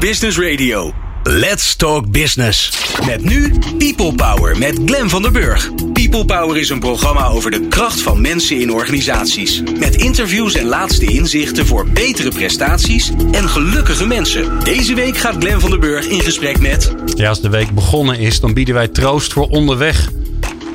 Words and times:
Business 0.00 0.38
Radio. 0.38 0.92
Let's 1.22 1.76
Talk 1.76 2.10
Business. 2.10 2.72
Met 3.06 3.24
nu 3.24 3.52
People 3.78 4.14
Power 4.14 4.58
met 4.58 4.80
Glen 4.86 5.08
van 5.08 5.22
der 5.22 5.32
Burg. 5.32 5.70
People 5.92 6.24
Power 6.24 6.56
is 6.56 6.68
een 6.68 6.78
programma 6.78 7.26
over 7.26 7.50
de 7.50 7.68
kracht 7.68 8.00
van 8.00 8.20
mensen 8.20 8.60
in 8.60 8.72
organisaties. 8.72 9.62
Met 9.78 9.96
interviews 9.96 10.54
en 10.54 10.66
laatste 10.66 11.04
inzichten 11.04 11.66
voor 11.66 11.88
betere 11.88 12.30
prestaties 12.30 13.12
en 13.32 13.48
gelukkige 13.48 14.06
mensen. 14.06 14.64
Deze 14.64 14.94
week 14.94 15.16
gaat 15.16 15.36
Glen 15.38 15.60
van 15.60 15.70
der 15.70 15.78
Burg 15.78 16.06
in 16.06 16.20
gesprek 16.20 16.60
met. 16.60 16.94
Ja, 17.14 17.28
als 17.28 17.40
de 17.40 17.48
week 17.48 17.70
begonnen 17.70 18.18
is, 18.18 18.40
dan 18.40 18.54
bieden 18.54 18.74
wij 18.74 18.88
troost 18.88 19.32
voor 19.32 19.48
onderweg. 19.48 20.08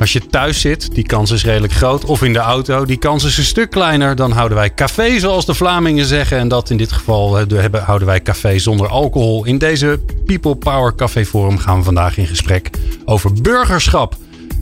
Als 0.04 0.14
je 0.14 0.26
thuis 0.28 0.62
zit, 0.62 0.96
die 0.96 1.04
kans 1.04 1.32
is 1.32 1.44
redelijk 1.44 1.74
groot. 1.74 2.06
Of 2.06 2.24
in 2.24 2.34
de 2.34 2.40
auto, 2.40 2.86
die 2.86 2.98
kans 2.98 3.24
is 3.24 3.38
een 3.38 3.44
stuk 3.44 3.70
kleiner. 3.70 4.16
Dan 4.16 4.32
houden 4.32 4.58
wij 4.58 4.74
café, 4.74 5.20
zoals 5.20 5.46
de 5.46 5.54
Vlamingen 5.54 6.06
zeggen. 6.06 6.38
En 6.38 6.48
dat 6.48 6.70
in 6.70 6.78
dit 6.78 6.92
geval 6.92 7.40
eh, 7.40 7.60
hebben, 7.60 7.84
houden 7.84 8.08
wij 8.08 8.22
café 8.22 8.60
zonder 8.60 8.88
alcohol. 8.88 9.46
In 9.46 9.58
deze 9.58 10.00
People 10.26 10.56
Power 10.56 10.96
Café 10.96 11.26
Forum 11.26 11.58
gaan 11.58 11.78
we 11.78 11.84
vandaag 11.84 12.18
in 12.18 12.28
gesprek 12.28 12.70
over 13.06 13.34
burgerschap. 13.42 14.16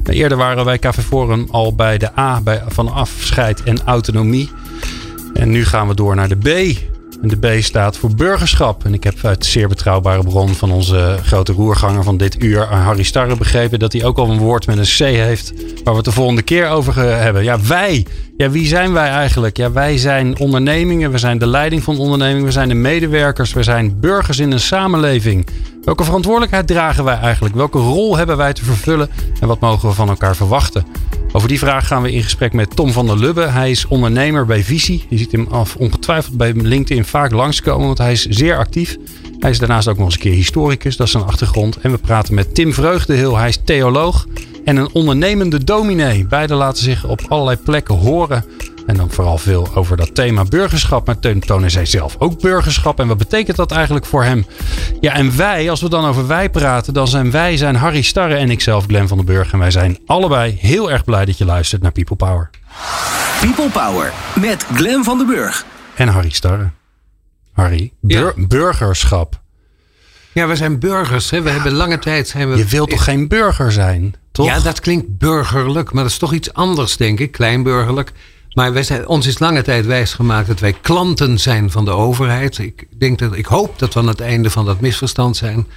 Eerder 0.06 0.38
waren 0.38 0.66
wij 0.66 0.80
Café 0.80 1.02
Forum 1.02 1.48
al 1.52 1.76
bij 1.76 1.98
de 1.98 2.18
A 2.20 2.42
bij, 2.42 2.64
van 2.68 2.92
afscheid 2.92 3.64
en 3.64 3.82
autonomie. 3.86 4.50
En 5.34 5.50
nu 5.50 5.66
gaan 5.66 5.88
we 5.88 5.96
door 5.96 6.16
naar 6.16 6.30
de 6.30 6.38
B. 6.38 6.78
En 7.22 7.28
de 7.28 7.38
B 7.38 7.64
staat 7.64 7.98
voor 7.98 8.16
burgerschap. 8.16 8.86
En 8.86 8.94
ik 8.94 9.04
heb 9.04 9.16
uit 9.24 9.46
zeer 9.46 9.68
betrouwbare 9.68 10.24
bron 10.24 10.50
van 10.50 10.72
onze 10.72 11.18
grote 11.24 11.52
roerganger 11.52 12.04
van 12.04 12.18
dit 12.18 12.44
uur, 12.44 12.66
Harry 12.66 13.04
Starre, 13.04 13.38
begrepen 13.38 13.80
dat 13.80 13.94
hij 13.94 14.04
ook 14.04 14.18
al 14.18 14.30
een 14.30 14.38
woord 14.38 14.68
met 14.68 14.78
een 14.78 14.84
C 14.84 14.98
heeft. 14.98 15.54
Waar 15.56 15.94
we 15.94 15.96
het 15.96 16.06
de 16.06 16.12
volgende 16.12 16.42
keer 16.42 16.70
over 16.70 16.96
hebben. 16.96 17.44
Ja, 17.44 17.60
wij. 17.68 18.06
Ja, 18.38 18.50
wie 18.50 18.68
zijn 18.68 18.94
wij 18.94 19.10
eigenlijk? 19.10 19.58
Ja, 19.58 19.72
wij 19.72 19.98
zijn 19.98 20.40
ondernemingen. 20.40 21.12
We 21.12 21.18
zijn 21.18 21.38
de 21.38 21.48
leiding 21.48 21.84
van 21.84 21.98
ondernemingen. 21.98 22.46
We 22.46 22.52
zijn 22.52 22.70
de 22.70 22.74
medewerkers. 22.74 23.54
We 23.54 23.64
zijn 23.64 24.00
burgers 24.00 24.40
in 24.40 24.52
een 24.52 24.60
samenleving. 24.60 25.48
Welke 25.84 26.04
verantwoordelijkheid 26.04 26.68
dragen 26.68 27.04
wij 27.04 27.18
eigenlijk? 27.18 27.56
Welke 27.56 27.78
rol 27.78 28.18
hebben 28.18 28.38
wij 28.38 28.54
te 28.54 28.66
vervullen? 28.66 29.10
En 29.40 29.48
wat 29.48 29.60
mogen 29.60 29.90
we 29.90 29.96
van 29.96 30.10
elkaar 30.10 30.36
verwachten? 30.36 30.86
Over 31.34 31.48
die 31.48 31.60
vraag 31.60 31.88
gaan 31.88 32.02
we 32.02 32.12
in 32.12 32.24
gesprek 32.24 32.54
met 32.54 32.76
Tom 32.76 32.92
van 32.92 33.06
der 33.06 33.18
Lubbe. 33.18 33.42
Hij 33.42 33.72
is 33.72 33.88
ondernemer 33.88 34.46
bij 34.46 34.64
Visie. 34.64 35.06
Je 35.10 35.18
ziet 35.18 35.32
hem 35.32 35.48
af, 35.50 35.76
ongetwijfeld 35.76 36.38
bij 36.38 36.54
LinkedIn 36.54 37.06
vaak 37.06 37.32
langskomen, 37.32 37.86
want 37.86 37.98
hij 37.98 38.12
is 38.12 38.26
zeer 38.26 38.58
actief. 38.58 38.98
Hij 39.40 39.50
is 39.50 39.60
daarnaast 39.60 39.88
ook 39.88 39.98
nog 39.98 40.06
eens 40.06 40.16
een 40.16 40.22
keer 40.22 40.34
historicus, 40.34 40.98
dat 40.98 41.06
is 41.06 41.12
zijn 41.12 41.24
achtergrond. 41.24 41.78
En 41.78 41.92
we 41.92 41.98
praten 41.98 42.34
met 42.34 42.56
Tim 42.56 42.74
Vreugdehil, 42.74 43.38
hij 43.38 43.48
is 43.48 43.60
theoloog 43.66 44.28
en 44.66 44.76
een 44.78 44.94
ondernemende 44.94 45.64
dominee. 45.64 46.26
Beide 46.26 46.54
laten 46.54 46.84
zich 46.84 47.08
op 47.08 47.22
allerlei 47.28 47.58
plekken 47.58 47.96
horen. 47.96 48.46
En 48.86 48.96
dan 48.96 49.12
vooral 49.12 49.38
veel 49.38 49.68
over 49.76 49.98
dat 49.98 50.16
thema 50.16 50.44
burgerschap. 50.44 51.06
Maar 51.06 51.20
tonen 51.40 51.72
zij 51.72 51.86
zelf 51.86 52.16
ook 52.20 52.42
burgerschap. 52.42 53.00
En 53.00 53.08
wat 53.08 53.18
betekent 53.18 53.58
dat 53.58 53.72
eigenlijk 53.72 54.06
voor 54.06 54.24
hem? 54.24 54.46
Ja, 55.00 55.14
en 55.14 55.38
wij, 55.38 55.70
als 55.70 55.82
we 55.82 55.90
dan 55.90 56.06
over 56.06 56.28
wij 56.28 56.50
praten, 56.50 56.94
dan 56.94 57.08
zijn 57.08 57.32
wij 57.32 57.58
zijn 57.58 57.76
Harry 57.76 58.02
Starre 58.02 58.36
en 58.36 58.50
ikzelf, 58.50 58.86
Glenn 58.86 59.08
van 59.08 59.18
den 59.18 59.26
Burg. 59.26 59.52
En 59.52 59.60
wij 59.60 59.72
zijn 59.72 60.00
allebei 60.06 60.58
heel 60.60 60.92
erg 60.92 61.04
blij 61.04 61.26
dat 61.26 61.38
je 61.38 61.46
luistert 61.46 61.82
naar 61.82 61.92
People 61.92 62.16
Power. 62.16 62.50
People 63.42 63.70
Power 63.70 64.14
met 64.40 64.66
Glenn 64.74 65.04
van 65.04 65.18
den 65.18 65.28
Burg. 65.28 65.66
En 65.96 66.08
Harry 66.08 66.30
Starre. 66.30 66.70
Harry, 67.54 67.92
burgerschap. 68.36 69.40
Ja, 70.32 70.48
we 70.48 70.56
zijn 70.56 70.80
burgers. 70.80 71.30
Hè? 71.30 71.42
We 71.42 71.50
hebben 71.50 71.72
lange 71.72 72.00
tijd 72.00 72.28
zijn 72.28 72.50
we. 72.50 72.58
Je 72.58 72.66
wilt 72.66 72.90
toch 72.90 73.04
geen 73.04 73.28
burger 73.28 73.72
zijn? 73.72 74.16
Toch? 74.32 74.46
Ja, 74.46 74.60
dat 74.60 74.80
klinkt 74.80 75.18
burgerlijk, 75.18 75.94
maar 75.94 76.04
dat 76.04 76.12
is 76.12 76.18
toch 76.18 76.34
iets 76.34 76.54
anders, 76.54 76.98
denk 76.98 77.20
ik. 77.20 77.32
Kleinburgerlijk. 77.32 78.12
Maar 78.54 78.74
wij 78.74 78.84
zijn, 78.84 79.08
ons 79.08 79.28
is 79.28 79.40
lange 79.40 79.62
tijd 79.62 79.86
wijsgemaakt 79.86 80.48
dat 80.48 80.60
wij 80.60 80.74
klanten 80.82 81.40
zijn 81.40 81.72
van 81.72 81.86
de 81.86 81.92
overheid. 81.92 82.58
Ik, 82.58 82.88
denk 82.98 83.20
dat, 83.20 83.36
ik 83.36 83.46
hoop 83.46 83.80
dat 83.80 83.94
we 83.94 84.00
aan 84.00 84.08
het 84.08 84.20
einde 84.20 84.50
van 84.50 84.66
dat 84.66 84.80
misverstand 84.80 85.38
zijn. 85.38 85.68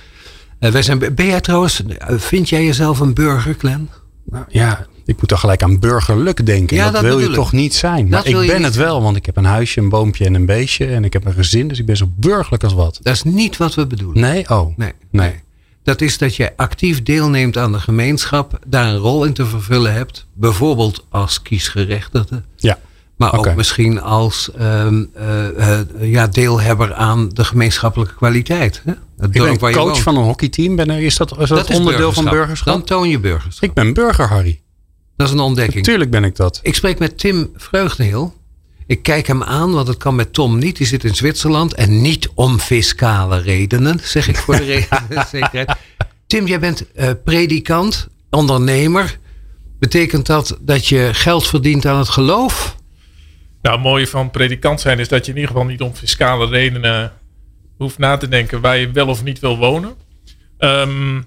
Uh, 0.61 0.71
wij 0.71 0.83
zijn 0.83 0.99
ben 0.99 1.27
jij 1.27 1.41
trouwens, 1.41 1.83
vind 2.09 2.49
jij 2.49 2.65
jezelf 2.65 3.01
een 3.01 3.15
burger, 3.15 3.55
Glenn? 3.59 3.89
Nou, 4.25 4.45
ja, 4.49 4.87
ik 5.05 5.17
moet 5.21 5.29
toch 5.29 5.41
gelijk 5.41 5.63
aan 5.63 5.79
burgerlijk 5.79 6.47
denken. 6.47 6.77
Ja, 6.77 6.91
dat, 6.91 7.03
wil 7.03 7.19
je 7.19 7.31
toch 7.31 7.53
niet 7.53 7.75
zijn. 7.75 8.09
Maar 8.09 8.27
ik 8.27 8.47
ben 8.47 8.63
het 8.63 8.75
wel, 8.75 9.03
want 9.03 9.17
ik 9.17 9.27
heb 9.27 9.37
een 9.37 9.45
huisje, 9.45 9.81
een 9.81 9.89
boompje 9.89 10.25
en 10.25 10.35
een 10.35 10.47
beestje. 10.47 10.87
En 10.87 11.05
ik 11.05 11.13
heb 11.13 11.25
een 11.25 11.33
gezin, 11.33 11.69
dus 11.69 11.79
ik 11.79 11.87
ben 11.87 11.97
zo 11.97 12.07
burgerlijk 12.17 12.65
als 12.65 12.73
wat. 12.73 12.99
Dat 13.03 13.15
is 13.15 13.23
niet 13.23 13.57
wat 13.57 13.75
we 13.75 13.87
bedoelen. 13.87 14.21
Nee? 14.23 14.51
Oh. 14.51 14.77
Nee. 14.77 14.93
nee. 15.11 15.43
Dat 15.85 16.01
is 16.01 16.19
dat 16.19 16.37
je 16.37 16.53
actief 16.57 17.03
deelneemt 17.03 17.57
aan 17.57 17.73
de 17.73 17.81
gemeenschap, 17.81 18.59
daar 18.67 18.87
een 18.87 18.97
rol 18.97 19.25
in 19.25 19.33
te 19.33 19.47
vervullen 19.47 19.93
hebt. 19.93 20.27
Bijvoorbeeld 20.33 21.05
als 21.09 21.43
kiesgerechtigde. 21.43 22.43
Ja. 22.57 22.79
Maar 23.17 23.39
ook 23.39 23.55
misschien 23.55 24.01
als 24.01 24.51
um, 24.61 25.11
uh, 25.19 25.79
ja, 26.01 26.27
deelhebber 26.27 26.95
aan 26.95 27.29
de 27.29 27.45
gemeenschappelijke 27.45 28.15
kwaliteit. 28.15 28.83
Hè? 28.85 28.93
Het 29.19 29.35
ik 29.35 29.61
ben 29.61 29.73
coach 29.73 30.03
van 30.03 30.17
een 30.17 30.23
hockeyteam. 30.23 30.77
Ben 30.77 30.91
is 30.91 31.17
dat, 31.17 31.41
is 31.41 31.49
dat, 31.49 31.71
onderdeel 31.71 32.13
van 32.13 32.25
burgerschap? 32.25 32.75
Dan 32.75 32.85
toon 32.85 33.09
je 33.09 33.19
burgerschap. 33.19 33.63
Ik 33.63 33.75
ben 33.75 33.93
burger, 33.93 34.29
Harry. 34.29 34.61
Dat 35.17 35.27
is 35.27 35.33
een 35.33 35.41
ontdekking. 35.41 35.77
Natuurlijk 35.77 36.11
ben 36.11 36.25
ik 36.25 36.37
dat. 36.37 36.61
Ik 36.63 36.75
spreek 36.75 36.99
met 36.99 37.19
Tim 37.19 37.51
Vreugdeheel. 37.57 38.35
Ik 38.87 39.03
kijk 39.03 39.27
hem 39.27 39.43
aan, 39.43 39.73
want 39.73 39.89
het 39.89 39.97
kan 39.97 40.15
met 40.15 40.33
Tom 40.33 40.59
niet. 40.59 40.77
Die 40.77 40.87
zit 40.87 41.05
in 41.05 41.15
Zwitserland. 41.15 41.75
En 41.75 42.01
niet 42.01 42.29
om 42.35 42.59
fiscale 42.59 43.41
redenen, 43.41 44.01
zeg 44.03 44.29
ik 44.29 44.37
voor 44.37 44.57
de 44.57 44.87
zekerheid. 45.31 45.77
Tim, 46.27 46.47
jij 46.47 46.61
bent 46.61 46.85
uh, 46.97 47.11
predikant, 47.25 48.09
ondernemer. 48.31 49.19
Betekent 49.79 50.27
dat 50.27 50.59
dat 50.61 50.87
je 50.87 51.11
geld 51.13 51.47
verdient 51.47 51.87
aan 51.87 51.99
het 51.99 52.09
geloof? 52.09 52.77
Nou, 53.63 53.75
het 53.75 53.85
mooie 53.85 54.07
van 54.07 54.31
predikant 54.31 54.81
zijn 54.81 54.99
is 54.99 55.09
dat 55.09 55.25
je 55.25 55.31
in 55.31 55.39
ieder 55.39 55.53
geval 55.53 55.67
niet 55.67 55.81
om 55.81 55.95
fiscale 55.95 56.47
redenen 56.47 57.13
hoeft 57.77 57.99
na 57.99 58.17
te 58.17 58.29
denken 58.29 58.61
waar 58.61 58.77
je 58.77 58.91
wel 58.91 59.09
of 59.09 59.23
niet 59.23 59.39
wil 59.39 59.57
wonen. 59.57 59.95
Um, 60.59 61.25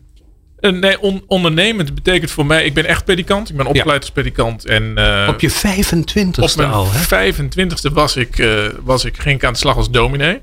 nee, 0.60 1.00
ondernemend 1.28 1.96
betekent 1.96 2.32
voor 2.32 2.46
mij, 2.46 2.66
ik 2.66 2.74
ben 2.74 2.86
echt 2.86 3.06
predikant. 3.06 3.50
Ik 3.50 3.58
ben 3.58 3.66
opgeleid 3.66 4.02
als 4.02 4.12
predikant. 4.12 4.66
En, 4.66 4.94
uh, 4.98 5.28
op 5.30 5.40
je 5.40 5.52
25ste 5.52 6.64
al, 6.64 6.88
hè? 6.92 7.34
25ste 7.34 7.94
was 7.94 8.16
ik, 8.16 8.38
uh, 8.38 8.66
was 8.84 9.06
ik, 9.06 9.18
ging 9.18 9.36
ik 9.36 9.46
aan 9.46 9.54
de 9.54 9.60
slag 9.60 9.76
als 9.76 9.90
dominee. 9.90 10.42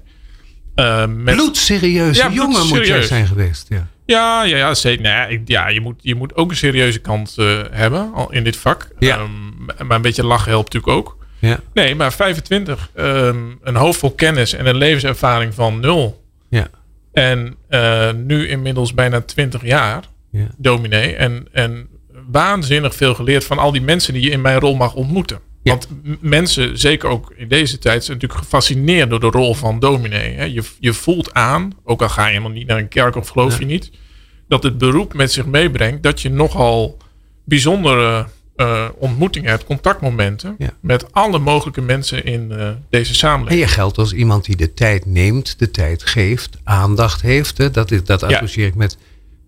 Uh, 0.76 1.06
met... 1.06 1.34
Bloedserieuze 1.34 2.22
ja, 2.22 2.30
jongen 2.30 2.66
moet 2.66 2.86
jij 2.86 3.02
zijn 3.02 3.26
geweest. 3.26 3.66
Ja, 3.68 3.88
ja, 4.06 4.44
ja, 4.44 4.56
ja, 4.56 4.74
zeker. 4.74 5.02
Nou 5.02 5.32
ja, 5.32 5.38
ja, 5.44 5.68
je, 5.68 5.80
moet, 5.80 5.96
je 6.00 6.14
moet 6.14 6.34
ook 6.34 6.50
een 6.50 6.56
serieuze 6.56 6.98
kant 6.98 7.36
hebben 7.70 8.12
in 8.30 8.44
dit 8.44 8.56
vak. 8.56 8.88
Ja. 8.98 9.18
Um, 9.18 9.54
maar 9.86 9.96
een 9.96 10.02
beetje 10.02 10.24
lachen 10.24 10.50
helpt 10.50 10.72
natuurlijk 10.72 10.98
ook. 10.98 11.16
Ja. 11.38 11.60
Nee, 11.74 11.94
maar 11.94 12.12
25. 12.12 12.90
Um, 12.94 13.04
ehm, 13.04 13.36
een 13.62 13.76
hoofd 13.76 13.98
vol 13.98 14.10
kennis 14.10 14.52
en 14.52 14.66
een 14.66 14.76
levenservaring 14.76 15.54
van 15.54 15.80
nul. 15.80 16.24
Ja. 16.48 16.68
En 17.14 17.56
uh, 17.70 18.12
nu 18.12 18.48
inmiddels 18.48 18.94
bijna 18.94 19.20
20 19.20 19.64
jaar 19.64 20.04
ja. 20.30 20.46
dominee. 20.56 21.14
En, 21.16 21.46
en 21.52 21.88
waanzinnig 22.30 22.94
veel 22.94 23.14
geleerd 23.14 23.44
van 23.44 23.58
al 23.58 23.72
die 23.72 23.82
mensen 23.82 24.12
die 24.12 24.22
je 24.22 24.30
in 24.30 24.40
mijn 24.40 24.60
rol 24.60 24.74
mag 24.74 24.94
ontmoeten. 24.94 25.38
Want 25.62 25.88
mensen, 26.20 26.78
zeker 26.78 27.08
ook 27.08 27.32
in 27.36 27.48
deze 27.48 27.78
tijd, 27.78 28.04
zijn 28.04 28.16
natuurlijk 28.16 28.42
gefascineerd 28.42 29.10
door 29.10 29.20
de 29.20 29.26
rol 29.26 29.54
van 29.54 29.78
dominee. 29.78 30.52
Je, 30.52 30.62
je 30.80 30.92
voelt 30.92 31.34
aan, 31.34 31.72
ook 31.84 32.02
al 32.02 32.08
ga 32.08 32.22
je 32.22 32.28
helemaal 32.28 32.50
niet 32.50 32.66
naar 32.66 32.78
een 32.78 32.88
kerk 32.88 33.16
of 33.16 33.28
geloof 33.28 33.58
je 33.58 33.64
niet, 33.64 33.90
dat 34.48 34.62
het 34.62 34.78
beroep 34.78 35.14
met 35.14 35.32
zich 35.32 35.46
meebrengt 35.46 36.02
dat 36.02 36.20
je 36.20 36.30
nogal 36.30 36.96
bijzondere 37.44 38.26
uh, 38.56 38.88
ontmoetingen 38.94 39.50
hebt, 39.50 39.64
contactmomenten 39.64 40.56
met 40.80 41.12
alle 41.12 41.38
mogelijke 41.38 41.80
mensen 41.80 42.24
in 42.24 42.50
uh, 42.52 42.68
deze 42.90 43.14
samenleving. 43.14 43.60
En 43.60 43.66
je 43.66 43.72
geldt 43.72 43.98
als 43.98 44.12
iemand 44.12 44.44
die 44.44 44.56
de 44.56 44.74
tijd 44.74 45.06
neemt, 45.06 45.58
de 45.58 45.70
tijd 45.70 46.02
geeft, 46.02 46.58
aandacht 46.64 47.20
heeft. 47.20 47.58
Hè? 47.58 47.70
Dat, 47.70 47.92
dat 48.04 48.22
associeer 48.22 48.66
ik 48.66 48.74
met 48.74 48.98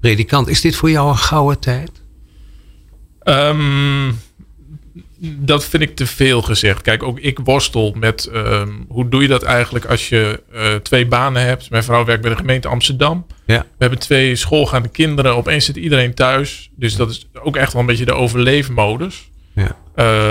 predikant. 0.00 0.48
Is 0.48 0.60
dit 0.60 0.76
voor 0.76 0.90
jou 0.90 1.08
een 1.08 1.16
gouden 1.16 1.58
tijd? 1.58 1.90
Um, 3.24 4.18
dat 5.20 5.64
vind 5.64 5.82
ik 5.82 5.96
te 5.96 6.06
veel 6.06 6.42
gezegd. 6.42 6.82
Kijk, 6.82 7.02
ook 7.02 7.20
ik 7.20 7.38
worstel 7.44 7.94
met 7.98 8.30
um, 8.34 8.84
hoe 8.88 9.08
doe 9.08 9.22
je 9.22 9.28
dat 9.28 9.42
eigenlijk 9.42 9.84
als 9.84 10.08
je 10.08 10.42
uh, 10.54 10.74
twee 10.74 11.06
banen 11.06 11.42
hebt. 11.42 11.70
Mijn 11.70 11.84
vrouw 11.84 12.04
werkt 12.04 12.22
bij 12.22 12.30
de 12.30 12.36
gemeente 12.36 12.68
Amsterdam. 12.68 13.26
Ja. 13.46 13.58
We 13.58 13.64
hebben 13.78 13.98
twee 13.98 14.36
schoolgaande 14.36 14.88
kinderen. 14.88 15.36
Opeens 15.36 15.64
zit 15.64 15.76
iedereen 15.76 16.14
thuis. 16.14 16.70
Dus 16.76 16.96
dat 16.96 17.10
is 17.10 17.26
ook 17.42 17.56
echt 17.56 17.72
wel 17.72 17.80
een 17.80 17.88
beetje 17.88 18.04
de 18.04 18.14
overleefmodus. 18.14 19.30
Ja. 19.54 19.76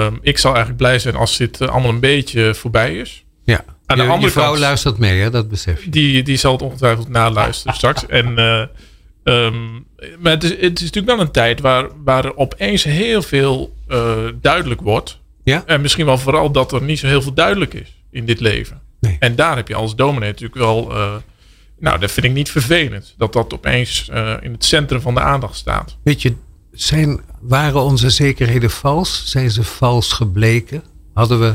Um, 0.06 0.20
ik 0.22 0.38
zal 0.38 0.50
eigenlijk 0.50 0.82
blij 0.82 1.00
zijn 1.00 1.16
als 1.16 1.38
dit 1.38 1.62
uh, 1.62 1.68
allemaal 1.68 1.92
een 1.92 2.00
beetje 2.00 2.56
voorbij 2.56 2.96
is. 2.96 3.24
Ja. 3.44 3.64
Aan 3.86 3.98
de 3.98 4.04
je, 4.04 4.10
andere 4.10 4.28
je 4.28 4.34
vrouw 4.34 4.48
kant, 4.48 4.60
luistert 4.60 4.98
mee, 4.98 5.22
hè? 5.22 5.30
dat 5.30 5.50
besef 5.50 5.84
je. 5.84 5.90
Die, 5.90 6.24
die 6.24 6.38
zal 6.38 6.52
het 6.52 6.62
ongetwijfeld 6.62 7.10
naluisteren 7.10 7.76
straks. 7.76 8.06
En 8.20 8.40
uh, 8.40 8.64
Um, 9.28 9.88
maar 10.20 10.31
het 10.31 10.44
is, 10.44 10.50
het 10.50 10.80
is 10.80 10.86
natuurlijk 10.86 11.18
wel 11.18 11.20
een 11.20 11.31
tijd 11.31 11.60
waar, 11.60 11.88
waar 12.04 12.26
er 12.26 12.38
opeens 12.38 12.84
heel 12.84 13.22
veel 13.22 13.75
uh, 13.88 14.18
duidelijk 14.42 14.82
wordt. 14.82 15.20
Ja? 15.44 15.64
En 15.66 15.82
misschien 15.82 16.06
wel 16.06 16.18
vooral 16.18 16.52
dat 16.52 16.72
er 16.72 16.82
niet 16.82 17.00
zo 17.00 17.08
heel 17.08 17.22
veel 17.22 17.34
duidelijk 17.34 17.74
is 17.74 18.04
in 18.12 18.26
dit 18.26 18.40
leven. 18.40 18.82
Nee. 19.00 19.18
En 19.20 19.36
daar 19.36 19.56
heb 19.56 19.68
je 19.68 19.76
als 19.76 19.96
dominee 19.96 20.30
natuurlijk 20.30 20.60
wel. 20.60 20.92
Uh, 20.92 21.16
nou, 21.80 22.00
dat 22.00 22.12
vind 22.12 22.26
ik 22.26 22.32
niet 22.32 22.52
vervelend. 22.52 23.14
Dat 23.18 23.34
dat 23.34 23.54
opeens 23.54 24.10
uh, 24.14 24.34
in 24.42 24.52
het 24.52 24.66
centrum 24.66 25.02
van 25.02 25.14
de 25.14 25.20
aandacht 25.20 25.56
staat. 25.56 25.98
Weet 26.04 26.22
je, 26.22 26.34
zijn, 26.72 27.22
waren 27.42 27.82
onze 27.82 28.10
zekerheden 28.10 28.70
vals? 28.70 29.24
Zijn 29.26 29.52
ze 29.52 29.64
vals 29.64 30.12
gebleken? 30.14 30.84
Hadden 31.14 31.40
we. 31.40 31.54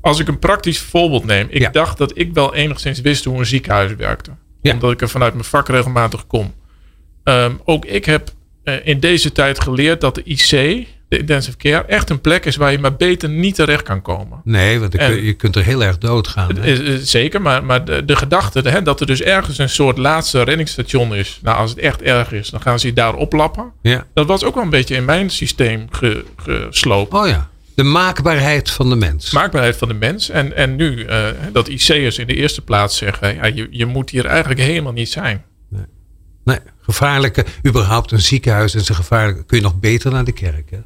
Als 0.00 0.18
ik 0.18 0.28
een 0.28 0.38
praktisch 0.38 0.78
voorbeeld 0.78 1.24
neem. 1.24 1.46
Ik 1.50 1.72
dacht 1.72 1.98
dat 1.98 2.18
ik 2.18 2.34
wel 2.34 2.54
enigszins 2.54 3.00
wist 3.00 3.24
hoe 3.24 3.38
een 3.38 3.46
ziekenhuis 3.46 3.94
werkte. 3.94 4.30
Ja. 4.60 4.72
Omdat 4.72 4.92
ik 4.92 5.00
er 5.00 5.08
vanuit 5.08 5.32
mijn 5.32 5.44
vak 5.44 5.68
regelmatig 5.68 6.26
kom. 6.26 6.54
Ehm, 7.24 7.52
ook 7.64 7.84
ik 7.84 8.04
heb 8.04 8.32
in 8.84 9.00
deze 9.00 9.32
tijd 9.32 9.60
geleerd 9.60 10.00
dat 10.00 10.14
de 10.14 10.22
IC, 10.24 10.86
de 11.10 11.18
intensive 11.18 11.56
care 11.56 11.84
echt 11.84 12.10
een 12.10 12.20
plek 12.20 12.44
is 12.44 12.56
waar 12.56 12.72
je 12.72 12.78
maar 12.78 12.96
beter 12.96 13.28
niet 13.28 13.54
terecht 13.54 13.82
kan 13.82 14.02
komen. 14.02 14.40
Nee, 14.44 14.80
want 14.80 14.92
je 14.92 15.32
kunt 15.32 15.56
er 15.56 15.64
heel 15.64 15.84
erg 15.84 15.98
doodgaan. 15.98 16.48
Zeker, 17.02 17.42
maar, 17.42 17.64
maar 17.64 17.84
de, 17.84 18.04
de 18.04 18.16
gedachte 18.16 18.60
hè, 18.60 18.82
dat 18.82 19.00
er 19.00 19.06
dus 19.06 19.22
ergens 19.22 19.58
een 19.58 19.68
soort 19.68 19.98
laatste 19.98 20.42
reddingsstation 20.42 21.14
is. 21.14 21.38
Nou, 21.42 21.56
als 21.56 21.70
het 21.70 21.78
echt 21.78 22.02
erg 22.02 22.32
is, 22.32 22.50
dan 22.50 22.60
gaan 22.60 22.78
ze 22.78 22.86
je 22.86 22.92
daar 22.92 23.14
oplappen. 23.14 23.72
Ja. 23.82 24.06
Dat 24.14 24.26
was 24.26 24.44
ook 24.44 24.54
wel 24.54 24.62
een 24.62 24.70
beetje 24.70 24.94
in 24.94 25.04
mijn 25.04 25.30
systeem 25.30 25.86
ge, 25.90 26.24
gesloopt. 26.36 27.14
Oh 27.14 27.28
ja. 27.28 27.50
De 27.74 27.82
maakbaarheid 27.82 28.70
van 28.70 28.88
de 28.88 28.96
mens. 28.96 29.30
Maakbaarheid 29.30 29.76
van 29.76 29.88
de 29.88 29.94
mens. 29.94 30.28
En, 30.28 30.56
en 30.56 30.76
nu 30.76 31.06
uh, 31.06 31.26
dat 31.52 31.68
IC'ers 31.68 32.18
in 32.18 32.26
de 32.26 32.34
eerste 32.34 32.62
plaats 32.62 32.96
zeggen: 32.96 33.34
ja, 33.34 33.46
je, 33.46 33.68
je 33.70 33.86
moet 33.86 34.10
hier 34.10 34.26
eigenlijk 34.26 34.60
helemaal 34.60 34.92
niet 34.92 35.10
zijn. 35.10 35.44
Nee. 35.68 35.84
nee, 36.44 36.58
gevaarlijke, 36.80 37.44
überhaupt 37.66 38.12
een 38.12 38.20
ziekenhuis 38.20 38.74
en 38.74 38.84
zijn 38.84 38.98
gevaarlijke, 38.98 39.44
kun 39.44 39.56
je 39.56 39.62
nog 39.62 39.80
beter 39.80 40.10
naar 40.10 40.24
de 40.24 40.32
kerk. 40.32 40.70
Hè? 40.70 40.78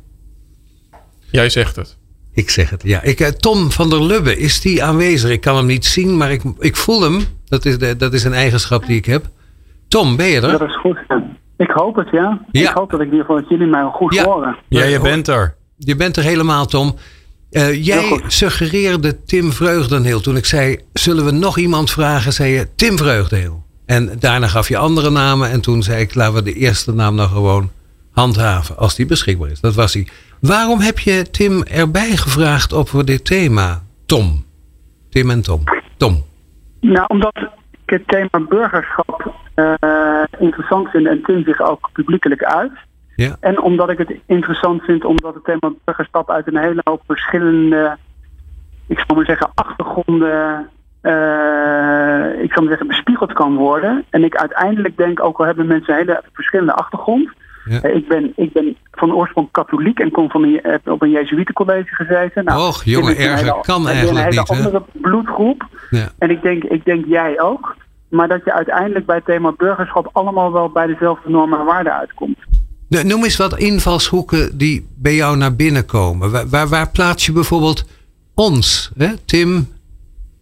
Jij 1.31 1.50
zegt 1.50 1.76
het. 1.76 1.97
Ik 2.32 2.50
zeg 2.50 2.71
het, 2.71 2.82
ja. 2.82 3.03
Ik, 3.03 3.21
eh, 3.21 3.29
Tom 3.29 3.71
van 3.71 3.91
der 3.91 4.03
Lubbe, 4.03 4.38
is 4.38 4.61
die 4.61 4.85
aanwezig? 4.85 5.31
Ik 5.31 5.41
kan 5.41 5.56
hem 5.56 5.67
niet 5.67 5.85
zien, 5.85 6.17
maar 6.17 6.32
ik, 6.32 6.43
ik 6.59 6.76
voel 6.76 7.03
hem. 7.03 7.21
Dat 7.44 7.65
is, 7.65 7.79
de, 7.79 7.97
dat 7.97 8.12
is 8.12 8.25
een 8.25 8.32
eigenschap 8.32 8.87
die 8.87 8.97
ik 8.97 9.05
heb. 9.05 9.25
Tom, 9.88 10.17
ben 10.17 10.26
je 10.26 10.41
er? 10.41 10.59
Dat 10.59 10.69
is 10.69 10.76
goed. 10.76 10.99
Ik 11.56 11.71
hoop 11.71 11.97
het, 11.97 12.09
ja. 12.11 12.41
Ik 12.50 12.67
hoop 12.67 12.91
dat 12.91 13.00
ik 13.00 13.06
in 13.06 13.12
ieder 13.12 13.26
geval 13.26 13.41
dat 13.41 13.50
jullie 13.50 13.67
mij 13.67 13.85
goed 13.93 14.15
ja. 14.15 14.25
horen. 14.25 14.56
Ja, 14.69 14.85
je 14.85 15.00
bent 15.00 15.29
er. 15.29 15.56
Je 15.79 15.97
bent 15.97 16.17
er 16.17 16.23
helemaal, 16.23 16.67
Tom. 16.67 16.94
Uh, 17.50 17.85
jij 17.85 18.23
suggereerde 18.27 19.25
Tim 19.25 19.53
Vreugdenheel. 19.53 20.20
Toen 20.20 20.37
ik 20.37 20.44
zei, 20.44 20.79
zullen 20.93 21.25
we 21.25 21.31
nog 21.31 21.59
iemand 21.59 21.91
vragen? 21.91 22.32
Zei 22.32 22.53
je 22.53 22.69
Tim 22.75 22.99
Vreugdenheel. 22.99 23.65
En 23.87 24.17
daarna 24.19 24.47
gaf 24.47 24.69
je 24.69 24.77
andere 24.77 25.11
namen. 25.11 25.50
En 25.50 25.61
toen 25.61 25.82
zei 25.82 26.00
ik, 26.00 26.15
laten 26.15 26.35
we 26.35 26.43
de 26.43 26.55
eerste 26.55 26.93
naam 26.93 27.15
nou 27.15 27.29
gewoon 27.29 27.70
handhaven. 28.11 28.77
Als 28.77 28.94
die 28.94 29.06
beschikbaar 29.06 29.50
is. 29.50 29.61
Dat 29.61 29.75
was 29.75 29.94
hij. 29.94 30.09
Waarom 30.46 30.81
heb 30.81 30.99
je 30.99 31.31
Tim 31.31 31.62
erbij 31.62 32.17
gevraagd 32.17 32.73
op 32.73 32.88
voor 32.88 33.05
dit 33.05 33.25
thema? 33.25 33.81
Tom. 34.06 34.44
Tim 35.11 35.31
en 35.31 35.43
Tom. 35.43 35.62
Tom. 35.96 36.23
Nou, 36.81 37.05
omdat 37.08 37.37
ik 37.37 37.91
het 37.91 38.08
thema 38.08 38.46
burgerschap 38.49 39.35
uh, 39.56 40.23
interessant 40.38 40.88
vind 40.88 41.06
en 41.06 41.23
Tim 41.23 41.44
zich 41.44 41.61
ook 41.61 41.91
publiekelijk 41.93 42.43
uit. 42.43 42.73
Ja. 43.17 43.37
En 43.41 43.61
omdat 43.61 43.91
ik 43.91 43.99
het 43.99 44.14
interessant 44.26 44.82
vind 44.82 45.05
omdat 45.05 45.35
het 45.35 45.44
thema 45.44 45.73
burgerschap 45.85 46.31
uit 46.31 46.46
een 46.46 46.58
hele 46.58 46.81
hoop 46.85 47.02
verschillende, 47.06 47.96
ik 48.87 48.99
zal 49.06 49.17
maar 49.17 49.26
zeggen, 49.26 49.50
achtergronden, 49.55 50.69
uh, 51.02 52.43
ik 52.43 52.52
zal 52.52 52.62
maar 52.62 52.70
zeggen, 52.70 52.87
bespiegeld 52.87 53.32
kan 53.32 53.56
worden. 53.56 54.05
En 54.11 54.25
ik 54.25 54.37
uiteindelijk 54.37 54.96
denk, 54.96 55.23
ook 55.23 55.38
al 55.38 55.46
hebben 55.46 55.67
mensen 55.67 55.93
een 55.93 56.00
hele 56.00 56.23
verschillende 56.32 56.75
achtergrond, 56.75 57.31
ja. 57.65 57.81
Eh, 57.81 57.97
ik, 57.97 58.09
ben, 58.09 58.33
ik 58.37 58.53
ben 58.53 58.77
van 58.93 59.15
oorsprong 59.15 59.49
katholiek 59.51 59.99
en 59.99 60.11
kom 60.11 60.31
van 60.31 60.43
een, 60.43 60.81
op 60.85 61.03
een 61.03 61.11
Jezuïetencollege 61.11 61.95
gezeten. 61.95 62.45
Nou, 62.45 62.69
Och, 62.69 62.85
jongen, 62.85 63.17
erger 63.17 63.61
kan 63.61 63.89
eigenlijk 63.89 64.27
niet. 64.27 64.27
een 64.27 64.31
hele 64.31 64.67
andere 64.67 64.83
bloedgroep. 64.93 65.69
Ja. 65.91 66.09
En 66.19 66.31
ik 66.31 66.43
denk, 66.43 66.65
ik 66.65 66.85
denk 66.85 67.05
jij 67.07 67.41
ook. 67.41 67.77
Maar 68.09 68.29
dat 68.29 68.45
je 68.45 68.53
uiteindelijk 68.53 69.07
bij 69.07 69.17
het 69.17 69.25
thema 69.25 69.53
burgerschap 69.57 70.09
allemaal 70.13 70.53
wel 70.53 70.69
bij 70.69 70.87
dezelfde 70.87 71.31
normen 71.31 71.59
en 71.59 71.65
waarden 71.65 71.93
uitkomt. 71.93 72.39
Noem 72.89 73.25
eens 73.25 73.37
wat 73.37 73.59
invalshoeken 73.59 74.59
die 74.59 74.89
bij 74.97 75.15
jou 75.15 75.37
naar 75.37 75.57
binnen 75.57 75.87
komen. 75.87 76.31
Waar, 76.31 76.49
waar, 76.49 76.69
waar 76.69 76.91
plaats 76.91 77.27
je 77.27 77.33
bijvoorbeeld 77.33 77.85
ons? 78.35 78.91
Hè? 78.97 79.17
Tim, 79.25 79.69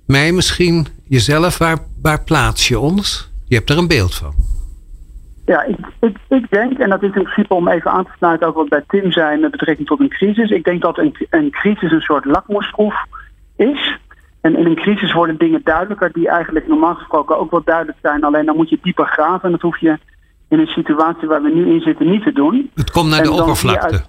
mij 0.06 0.32
misschien, 0.32 0.86
jezelf. 1.08 1.58
Waar, 1.58 1.78
waar 2.02 2.22
plaats 2.24 2.68
je 2.68 2.78
ons? 2.78 3.30
Je 3.44 3.54
hebt 3.54 3.70
er 3.70 3.78
een 3.78 3.88
beeld 3.88 4.14
van. 4.14 4.34
Ja, 5.44 5.62
ik, 5.62 5.78
ik, 6.00 6.16
ik, 6.28 6.50
denk, 6.50 6.78
en 6.78 6.90
dat 6.90 7.02
is 7.02 7.14
in 7.14 7.22
principe 7.22 7.54
om 7.54 7.68
even 7.68 7.90
aan 7.90 8.04
te 8.04 8.10
sluiten 8.16 8.46
ook 8.48 8.54
wat 8.54 8.68
bij 8.68 8.84
Tim 8.86 9.12
zei 9.12 9.40
met 9.40 9.50
betrekking 9.50 9.88
tot 9.88 10.00
een 10.00 10.08
crisis. 10.08 10.50
Ik 10.50 10.64
denk 10.64 10.82
dat 10.82 10.98
een, 10.98 11.16
een 11.30 11.50
crisis 11.50 11.92
een 11.92 12.00
soort 12.00 12.24
lakmoesproef 12.24 12.94
is. 13.56 13.98
En 14.40 14.56
in 14.56 14.66
een 14.66 14.76
crisis 14.76 15.12
worden 15.12 15.38
dingen 15.38 15.60
duidelijker 15.64 16.12
die 16.12 16.28
eigenlijk 16.28 16.68
normaal 16.68 16.94
gesproken 16.94 17.38
ook 17.38 17.50
wel 17.50 17.62
duidelijk 17.64 17.98
zijn. 18.02 18.24
Alleen 18.24 18.46
dan 18.46 18.56
moet 18.56 18.68
je 18.68 18.78
dieper 18.82 19.06
graven 19.06 19.44
en 19.44 19.50
dat 19.50 19.60
hoef 19.60 19.78
je 19.78 19.98
in 20.48 20.58
een 20.58 20.66
situatie 20.66 21.28
waar 21.28 21.42
we 21.42 21.54
nu 21.54 21.74
in 21.74 21.80
zitten 21.80 22.10
niet 22.10 22.22
te 22.22 22.32
doen. 22.32 22.70
Het 22.74 22.90
komt 22.90 23.10
naar 23.10 23.22
de 23.22 23.30
oppervlakte. 23.30 24.02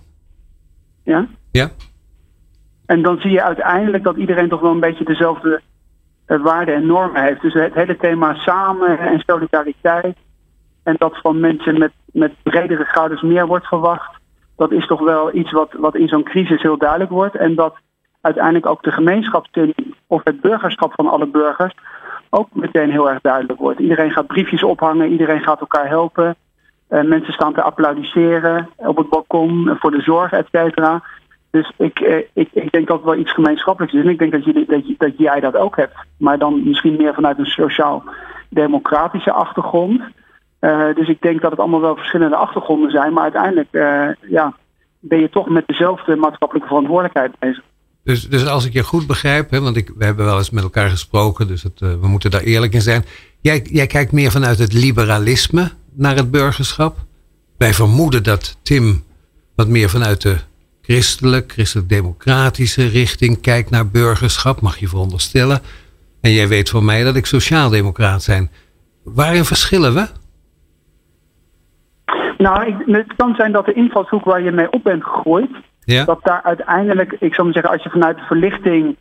ja? 1.04 1.28
Ja. 1.52 1.70
En 2.86 3.02
dan 3.02 3.20
zie 3.20 3.32
je 3.32 3.44
uiteindelijk 3.44 4.04
dat 4.04 4.16
iedereen 4.16 4.50
toch 4.50 4.62
wel 4.62 4.72
een 4.72 4.80
beetje 4.80 5.06
dezelfde 5.06 5.62
uh, 6.28 6.44
waarden 6.44 6.76
en 6.76 6.86
normen 6.86 7.24
heeft. 7.24 7.42
Dus 7.42 7.54
het 7.54 7.74
hele 7.74 7.98
thema 7.98 8.34
samen 8.34 9.00
en 9.00 9.24
solidariteit 9.26 10.18
en 10.84 10.96
dat 10.98 11.18
van 11.22 11.40
mensen 11.40 11.80
met, 11.80 11.92
met 12.06 12.34
bredere 12.44 12.86
schouders 12.86 13.22
meer 13.22 13.48
wordt 13.48 13.68
verwacht. 13.68 14.16
Dat 14.56 14.72
is 14.72 14.88
toch 14.88 15.00
wel 15.00 15.36
iets 15.36 15.52
wat, 15.52 15.74
wat 15.74 15.96
in 15.96 16.08
zo'n 16.08 16.24
crisis 16.24 16.62
heel 16.62 16.78
duidelijk 16.78 17.10
wordt. 17.10 17.36
En 17.36 17.56
dat 17.56 17.76
uiteindelijk 18.22 18.66
ook 18.66 18.84
de 18.84 18.92
gemeenschapszin 18.92 19.74
of 20.08 20.22
het 20.24 20.42
burgerschap 20.42 20.94
van 20.94 21.08
alle 21.08 21.28
burgers 21.28 21.74
ook 22.30 22.48
meteen 22.52 22.92
heel 22.92 23.10
erg 23.10 23.22
duidelijk 23.22 23.60
wordt. 23.60 23.80
Iedereen 23.80 24.12
gaat 24.12 24.28
briefjes 24.28 24.64
ophangen, 24.64 25.12
iedereen 25.12 25.42
gaat 25.42 25.60
elkaar 25.60 25.88
helpen. 25.88 26.36
Uh, 26.90 27.02
mensen 27.02 27.34
staan 27.34 27.54
te 27.54 27.62
applaudisseren 27.62 28.70
op 28.76 28.98
het 28.98 29.10
balkon 29.10 29.76
voor 29.80 29.92
de 29.92 30.02
zorg, 30.02 30.32
et 30.32 30.48
cetera. 30.52 31.04
Dus 31.52 31.72
ik, 31.78 32.00
eh, 32.00 32.18
ik, 32.34 32.50
ik 32.54 32.72
denk 32.72 32.88
dat 32.88 32.98
het 32.98 33.06
wel 33.06 33.16
iets 33.16 33.34
gemeenschappelijks 33.34 33.96
is. 33.96 34.04
En 34.04 34.10
ik 34.10 34.20
denk 34.20 34.32
dat, 34.32 34.44
jullie, 34.44 34.66
dat, 34.66 34.84
dat 34.98 35.18
jij 35.18 35.40
dat 35.40 35.56
ook 35.56 35.76
hebt. 35.76 35.96
Maar 36.18 36.38
dan 36.38 36.64
misschien 36.64 36.96
meer 36.96 37.14
vanuit 37.14 37.38
een 37.38 37.46
sociaal-democratische 37.46 39.32
achtergrond. 39.32 40.02
Uh, 40.64 40.96
dus 40.96 41.08
ik 41.08 41.22
denk 41.22 41.42
dat 41.42 41.52
het 41.52 41.60
allemaal 41.60 41.82
wel 41.82 41.96
verschillende 41.96 42.36
achtergronden 42.36 42.92
zijn. 42.92 43.14
Maar 43.14 43.24
uiteindelijk 43.24 43.68
uh, 43.72 44.32
ja, 44.32 44.56
ben 45.00 45.20
je 45.20 45.30
toch 45.30 45.50
met 45.50 45.68
dezelfde 45.68 46.16
maatschappelijke 46.16 46.68
verantwoordelijkheid 46.68 47.40
bezig. 47.40 47.64
Dus, 48.04 48.30
dus 48.30 48.48
als 48.48 48.66
ik 48.66 48.74
je 48.74 48.84
goed 48.84 49.08
begrijp, 49.08 49.50
hè, 49.50 49.62
want 49.62 49.78
ik, 49.78 49.92
we 49.98 50.06
hebben 50.06 50.26
wel 50.26 50.38
eens 50.38 50.50
met 50.50 50.64
elkaar 50.64 50.90
gesproken, 50.90 51.48
dus 51.48 51.64
het, 51.64 51.82
uh, 51.82 51.90
we 52.02 52.08
moeten 52.08 52.32
daar 52.32 52.42
eerlijk 52.42 52.74
in 52.74 52.82
zijn. 52.82 53.06
Jij, 53.42 53.66
jij 53.72 53.88
kijkt 53.88 54.12
meer 54.12 54.32
vanuit 54.32 54.60
het 54.60 54.74
liberalisme 54.74 55.72
naar 55.94 56.16
het 56.16 56.32
burgerschap. 56.32 56.98
Wij 57.58 57.74
vermoeden 57.74 58.24
dat 58.24 58.58
Tim 58.62 59.04
wat 59.56 59.68
meer 59.68 59.90
vanuit 59.90 60.22
de 60.22 60.38
christelijk, 60.82 61.52
christelijk-democratische 61.52 62.88
richting 62.88 63.42
kijkt 63.42 63.70
naar 63.70 63.88
burgerschap, 63.88 64.62
mag 64.62 64.78
je 64.78 64.88
veronderstellen. 64.88 65.62
En 66.22 66.32
jij 66.32 66.48
weet 66.48 66.70
van 66.70 66.86
mij 66.86 67.04
dat 67.04 67.16
ik 67.16 67.26
sociaal-democraat 67.26 68.24
zijn. 68.24 68.52
Waarin 69.04 69.46
verschillen 69.46 69.94
we? 69.94 70.08
Nou, 72.44 72.66
ik, 72.66 72.76
het 72.86 73.16
kan 73.16 73.36
zijn 73.36 73.52
dat 73.52 73.66
de 73.66 73.74
invalshoek 73.74 74.24
waar 74.24 74.42
je 74.42 74.52
mee 74.52 74.72
op 74.72 74.84
bent 74.84 75.04
gegroeid, 75.04 75.52
ja. 75.84 76.06
dat 76.06 76.20
daar 76.24 76.42
uiteindelijk, 76.44 77.16
ik 77.20 77.34
zou 77.34 77.44
maar 77.44 77.54
zeggen, 77.54 77.72
als 77.72 77.84
je 77.84 77.90
vanuit 77.90 78.18
de 78.18 78.24
verlichting 78.24 78.96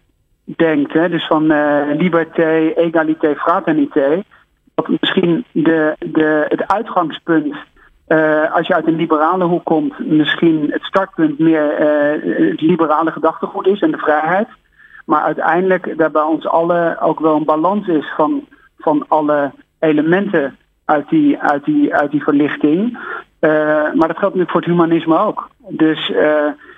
denkt, 0.45 0.93
hè, 0.93 1.09
dus 1.09 1.27
van 1.27 1.53
uh, 1.53 1.81
liberté, 1.97 2.73
egalité, 2.77 3.35
fraternité, 3.37 4.23
dat 4.75 4.89
misschien 5.01 5.45
de, 5.53 5.97
de, 5.99 6.45
het 6.49 6.69
uitgangspunt, 6.69 7.57
uh, 8.09 8.55
als 8.55 8.67
je 8.67 8.75
uit 8.75 8.87
een 8.87 8.97
liberale 8.97 9.45
hoek 9.45 9.65
komt, 9.65 9.99
misschien 10.07 10.69
het 10.71 10.83
startpunt 10.83 11.39
meer 11.39 11.81
uh, 11.81 12.51
het 12.51 12.61
liberale 12.61 13.11
gedachtegoed 13.11 13.67
is 13.67 13.81
en 13.81 13.91
de 13.91 13.99
vrijheid. 13.99 14.49
Maar 15.07 15.23
uiteindelijk 15.23 15.99
daar 15.99 16.11
bij 16.11 16.23
ons 16.23 16.47
allen 16.47 17.01
ook 17.01 17.21
wel 17.21 17.37
een 17.37 17.45
balans 17.45 17.87
is 17.87 18.13
van, 18.17 18.47
van 18.79 19.05
alle 19.09 19.53
elementen 19.79 20.57
uit 20.85 21.09
die, 21.09 21.39
uit 21.39 21.65
die, 21.65 21.95
uit 21.95 22.11
die 22.11 22.23
verlichting. 22.23 22.99
Uh, 23.45 23.51
maar 23.95 24.09
dat 24.09 24.19
geldt 24.19 24.35
natuurlijk 24.35 24.51
voor 24.51 24.61
het 24.61 24.71
humanisme 24.71 25.19
ook. 25.19 25.51
Dus 25.69 26.09
uh, 26.09 26.17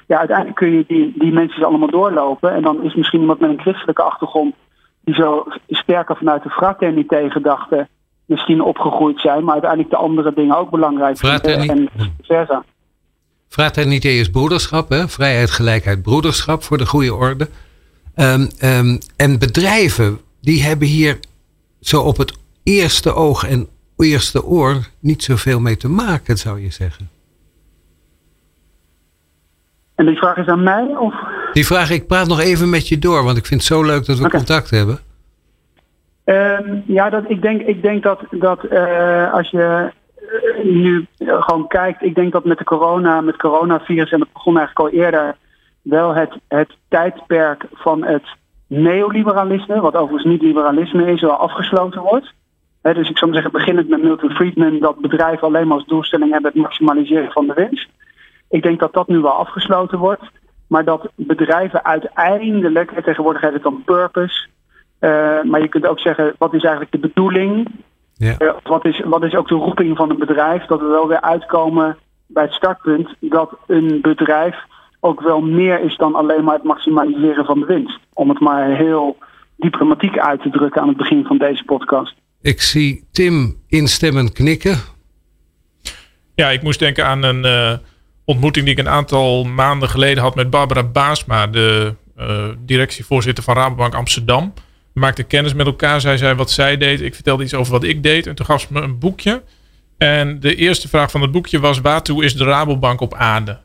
ja, 0.06 0.18
uiteindelijk 0.18 0.56
kun 0.56 0.72
je 0.72 0.84
die, 0.88 1.12
die 1.16 1.32
mensen 1.32 1.64
allemaal 1.64 1.90
doorlopen. 1.90 2.52
En 2.52 2.62
dan 2.62 2.82
is 2.82 2.94
misschien 2.94 3.20
iemand 3.20 3.40
met 3.40 3.50
een 3.50 3.60
christelijke 3.60 4.02
achtergrond 4.02 4.54
die 5.00 5.14
zo 5.14 5.44
sterker 5.68 6.16
vanuit 6.16 6.42
de 6.42 6.50
fraternité-gedachte 6.50 7.88
misschien 8.26 8.60
opgegroeid 8.62 9.20
zijn, 9.20 9.44
maar 9.44 9.52
uiteindelijk 9.52 9.90
de 9.90 9.96
andere 9.96 10.32
dingen 10.34 10.56
ook 10.56 10.70
belangrijk 10.70 11.22
en 11.22 11.88
versa. 12.22 12.64
Fraternité 13.48 14.08
is 14.08 14.30
broederschap, 14.30 14.88
hè? 14.88 15.08
vrijheid, 15.08 15.50
gelijkheid, 15.50 16.02
broederschap 16.02 16.62
voor 16.62 16.78
de 16.78 16.86
goede 16.86 17.14
orde. 17.14 17.48
Um, 18.16 18.48
um, 18.62 18.98
en 19.16 19.38
bedrijven, 19.38 20.20
die 20.40 20.62
hebben 20.62 20.88
hier 20.88 21.18
zo 21.80 22.00
op 22.00 22.16
het 22.16 22.38
eerste 22.62 23.14
oog 23.14 23.44
en 23.48 23.68
eerste 23.96 24.44
oor 24.44 24.76
niet 25.00 25.22
zoveel 25.22 25.60
mee 25.60 25.76
te 25.76 25.88
maken, 25.88 26.36
zou 26.36 26.60
je 26.60 26.70
zeggen. 26.70 27.08
En 29.94 30.06
die 30.06 30.16
vraag 30.16 30.36
is 30.36 30.46
aan 30.46 30.62
mij? 30.62 30.96
Of? 30.98 31.14
Die 31.52 31.66
vraag, 31.66 31.90
ik 31.90 32.06
praat 32.06 32.28
nog 32.28 32.40
even 32.40 32.70
met 32.70 32.88
je 32.88 32.98
door, 32.98 33.24
want 33.24 33.36
ik 33.36 33.46
vind 33.46 33.60
het 33.60 33.68
zo 33.68 33.82
leuk 33.82 34.06
dat 34.06 34.18
we 34.18 34.30
contact 34.30 34.70
hebben. 34.70 34.98
Um, 36.24 36.82
ja, 36.86 37.10
dat, 37.10 37.24
ik, 37.30 37.42
denk, 37.42 37.62
ik 37.62 37.82
denk 37.82 38.02
dat, 38.02 38.20
dat 38.30 38.64
uh, 38.70 39.32
als 39.32 39.50
je 39.50 39.92
uh, 40.22 40.64
nu 40.64 41.06
gewoon 41.18 41.66
kijkt, 41.66 42.02
ik 42.02 42.14
denk 42.14 42.32
dat 42.32 42.44
met 42.44 42.58
de 42.58 42.64
corona, 42.64 43.20
met 43.20 43.36
coronavirus, 43.36 44.10
en 44.10 44.18
dat 44.18 44.32
begon 44.32 44.58
eigenlijk 44.58 44.94
al 44.94 45.00
eerder, 45.00 45.36
wel 45.82 46.14
het, 46.14 46.38
het 46.48 46.76
tijdperk 46.88 47.64
van 47.72 48.04
het 48.04 48.24
neoliberalisme, 48.66 49.80
wat 49.80 49.94
overigens 49.94 50.32
niet 50.32 50.42
liberalisme 50.42 51.12
is, 51.12 51.20
wel 51.20 51.36
afgesloten 51.36 52.00
wordt. 52.00 52.32
Dus 52.92 53.10
ik 53.10 53.18
zou 53.18 53.32
zeggen, 53.32 53.52
beginnend 53.52 53.88
met 53.88 54.02
Milton 54.02 54.30
Friedman, 54.30 54.78
dat 54.78 55.00
bedrijven 55.00 55.46
alleen 55.46 55.66
maar 55.66 55.76
als 55.76 55.86
doelstelling 55.86 56.32
hebben 56.32 56.50
het 56.52 56.62
maximaliseren 56.62 57.32
van 57.32 57.46
de 57.46 57.54
winst. 57.54 57.88
Ik 58.50 58.62
denk 58.62 58.80
dat 58.80 58.92
dat 58.92 59.08
nu 59.08 59.18
wel 59.18 59.32
afgesloten 59.32 59.98
wordt. 59.98 60.22
Maar 60.66 60.84
dat 60.84 61.08
bedrijven 61.14 61.84
uiteindelijk, 61.84 62.90
en 62.90 63.02
tegenwoordig 63.02 63.42
heet 63.42 63.52
het 63.52 63.62
dan 63.62 63.82
purpose. 63.84 64.46
Uh, 65.00 65.42
maar 65.42 65.60
je 65.60 65.68
kunt 65.68 65.86
ook 65.86 66.00
zeggen, 66.00 66.34
wat 66.38 66.54
is 66.54 66.62
eigenlijk 66.62 66.92
de 66.92 67.08
bedoeling? 67.08 67.68
Ja. 68.14 68.34
Uh, 68.38 68.52
wat, 68.62 68.84
is, 68.84 69.00
wat 69.04 69.24
is 69.24 69.34
ook 69.34 69.48
de 69.48 69.54
roeping 69.54 69.96
van 69.96 70.10
een 70.10 70.18
bedrijf? 70.18 70.64
Dat 70.66 70.80
we 70.80 70.86
wel 70.86 71.08
weer 71.08 71.20
uitkomen 71.20 71.96
bij 72.26 72.42
het 72.42 72.52
startpunt 72.52 73.14
dat 73.20 73.50
een 73.66 73.98
bedrijf 74.00 74.56
ook 75.00 75.20
wel 75.20 75.40
meer 75.40 75.80
is 75.80 75.96
dan 75.96 76.14
alleen 76.14 76.44
maar 76.44 76.54
het 76.54 76.64
maximaliseren 76.64 77.44
van 77.44 77.60
de 77.60 77.66
winst. 77.66 77.98
Om 78.12 78.28
het 78.28 78.40
maar 78.40 78.68
heel 78.68 79.16
diplomatiek 79.56 80.18
uit 80.18 80.42
te 80.42 80.50
drukken 80.50 80.80
aan 80.80 80.88
het 80.88 80.96
begin 80.96 81.24
van 81.24 81.38
deze 81.38 81.64
podcast. 81.64 82.14
Ik 82.44 82.62
zie 82.62 83.04
Tim 83.12 83.62
instemmend 83.68 84.32
knikken. 84.32 84.78
Ja, 86.34 86.50
ik 86.50 86.62
moest 86.62 86.78
denken 86.78 87.06
aan 87.06 87.22
een 87.22 87.44
uh, 87.44 87.78
ontmoeting 88.24 88.64
die 88.64 88.74
ik 88.74 88.80
een 88.80 88.88
aantal 88.88 89.44
maanden 89.44 89.88
geleden 89.88 90.22
had 90.22 90.34
met 90.34 90.50
Barbara 90.50 90.82
Baasma, 90.82 91.46
de 91.46 91.94
uh, 92.18 92.48
directievoorzitter 92.58 93.44
van 93.44 93.54
Rabobank 93.54 93.94
Amsterdam. 93.94 94.52
We 94.92 95.00
maakten 95.00 95.26
kennis 95.26 95.54
met 95.54 95.66
elkaar. 95.66 96.00
Zij 96.00 96.16
zei 96.16 96.34
wat 96.34 96.50
zij 96.50 96.76
deed. 96.76 97.00
Ik 97.00 97.14
vertelde 97.14 97.42
iets 97.42 97.54
over 97.54 97.72
wat 97.72 97.84
ik 97.84 98.02
deed. 98.02 98.26
En 98.26 98.34
toen 98.34 98.46
gaf 98.46 98.60
ze 98.60 98.66
me 98.70 98.80
een 98.80 98.98
boekje. 98.98 99.42
En 99.98 100.40
de 100.40 100.54
eerste 100.54 100.88
vraag 100.88 101.10
van 101.10 101.20
het 101.20 101.32
boekje 101.32 101.60
was: 101.60 101.80
waartoe 101.80 102.24
is 102.24 102.36
de 102.36 102.44
Rabobank 102.44 103.00
op 103.00 103.14
aarde? 103.14 103.60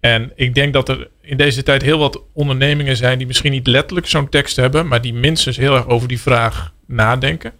En 0.00 0.32
ik 0.34 0.54
denk 0.54 0.72
dat 0.72 0.88
er 0.88 1.08
in 1.20 1.36
deze 1.36 1.62
tijd 1.62 1.82
heel 1.82 1.98
wat 1.98 2.22
ondernemingen 2.32 2.96
zijn 2.96 3.18
die 3.18 3.26
misschien 3.26 3.52
niet 3.52 3.66
letterlijk 3.66 4.06
zo'n 4.06 4.28
tekst 4.28 4.56
hebben, 4.56 4.86
maar 4.86 5.00
die 5.00 5.14
minstens 5.14 5.56
heel 5.56 5.74
erg 5.74 5.86
over 5.86 6.08
die 6.08 6.20
vraag 6.20 6.72
nadenken. 6.86 7.52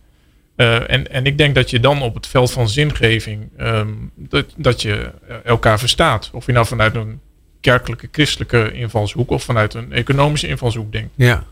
Uh, 0.57 0.91
en, 0.91 1.11
en 1.11 1.27
ik 1.27 1.39
denk 1.39 1.55
dat 1.55 1.71
je 1.71 1.81
dan 1.81 2.03
op 2.03 2.15
het 2.15 2.27
veld 2.27 2.51
van 2.51 2.69
zingeving, 2.69 3.49
um, 3.61 4.11
dat, 4.15 4.47
dat 4.57 4.83
je 4.83 5.11
elkaar 5.45 5.79
verstaat. 5.79 6.31
Of 6.33 6.47
je 6.47 6.53
nou 6.53 6.67
vanuit 6.67 6.95
een 6.95 7.21
kerkelijke, 7.61 8.09
christelijke 8.13 8.73
invalshoek 8.73 9.31
of 9.31 9.43
vanuit 9.45 9.75
een 9.75 9.93
economische 9.93 10.49
invalshoek 10.49 10.93
denkt. 10.93 11.11
Ja. 11.15 11.45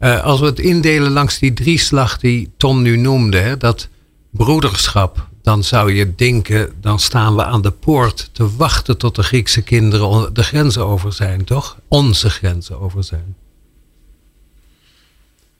Uh, 0.00 0.24
als 0.24 0.40
we 0.40 0.46
het 0.46 0.58
indelen 0.58 1.10
langs 1.10 1.38
die 1.38 1.52
drieslag 1.52 2.18
die 2.18 2.50
Tom 2.56 2.82
nu 2.82 2.96
noemde, 2.96 3.38
hè, 3.38 3.56
dat 3.56 3.88
broederschap, 4.30 5.28
dan 5.42 5.64
zou 5.64 5.92
je 5.92 6.14
denken, 6.14 6.72
dan 6.80 6.98
staan 6.98 7.36
we 7.36 7.44
aan 7.44 7.62
de 7.62 7.70
poort 7.70 8.30
te 8.32 8.56
wachten 8.56 8.98
tot 8.98 9.14
de 9.14 9.22
Griekse 9.22 9.62
kinderen 9.62 10.34
de 10.34 10.42
grenzen 10.42 10.86
over 10.86 11.12
zijn, 11.12 11.44
toch? 11.44 11.78
Onze 11.88 12.30
grenzen 12.30 12.80
over 12.80 13.04
zijn. 13.04 13.36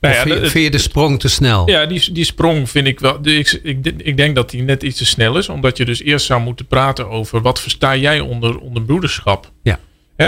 Nou 0.00 0.14
ja, 0.14 0.22
vind, 0.48 0.64
je, 0.64 0.70
de 0.70 0.78
sprong 0.78 1.20
te 1.20 1.28
snel? 1.28 1.70
Ja, 1.70 1.86
die, 1.86 2.12
die 2.12 2.24
sprong 2.24 2.70
vind 2.70 2.86
ik 2.86 3.00
wel. 3.00 3.18
Ik, 3.22 3.60
ik, 3.62 3.86
ik 3.96 4.16
denk 4.16 4.34
dat 4.34 4.50
die 4.50 4.62
net 4.62 4.82
iets 4.82 4.98
te 4.98 5.06
snel 5.06 5.38
is. 5.38 5.48
Omdat 5.48 5.76
je 5.76 5.84
dus 5.84 6.02
eerst 6.02 6.26
zou 6.26 6.40
moeten 6.40 6.66
praten 6.66 7.08
over 7.08 7.40
wat 7.40 7.60
versta 7.60 7.96
jij 7.96 8.20
onder, 8.20 8.58
onder 8.58 8.82
broederschap. 8.82 9.52
Ja. 9.62 9.78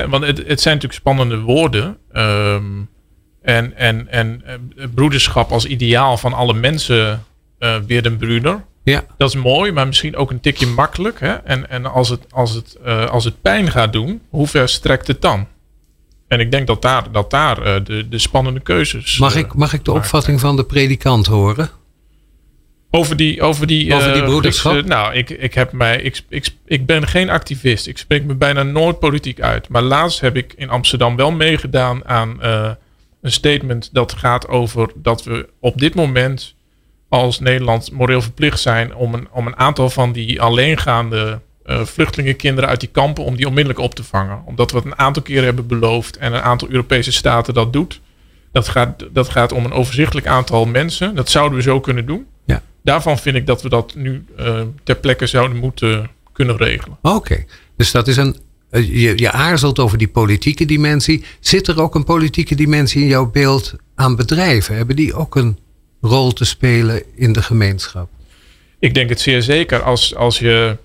want 0.08 0.26
het, 0.26 0.38
het 0.38 0.60
zijn 0.60 0.74
natuurlijk 0.74 1.00
spannende 1.00 1.38
woorden. 1.38 1.96
Um, 2.12 2.88
en, 3.42 3.76
en, 3.76 4.08
en 4.08 4.42
eh, 4.46 4.86
broederschap 4.94 5.50
als 5.50 5.66
ideaal 5.66 6.16
van 6.16 6.32
alle 6.32 6.54
mensen 6.54 7.24
uh, 7.58 7.76
weer 7.86 8.06
een 8.06 8.16
broeder. 8.16 8.64
Ja. 8.84 9.04
Dat 9.16 9.28
is 9.28 9.34
mooi, 9.34 9.72
maar 9.72 9.86
misschien 9.86 10.16
ook 10.16 10.30
een 10.30 10.40
tikje 10.40 10.66
makkelijk. 10.66 11.20
Hè? 11.20 11.34
En, 11.34 11.70
en 11.70 11.86
als, 11.86 12.08
het, 12.08 12.26
als, 12.30 12.54
het, 12.54 12.76
uh, 12.86 13.06
als 13.06 13.24
het 13.24 13.42
pijn 13.42 13.70
gaat 13.70 13.92
doen, 13.92 14.20
hoe 14.28 14.46
ver 14.46 14.68
strekt 14.68 15.06
het 15.06 15.22
dan? 15.22 15.46
En 16.30 16.40
ik 16.40 16.50
denk 16.50 16.66
dat 16.66 16.82
daar, 16.82 17.12
dat 17.12 17.30
daar 17.30 17.58
uh, 17.58 17.84
de, 17.84 18.08
de 18.08 18.18
spannende 18.18 18.60
keuzes. 18.60 19.18
Mag 19.18 19.36
ik, 19.36 19.54
mag 19.54 19.72
ik 19.72 19.84
de 19.84 19.92
opvatting 19.92 20.40
van 20.40 20.56
de 20.56 20.64
predikant 20.64 21.26
horen? 21.26 21.70
Over 22.90 23.16
die, 23.16 23.42
over 23.42 23.66
die, 23.66 23.94
over 23.94 24.12
die 24.12 24.22
broederschap? 24.22 24.74
Uh, 24.74 24.84
nou, 24.84 25.14
ik, 25.14 25.30
ik, 25.30 25.54
heb 25.54 25.72
mij, 25.72 26.00
ik, 26.00 26.22
ik, 26.28 26.48
ik 26.64 26.86
ben 26.86 27.06
geen 27.06 27.30
activist. 27.30 27.86
Ik 27.86 27.98
spreek 27.98 28.24
me 28.24 28.34
bijna 28.34 28.62
nooit 28.62 28.98
politiek 28.98 29.40
uit. 29.40 29.68
Maar 29.68 29.82
laatst 29.82 30.20
heb 30.20 30.36
ik 30.36 30.52
in 30.56 30.70
Amsterdam 30.70 31.16
wel 31.16 31.30
meegedaan 31.30 32.06
aan 32.06 32.42
een 33.20 33.32
statement 33.32 33.88
dat 33.92 34.12
gaat 34.12 34.48
over 34.48 34.92
dat 34.94 35.24
we 35.24 35.48
op 35.60 35.78
dit 35.78 35.94
moment 35.94 36.54
als 37.08 37.40
Nederland 37.40 37.92
moreel 37.92 38.22
verplicht 38.22 38.60
zijn 38.60 38.94
om 38.94 39.14
een, 39.14 39.28
om 39.30 39.46
een 39.46 39.56
aantal 39.56 39.90
van 39.90 40.12
die 40.12 40.40
alleengaande 40.40 41.40
uh, 41.70 41.84
vluchtelingenkinderen 41.84 42.70
uit 42.70 42.80
die 42.80 42.88
kampen, 42.88 43.24
om 43.24 43.36
die 43.36 43.46
onmiddellijk 43.46 43.84
op 43.84 43.94
te 43.94 44.04
vangen. 44.04 44.42
Omdat 44.44 44.70
we 44.70 44.76
het 44.76 44.86
een 44.86 44.98
aantal 44.98 45.22
keren 45.22 45.44
hebben 45.44 45.66
beloofd 45.66 46.16
en 46.16 46.32
een 46.32 46.42
aantal 46.42 46.68
Europese 46.70 47.12
staten 47.12 47.54
dat 47.54 47.72
doet. 47.72 48.00
Dat 48.52 48.68
gaat, 48.68 49.04
dat 49.12 49.28
gaat 49.28 49.52
om 49.52 49.64
een 49.64 49.72
overzichtelijk 49.72 50.26
aantal 50.26 50.64
mensen. 50.64 51.14
Dat 51.14 51.30
zouden 51.30 51.56
we 51.56 51.62
zo 51.62 51.80
kunnen 51.80 52.06
doen. 52.06 52.26
Ja. 52.44 52.62
Daarvan 52.82 53.18
vind 53.18 53.36
ik 53.36 53.46
dat 53.46 53.62
we 53.62 53.68
dat 53.68 53.94
nu 53.94 54.24
uh, 54.38 54.60
ter 54.84 54.96
plekke 54.96 55.26
zouden 55.26 55.56
moeten 55.56 56.10
kunnen 56.32 56.56
regelen. 56.56 56.98
Oké, 57.02 57.44
dus 57.76 57.90
dat 57.90 58.08
is 58.08 58.16
een 58.16 58.36
eh, 58.70 59.00
je, 59.00 59.12
je 59.18 59.30
aarzelt 59.30 59.78
over 59.78 59.98
die 59.98 60.08
politieke 60.08 60.64
dimensie. 60.64 61.24
Zit 61.40 61.68
er 61.68 61.82
ook 61.82 61.94
een 61.94 62.04
politieke 62.04 62.54
dimensie 62.54 63.02
in 63.02 63.08
jouw 63.08 63.30
beeld 63.30 63.74
aan 63.94 64.16
bedrijven? 64.16 64.76
Hebben 64.76 64.96
die 64.96 65.14
ook 65.14 65.36
een 65.36 65.58
rol 66.00 66.32
te 66.32 66.44
spelen 66.44 67.02
in 67.14 67.32
de 67.32 67.42
gemeenschap? 67.42 68.08
Ik 68.78 68.94
denk 68.94 69.08
het 69.08 69.20
zeer 69.20 69.42
zeker. 69.42 69.82
Als, 69.82 70.14
als 70.14 70.38
je. 70.38 70.76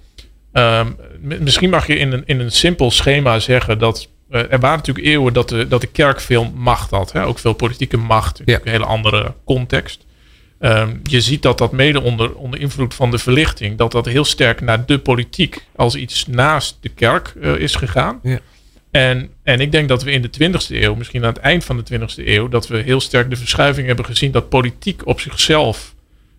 Um, 0.58 0.96
misschien 1.20 1.70
mag 1.70 1.88
je 1.88 1.98
in 1.98 2.12
een, 2.12 2.24
in 2.26 2.40
een 2.40 2.52
simpel 2.52 2.92
schema 2.92 3.40
zeggen 3.40 3.80
dat. 3.80 4.10
Uh, 4.30 4.40
er 4.52 4.60
waren 4.60 4.78
natuurlijk 4.78 5.06
eeuwen 5.06 5.34
dat 5.34 5.50
de, 5.50 5.68
dat 5.68 5.82
de 5.82 5.88
kerk 5.88 6.22
veel 6.22 6.52
macht 6.56 6.92
had. 6.92 7.12
Hè? 7.12 7.26
Ook 7.26 7.40
veel 7.40 7.54
politieke 7.54 7.98
macht. 7.98 8.42
Ja. 8.46 8.60
Een 8.64 8.72
hele 8.72 8.86
andere 8.86 9.34
context. 9.46 10.06
Um, 10.60 11.00
je 11.04 11.22
ziet 11.22 11.42
dat 11.42 11.58
dat 11.58 11.72
mede 11.72 12.02
onder, 12.02 12.36
onder 12.36 12.60
invloed 12.60 12.94
van 12.94 13.12
de 13.12 13.18
verlichting, 13.18 13.78
dat 13.78 13.92
dat 13.92 14.06
heel 14.06 14.26
sterk 14.26 14.62
naar 14.62 14.86
de 14.86 15.00
politiek 15.00 15.66
als 15.76 15.96
iets 15.96 16.28
naast 16.28 16.78
de 16.82 16.90
kerk 16.90 17.34
uh, 17.42 17.56
is 17.56 17.76
gegaan. 17.76 18.20
Ja. 18.24 18.40
En, 18.92 19.30
en 19.44 19.60
ik 19.60 19.72
denk 19.72 19.90
dat 19.90 20.04
we 20.04 20.12
in 20.12 20.22
de 20.22 20.52
20e 20.52 20.68
eeuw, 20.70 20.96
misschien 20.96 21.22
aan 21.24 21.34
het 21.34 21.38
eind 21.38 21.66
van 21.66 21.84
de 21.84 22.00
20e 22.00 22.28
eeuw, 22.28 22.48
dat 22.48 22.68
we 22.68 22.78
heel 22.78 23.02
sterk 23.02 23.30
de 23.30 23.36
verschuiving 23.36 23.88
hebben 23.88 24.06
gezien 24.06 24.32
dat 24.32 24.50
politiek 24.50 25.08
op 25.08 25.20
zichzelf 25.20 25.95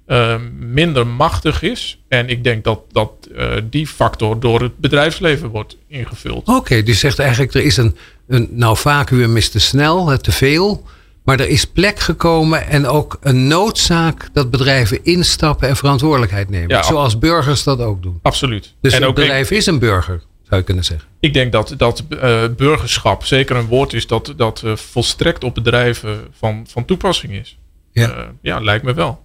uh, 0.07 0.35
minder 0.59 1.07
machtig 1.07 1.63
is. 1.63 1.99
En 2.09 2.29
ik 2.29 2.45
denk 2.45 2.65
dat, 2.65 2.81
dat 2.93 3.11
uh, 3.33 3.53
die 3.71 3.87
factor 3.87 4.41
door 4.41 4.61
het 4.63 4.79
bedrijfsleven 4.79 5.49
wordt 5.49 5.77
ingevuld. 5.89 6.49
Oké, 6.49 6.57
okay, 6.57 6.83
dus 6.83 6.99
zegt 6.99 7.19
eigenlijk 7.19 7.55
er 7.55 7.65
is 7.65 7.77
een, 7.77 7.97
een 8.29 8.49
nou 8.51 8.77
vacuüm 8.77 9.37
is 9.37 9.49
te 9.51 9.61
snel, 9.61 10.19
te 10.19 10.33
veel. 10.33 10.85
Maar 11.25 11.41
er 11.41 11.49
is 11.49 11.65
plek 11.65 11.99
gekomen 11.99 12.67
en 12.67 12.87
ook 12.87 13.19
een 13.21 13.47
noodzaak 13.47 14.29
dat 14.33 14.51
bedrijven 14.51 15.05
instappen 15.05 15.69
en 15.69 15.77
verantwoordelijkheid 15.77 16.51
nemen. 16.51 16.69
Ja, 16.69 16.83
zoals 16.83 17.19
burgers 17.19 17.63
dat 17.63 17.81
ook 17.81 18.03
doen. 18.03 18.19
Absoluut. 18.23 18.75
Dus 18.81 18.93
en 18.93 19.03
een 19.03 19.15
bedrijf 19.15 19.51
is 19.51 19.67
een 19.67 19.79
burger, 19.79 20.23
zou 20.43 20.61
je 20.61 20.67
kunnen 20.67 20.85
zeggen. 20.85 21.09
Ik 21.21 21.35
denk 21.35 21.53
dat, 21.53 21.75
dat 21.77 22.05
uh, 22.11 22.45
burgerschap 22.57 23.25
zeker 23.25 23.57
een 23.57 23.67
woord 23.67 23.93
is 23.93 24.07
dat, 24.07 24.35
dat 24.37 24.63
uh, 24.65 24.77
volstrekt 24.77 25.45
op 25.45 25.55
bedrijven 25.55 26.21
van, 26.39 26.65
van 26.69 26.85
toepassing 26.85 27.33
is. 27.33 27.59
Ja. 27.93 28.33
Ja, 28.43 28.61
lijkt 28.61 28.85
me 28.85 28.95
wel. 28.95 29.25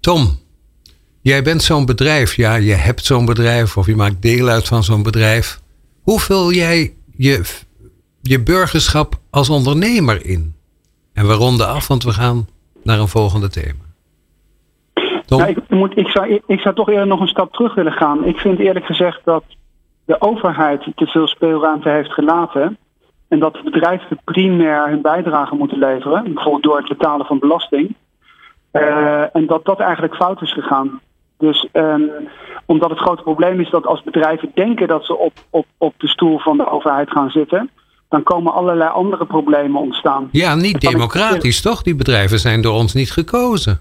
Tom, 0.00 0.38
jij 1.22 1.42
bent 1.42 1.62
zo'n 1.62 1.86
bedrijf. 1.86 2.36
Ja, 2.36 2.54
je 2.54 2.74
hebt 2.74 3.04
zo'n 3.04 3.24
bedrijf 3.24 3.76
of 3.76 3.86
je 3.86 3.96
maakt 3.96 4.22
deel 4.22 4.48
uit 4.48 4.68
van 4.68 4.82
zo'n 4.82 5.02
bedrijf. 5.02 5.60
Hoe 6.02 6.20
vul 6.20 6.52
jij 6.52 6.94
je, 7.16 7.62
je 8.20 8.42
burgerschap 8.42 9.14
als 9.30 9.50
ondernemer 9.50 10.26
in? 10.26 10.54
En 11.12 11.26
we 11.26 11.32
ronden 11.32 11.68
af, 11.68 11.88
want 11.88 12.04
we 12.04 12.10
gaan 12.10 12.46
naar 12.82 12.98
een 12.98 13.08
volgende 13.08 13.48
thema. 13.48 13.88
Nou, 15.26 15.44
ik, 15.44 15.68
moet, 15.68 15.98
ik, 15.98 16.08
zou, 16.08 16.40
ik 16.46 16.60
zou 16.60 16.74
toch 16.74 16.88
eerder 16.88 17.06
nog 17.06 17.20
een 17.20 17.28
stap 17.28 17.52
terug 17.52 17.74
willen 17.74 17.92
gaan. 17.92 18.24
Ik 18.24 18.36
vind 18.36 18.58
eerlijk 18.58 18.86
gezegd 18.86 19.20
dat 19.24 19.44
de 20.04 20.20
overheid 20.20 20.82
te 20.94 21.06
veel 21.06 21.26
speelruimte 21.26 21.88
heeft 21.88 22.12
gelaten. 22.12 22.78
En 23.28 23.38
dat 23.38 23.52
de 23.52 23.62
bedrijven 23.62 24.20
primair 24.24 24.88
hun 24.88 25.00
bijdrage 25.00 25.54
moeten 25.54 25.78
leveren. 25.78 26.24
Bijvoorbeeld 26.24 26.62
door 26.62 26.76
het 26.76 26.88
betalen 26.88 27.26
van 27.26 27.38
belasting. 27.38 27.94
Uh, 28.72 29.36
en 29.36 29.46
dat 29.46 29.64
dat 29.64 29.80
eigenlijk 29.80 30.14
fout 30.14 30.42
is 30.42 30.52
gegaan. 30.52 31.00
Dus 31.38 31.68
um, 31.72 32.10
omdat 32.66 32.90
het 32.90 32.98
grote 32.98 33.22
probleem 33.22 33.60
is 33.60 33.70
dat 33.70 33.86
als 33.86 34.02
bedrijven 34.02 34.50
denken 34.54 34.88
dat 34.88 35.04
ze 35.04 35.16
op, 35.16 35.32
op, 35.50 35.66
op 35.78 35.94
de 35.96 36.08
stoel 36.08 36.38
van 36.38 36.56
de 36.56 36.70
overheid 36.70 37.10
gaan 37.10 37.30
zitten 37.30 37.70
dan 38.10 38.22
komen 38.22 38.52
allerlei 38.52 38.90
andere 38.90 39.26
problemen 39.26 39.80
ontstaan. 39.80 40.28
Ja, 40.32 40.54
niet 40.54 40.80
democratisch 40.80 41.60
toch? 41.60 41.82
Die 41.82 41.94
bedrijven 41.94 42.38
zijn 42.38 42.62
door 42.62 42.74
ons 42.74 42.94
niet 42.94 43.10
gekozen. 43.10 43.80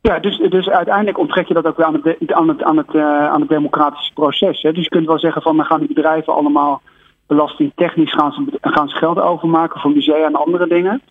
Ja, 0.00 0.18
dus, 0.18 0.38
dus 0.48 0.68
uiteindelijk 0.68 1.18
onttrek 1.18 1.48
je 1.48 1.54
dat 1.54 1.66
ook 1.66 1.76
weer 1.76 1.86
aan 1.86 1.94
het, 1.94 2.32
aan 2.32 2.48
het, 2.48 2.62
aan 2.62 2.76
het, 2.76 2.94
uh, 2.94 3.28
aan 3.28 3.40
het 3.40 3.48
democratische 3.48 4.12
proces. 4.12 4.62
Hè. 4.62 4.72
Dus 4.72 4.82
je 4.82 4.88
kunt 4.88 5.06
wel 5.06 5.18
zeggen 5.18 5.42
van 5.42 5.56
dan 5.56 5.66
gaan 5.66 5.78
die 5.78 5.94
bedrijven 5.94 6.34
allemaal 6.34 6.82
belastingtechnisch 7.26 8.12
gaan 8.12 8.32
ze, 8.32 8.58
gaan 8.60 8.88
ze 8.88 8.96
geld 8.96 9.20
overmaken 9.20 9.80
voor 9.80 9.90
musea 9.90 10.26
en 10.26 10.34
andere 10.34 10.66
dingen. 10.66 11.02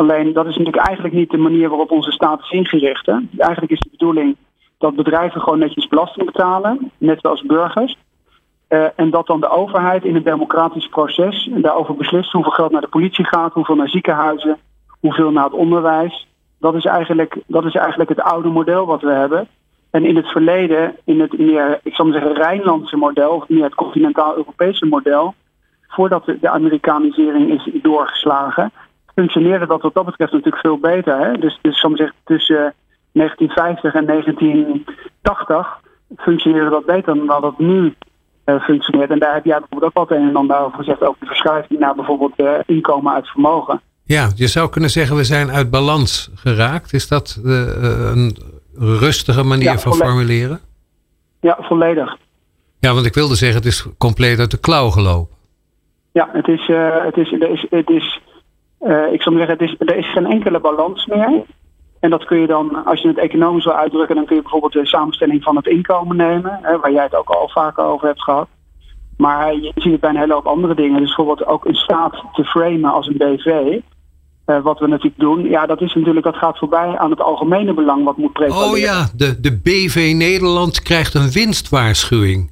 Alleen 0.00 0.32
dat 0.32 0.46
is 0.46 0.56
natuurlijk 0.56 0.86
eigenlijk 0.86 1.14
niet 1.14 1.30
de 1.30 1.36
manier 1.36 1.68
waarop 1.68 1.90
onze 1.90 2.10
staat 2.10 2.40
is 2.40 2.50
ingericht. 2.50 3.06
Hè. 3.06 3.16
Eigenlijk 3.38 3.72
is 3.72 3.78
de 3.78 3.88
bedoeling 3.90 4.36
dat 4.78 4.94
bedrijven 4.96 5.40
gewoon 5.40 5.58
netjes 5.58 5.88
belasting 5.88 6.26
betalen, 6.26 6.90
net 6.98 7.18
zoals 7.20 7.42
burgers. 7.42 7.96
Uh, 8.68 8.84
en 8.96 9.10
dat 9.10 9.26
dan 9.26 9.40
de 9.40 9.48
overheid 9.48 10.04
in 10.04 10.16
een 10.16 10.22
democratisch 10.22 10.88
proces 10.88 11.50
daarover 11.52 11.94
beslist 11.96 12.32
hoeveel 12.32 12.52
geld 12.52 12.70
naar 12.70 12.80
de 12.80 12.88
politie 12.88 13.26
gaat, 13.26 13.52
hoeveel 13.52 13.74
naar 13.74 13.88
ziekenhuizen, 13.88 14.56
hoeveel 15.00 15.30
naar 15.30 15.44
het 15.44 15.52
onderwijs. 15.52 16.28
Dat 16.58 16.74
is, 16.74 16.84
eigenlijk, 16.84 17.36
dat 17.46 17.64
is 17.64 17.74
eigenlijk 17.74 18.08
het 18.08 18.20
oude 18.20 18.48
model 18.48 18.86
wat 18.86 19.00
we 19.00 19.12
hebben. 19.12 19.48
En 19.90 20.04
in 20.04 20.16
het 20.16 20.26
verleden, 20.28 20.96
in 21.04 21.20
het 21.20 21.38
meer, 21.38 21.80
ik 21.82 21.94
zal 21.94 22.04
maar 22.04 22.20
zeggen, 22.20 22.42
Rijnlandse 22.42 22.96
model, 22.96 23.30
of 23.30 23.48
meer 23.48 23.64
het 23.64 23.74
continentaal-Europese 23.74 24.86
model, 24.86 25.34
voordat 25.88 26.24
de 26.24 26.48
Amerikanisering 26.48 27.50
is 27.50 27.82
doorgeslagen, 27.82 28.72
functioneerde 29.20 29.66
dat 29.66 29.82
wat 29.82 29.94
dat 29.94 30.04
betreft 30.04 30.32
natuurlijk 30.32 30.62
veel 30.62 30.78
beter. 30.78 31.18
Hè? 31.18 31.38
Dus, 31.38 31.58
dus 31.62 31.80
zal 31.80 31.96
zeggen, 31.96 32.16
tussen 32.24 32.74
1950 33.12 33.94
en 33.94 34.06
1980 34.06 35.80
functioneerde 36.16 36.70
dat 36.70 36.86
beter 36.86 37.14
dan 37.14 37.26
dat 37.26 37.42
het 37.42 37.58
nu 37.58 37.94
uh, 38.46 38.62
functioneert. 38.62 39.10
En 39.10 39.18
daar 39.18 39.34
heb 39.34 39.44
jij 39.44 39.58
bijvoorbeeld 39.58 39.96
ook 39.96 40.08
wat 40.08 40.18
een 40.18 40.28
en 40.28 40.36
ander 40.36 40.58
over 40.58 40.78
gezegd, 40.78 41.02
over 41.02 41.20
de 41.20 41.26
verschuiving 41.26 41.80
naar 41.80 41.94
bijvoorbeeld 41.94 42.32
uh, 42.36 42.52
inkomen 42.66 43.12
uit 43.12 43.28
vermogen. 43.28 43.80
Ja, 44.04 44.28
je 44.34 44.46
zou 44.46 44.70
kunnen 44.70 44.90
zeggen 44.90 45.16
we 45.16 45.24
zijn 45.24 45.50
uit 45.50 45.70
balans 45.70 46.30
geraakt. 46.34 46.92
Is 46.92 47.08
dat 47.08 47.40
uh, 47.44 48.12
een 48.12 48.36
rustige 48.74 49.42
manier 49.42 49.72
ja, 49.72 49.78
van 49.78 49.94
formuleren? 49.94 50.60
Ja, 51.40 51.56
volledig. 51.60 52.16
Ja, 52.78 52.94
want 52.94 53.06
ik 53.06 53.14
wilde 53.14 53.34
zeggen, 53.34 53.58
het 53.58 53.66
is 53.66 53.86
compleet 53.98 54.38
uit 54.38 54.50
de 54.50 54.60
klauw 54.60 54.90
gelopen. 54.90 55.36
Ja, 56.12 56.28
het 56.32 56.48
is, 56.48 56.66
het 57.04 57.16
is, 57.16 57.32
er 57.32 57.50
is, 57.50 57.66
het 57.70 57.90
is 57.90 58.20
uh, 58.80 59.12
ik 59.12 59.22
zou 59.22 59.36
zeggen, 59.36 59.56
het 59.58 59.68
is, 59.68 59.74
er 59.78 59.96
is 59.96 60.12
geen 60.12 60.26
enkele 60.26 60.60
balans 60.60 61.06
meer. 61.06 61.42
En 62.00 62.10
dat 62.10 62.24
kun 62.24 62.38
je 62.38 62.46
dan, 62.46 62.84
als 62.84 63.00
je 63.00 63.08
het 63.08 63.18
economisch 63.18 63.64
wil 63.64 63.74
uitdrukken, 63.74 64.16
dan 64.16 64.24
kun 64.24 64.36
je 64.36 64.42
bijvoorbeeld 64.42 64.72
de 64.72 64.86
samenstelling 64.86 65.42
van 65.42 65.56
het 65.56 65.66
inkomen 65.66 66.16
nemen, 66.16 66.58
hè, 66.62 66.78
waar 66.78 66.92
jij 66.92 67.02
het 67.02 67.14
ook 67.14 67.28
al 67.28 67.48
vaker 67.48 67.84
over 67.84 68.06
hebt 68.06 68.22
gehad. 68.22 68.48
Maar 69.16 69.54
je 69.54 69.72
ziet 69.74 69.92
het 69.92 70.00
bij 70.00 70.10
een 70.10 70.16
hele 70.16 70.32
hoop 70.32 70.46
andere 70.46 70.74
dingen. 70.74 70.98
Dus 70.98 71.14
bijvoorbeeld 71.14 71.48
ook 71.48 71.64
een 71.64 71.74
staat 71.74 72.24
te 72.32 72.44
framen 72.44 72.92
als 72.92 73.06
een 73.06 73.16
BV. 73.16 73.78
Uh, 74.46 74.62
wat 74.62 74.78
we 74.78 74.86
natuurlijk 74.86 75.20
doen, 75.20 75.48
ja, 75.48 75.66
dat 75.66 75.80
is 75.80 75.94
natuurlijk, 75.94 76.24
dat 76.24 76.36
gaat 76.36 76.58
voorbij 76.58 76.98
aan 76.98 77.10
het 77.10 77.20
algemene 77.20 77.74
belang 77.74 78.04
wat 78.04 78.16
moet 78.16 78.32
prevaleren. 78.32 78.70
Oh 78.70 78.78
ja, 78.78 79.08
de, 79.16 79.40
de 79.40 79.58
BV 79.62 80.12
Nederland 80.16 80.82
krijgt 80.82 81.14
een 81.14 81.30
winstwaarschuwing. 81.30 82.50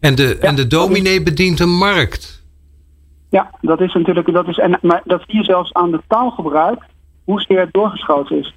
En 0.00 0.14
de, 0.14 0.36
ja, 0.40 0.48
en 0.48 0.54
de 0.54 0.66
dominee 0.66 1.22
bedient 1.22 1.60
een 1.60 1.76
markt. 1.76 2.44
Ja, 3.36 3.50
dat 3.60 3.80
is 3.80 3.92
natuurlijk, 3.92 4.32
dat 4.32 4.48
is, 4.48 4.58
en, 4.58 4.78
maar 4.82 5.02
dat 5.04 5.22
zie 5.26 5.36
je 5.36 5.44
zelfs 5.44 5.72
aan 5.72 5.90
de 5.90 6.00
taalgebruik, 6.08 6.82
hoe 7.24 7.40
zeer 7.40 7.60
het 7.60 7.72
doorgeschoten 7.72 8.38
is. 8.38 8.54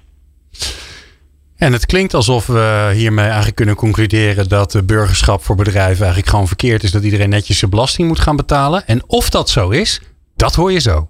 En 1.56 1.72
het 1.72 1.86
klinkt 1.86 2.14
alsof 2.14 2.46
we 2.46 2.90
hiermee 2.94 3.24
eigenlijk 3.24 3.56
kunnen 3.56 3.74
concluderen 3.74 4.48
dat 4.48 4.72
de 4.72 4.84
burgerschap 4.84 5.42
voor 5.42 5.56
bedrijven 5.56 5.98
eigenlijk 5.98 6.28
gewoon 6.28 6.46
verkeerd 6.46 6.82
is. 6.82 6.90
Dat 6.90 7.02
iedereen 7.02 7.28
netjes 7.28 7.58
zijn 7.58 7.70
belasting 7.70 8.08
moet 8.08 8.20
gaan 8.20 8.36
betalen. 8.36 8.86
En 8.86 9.02
of 9.06 9.30
dat 9.30 9.48
zo 9.48 9.68
is, 9.68 10.02
dat 10.36 10.54
hoor 10.54 10.72
je 10.72 10.80
zo. 10.80 11.08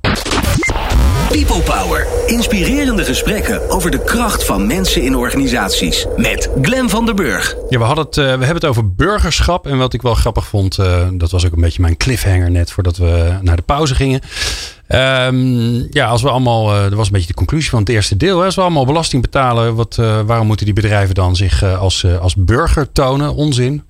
People 1.31 1.63
Power. 1.63 2.07
Inspirerende 2.27 3.05
gesprekken 3.05 3.71
over 3.71 3.91
de 3.91 4.05
kracht 4.05 4.45
van 4.45 4.67
mensen 4.67 5.03
in 5.03 5.17
organisaties. 5.17 6.07
Met 6.17 6.51
Glen 6.63 6.89
van 6.89 7.07
der 7.07 7.15
Burg. 7.15 7.57
Ja, 7.69 7.79
we, 7.79 7.85
hadden 7.85 8.05
het, 8.05 8.17
uh, 8.17 8.25
we 8.25 8.31
hebben 8.31 8.55
het 8.55 8.65
over 8.65 8.95
burgerschap. 8.95 9.67
En 9.67 9.79
wat 9.79 9.95
ik 9.95 10.03
wel 10.03 10.15
grappig 10.15 10.47
vond, 10.47 10.79
uh, 10.79 11.09
dat 11.13 11.31
was 11.31 11.47
ook 11.47 11.53
een 11.53 11.61
beetje 11.61 11.83
mijn 11.83 11.97
cliffhanger 11.97 12.51
net 12.51 12.73
voordat 12.73 12.97
we 12.97 13.39
naar 13.43 13.57
de 13.57 13.63
pauze 13.63 13.95
gingen. 13.95 14.21
Um, 14.95 15.87
ja, 15.91 16.07
als 16.07 16.23
we 16.23 16.31
allemaal, 16.31 16.77
uh, 16.77 16.83
dat 16.83 16.93
was 16.93 17.07
een 17.07 17.13
beetje 17.13 17.27
de 17.29 17.35
conclusie 17.35 17.71
van 17.71 17.79
het 17.79 17.89
eerste 17.89 18.17
deel. 18.17 18.39
Hè, 18.39 18.45
als 18.45 18.55
we 18.55 18.61
allemaal 18.61 18.87
belasting 18.87 19.23
betalen, 19.23 19.75
wat, 19.75 19.97
waarom 20.27 20.47
moeten 20.47 20.67
die 20.67 20.75
bedrijven 20.75 21.15
dan 21.15 21.37
zich 21.37 21.65
als, 21.65 22.07
als 22.21 22.35
burger 22.35 22.93
tonen? 22.93 23.35
Onzin. 23.35 23.83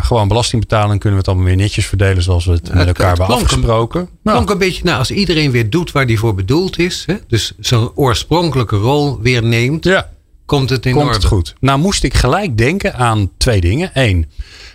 Gewoon 0.00 0.28
belasting 0.28 0.62
betalen 0.62 0.90
en 0.90 0.98
kunnen 0.98 1.18
we 1.18 1.24
het 1.24 1.28
allemaal 1.28 1.46
weer 1.46 1.64
netjes 1.64 1.86
verdelen 1.86 2.22
zoals 2.22 2.44
we 2.44 2.52
het 2.52 2.74
met 2.74 2.86
elkaar 2.86 3.08
hebben 3.16 3.26
afgesproken. 3.26 4.00
Het 4.00 4.08
nou. 4.22 4.36
klonk 4.36 4.50
een 4.50 4.58
beetje, 4.58 4.84
nou, 4.84 4.98
als 4.98 5.10
iedereen 5.10 5.50
weer 5.50 5.70
doet 5.70 5.92
waar 5.92 6.06
die 6.06 6.18
voor 6.18 6.34
bedoeld 6.34 6.78
is, 6.78 7.02
hè, 7.06 7.16
dus 7.26 7.52
zijn 7.58 7.90
oorspronkelijke 7.94 8.76
rol 8.76 9.20
weer 9.20 9.42
neemt, 9.42 9.84
ja. 9.84 10.10
komt 10.46 10.70
het 10.70 10.86
in 10.86 10.92
komt 10.92 11.04
orde. 11.04 11.16
Het 11.16 11.26
goed. 11.26 11.54
Nou 11.60 11.78
moest 11.78 12.04
ik 12.04 12.14
gelijk 12.14 12.58
denken 12.58 12.94
aan 12.94 13.30
twee 13.36 13.60
dingen. 13.60 13.90
Eén, 13.94 14.30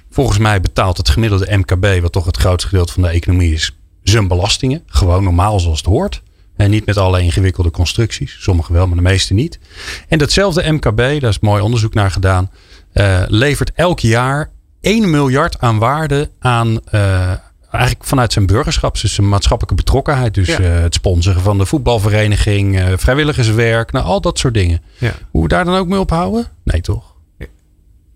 volgens 0.10 0.38
mij 0.38 0.62
betaalt 0.62 0.98
het 0.98 1.10
gemiddelde 1.10 1.57
MKB, 1.57 2.01
wat 2.01 2.12
toch 2.12 2.25
het 2.25 2.38
grootste 2.38 2.70
gedeelte 2.70 2.94
van 2.94 3.01
de 3.01 3.09
economie 3.09 3.53
is, 3.53 3.72
zijn 4.09 4.27
belastingen. 4.27 4.83
Gewoon 4.85 5.24
normaal 5.24 5.59
zoals 5.59 5.77
het 5.77 5.87
hoort. 5.87 6.22
En 6.55 6.70
niet 6.70 6.85
met 6.85 6.98
alle 6.98 7.22
ingewikkelde 7.22 7.72
constructies. 7.72 8.37
Sommige 8.39 8.74
wel, 8.74 8.87
maar 8.87 8.96
de 8.96 9.01
meeste 9.01 9.33
niet. 9.33 9.59
En 10.07 10.18
datzelfde 10.18 10.72
MKB, 10.72 10.98
daar 10.98 11.29
is 11.29 11.39
mooi 11.39 11.61
onderzoek 11.61 11.94
naar 11.94 12.11
gedaan. 12.11 12.51
Uh, 12.94 13.24
levert 13.27 13.72
elk 13.72 14.00
jaar 14.00 14.51
1 14.81 15.09
miljard 15.09 15.59
aan 15.59 15.77
waarde 15.77 16.29
aan. 16.39 16.79
Uh, 16.91 17.33
eigenlijk 17.72 18.05
vanuit 18.05 18.33
zijn 18.33 18.46
burgerschap, 18.46 19.01
dus 19.01 19.13
zijn 19.13 19.29
maatschappelijke 19.29 19.83
betrokkenheid. 19.83 20.33
Dus 20.33 20.48
ja. 20.48 20.59
uh, 20.59 20.79
het 20.81 20.94
sponsoren 20.94 21.41
van 21.41 21.57
de 21.57 21.65
voetbalvereniging, 21.65 22.81
vrijwilligerswerk, 22.96 23.91
nou 23.91 24.05
al 24.05 24.22
dat 24.22 24.39
soort 24.39 24.53
dingen. 24.53 24.81
Ja. 24.98 25.13
Hoe 25.31 25.41
we 25.41 25.48
daar 25.48 25.65
dan 25.65 25.75
ook 25.75 25.87
mee 25.87 26.00
ophouden? 26.00 26.48
Nee, 26.63 26.81
toch? 26.81 27.13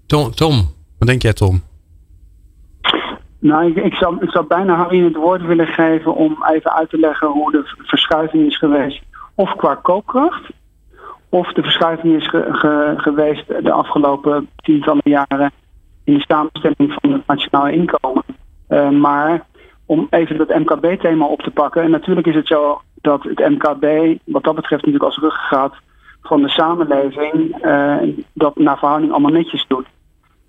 Tom, 0.06 0.36
Tom. 0.36 0.74
wat 0.98 1.08
denk 1.08 1.22
jij, 1.22 1.34
Tom? 1.34 1.64
Nou, 3.40 3.66
ik, 3.66 3.76
ik, 3.84 3.94
zou, 3.94 4.18
ik 4.20 4.30
zou 4.30 4.46
bijna 4.48 4.76
Harry 4.76 5.04
het 5.04 5.16
woord 5.16 5.46
willen 5.46 5.68
geven 5.68 6.16
om 6.16 6.46
even 6.50 6.74
uit 6.74 6.90
te 6.90 6.98
leggen 6.98 7.28
hoe 7.28 7.52
de 7.52 7.64
verschuiving 7.78 8.46
is 8.46 8.58
geweest. 8.58 9.02
Of 9.36 9.56
qua 9.56 9.76
koopkracht, 9.76 10.50
of 11.30 11.54
de 11.54 11.62
verschuiving 11.62 12.16
is 12.16 12.28
ge, 12.28 12.48
ge, 12.50 12.94
geweest 12.98 13.48
de 13.48 13.72
afgelopen 13.72 14.50
tientallen 14.56 15.02
jaren 15.04 15.52
in 16.04 16.14
de 16.14 16.24
samenstelling 16.28 16.98
van 17.02 17.12
het 17.12 17.28
nationaal 17.28 17.68
inkomen. 17.68 18.24
Uh, 18.70 18.90
maar 18.90 19.46
om 19.86 20.08
even 20.10 20.38
dat 20.38 20.58
MKB-thema 20.58 21.26
op 21.26 21.42
te 21.42 21.52
pakken. 21.52 21.84
En 21.84 21.92
natuurlijk 21.92 22.28
is 22.28 22.36
het 22.36 22.48
zo 22.48 22.82
dat 23.02 23.24
het 23.24 23.40
MKB, 23.40 24.18
wat 24.24 24.44
dat 24.44 24.56
betreft, 24.56 24.86
natuurlijk 24.86 25.04
als 25.04 25.18
ruggengraat 25.18 25.74
van 26.22 26.42
de 26.42 26.50
samenleving, 26.50 27.66
uh, 27.66 27.98
dat 28.34 28.56
naar 28.56 28.78
verhouding 28.78 29.12
allemaal 29.12 29.32
netjes 29.32 29.66
doet. 29.68 29.86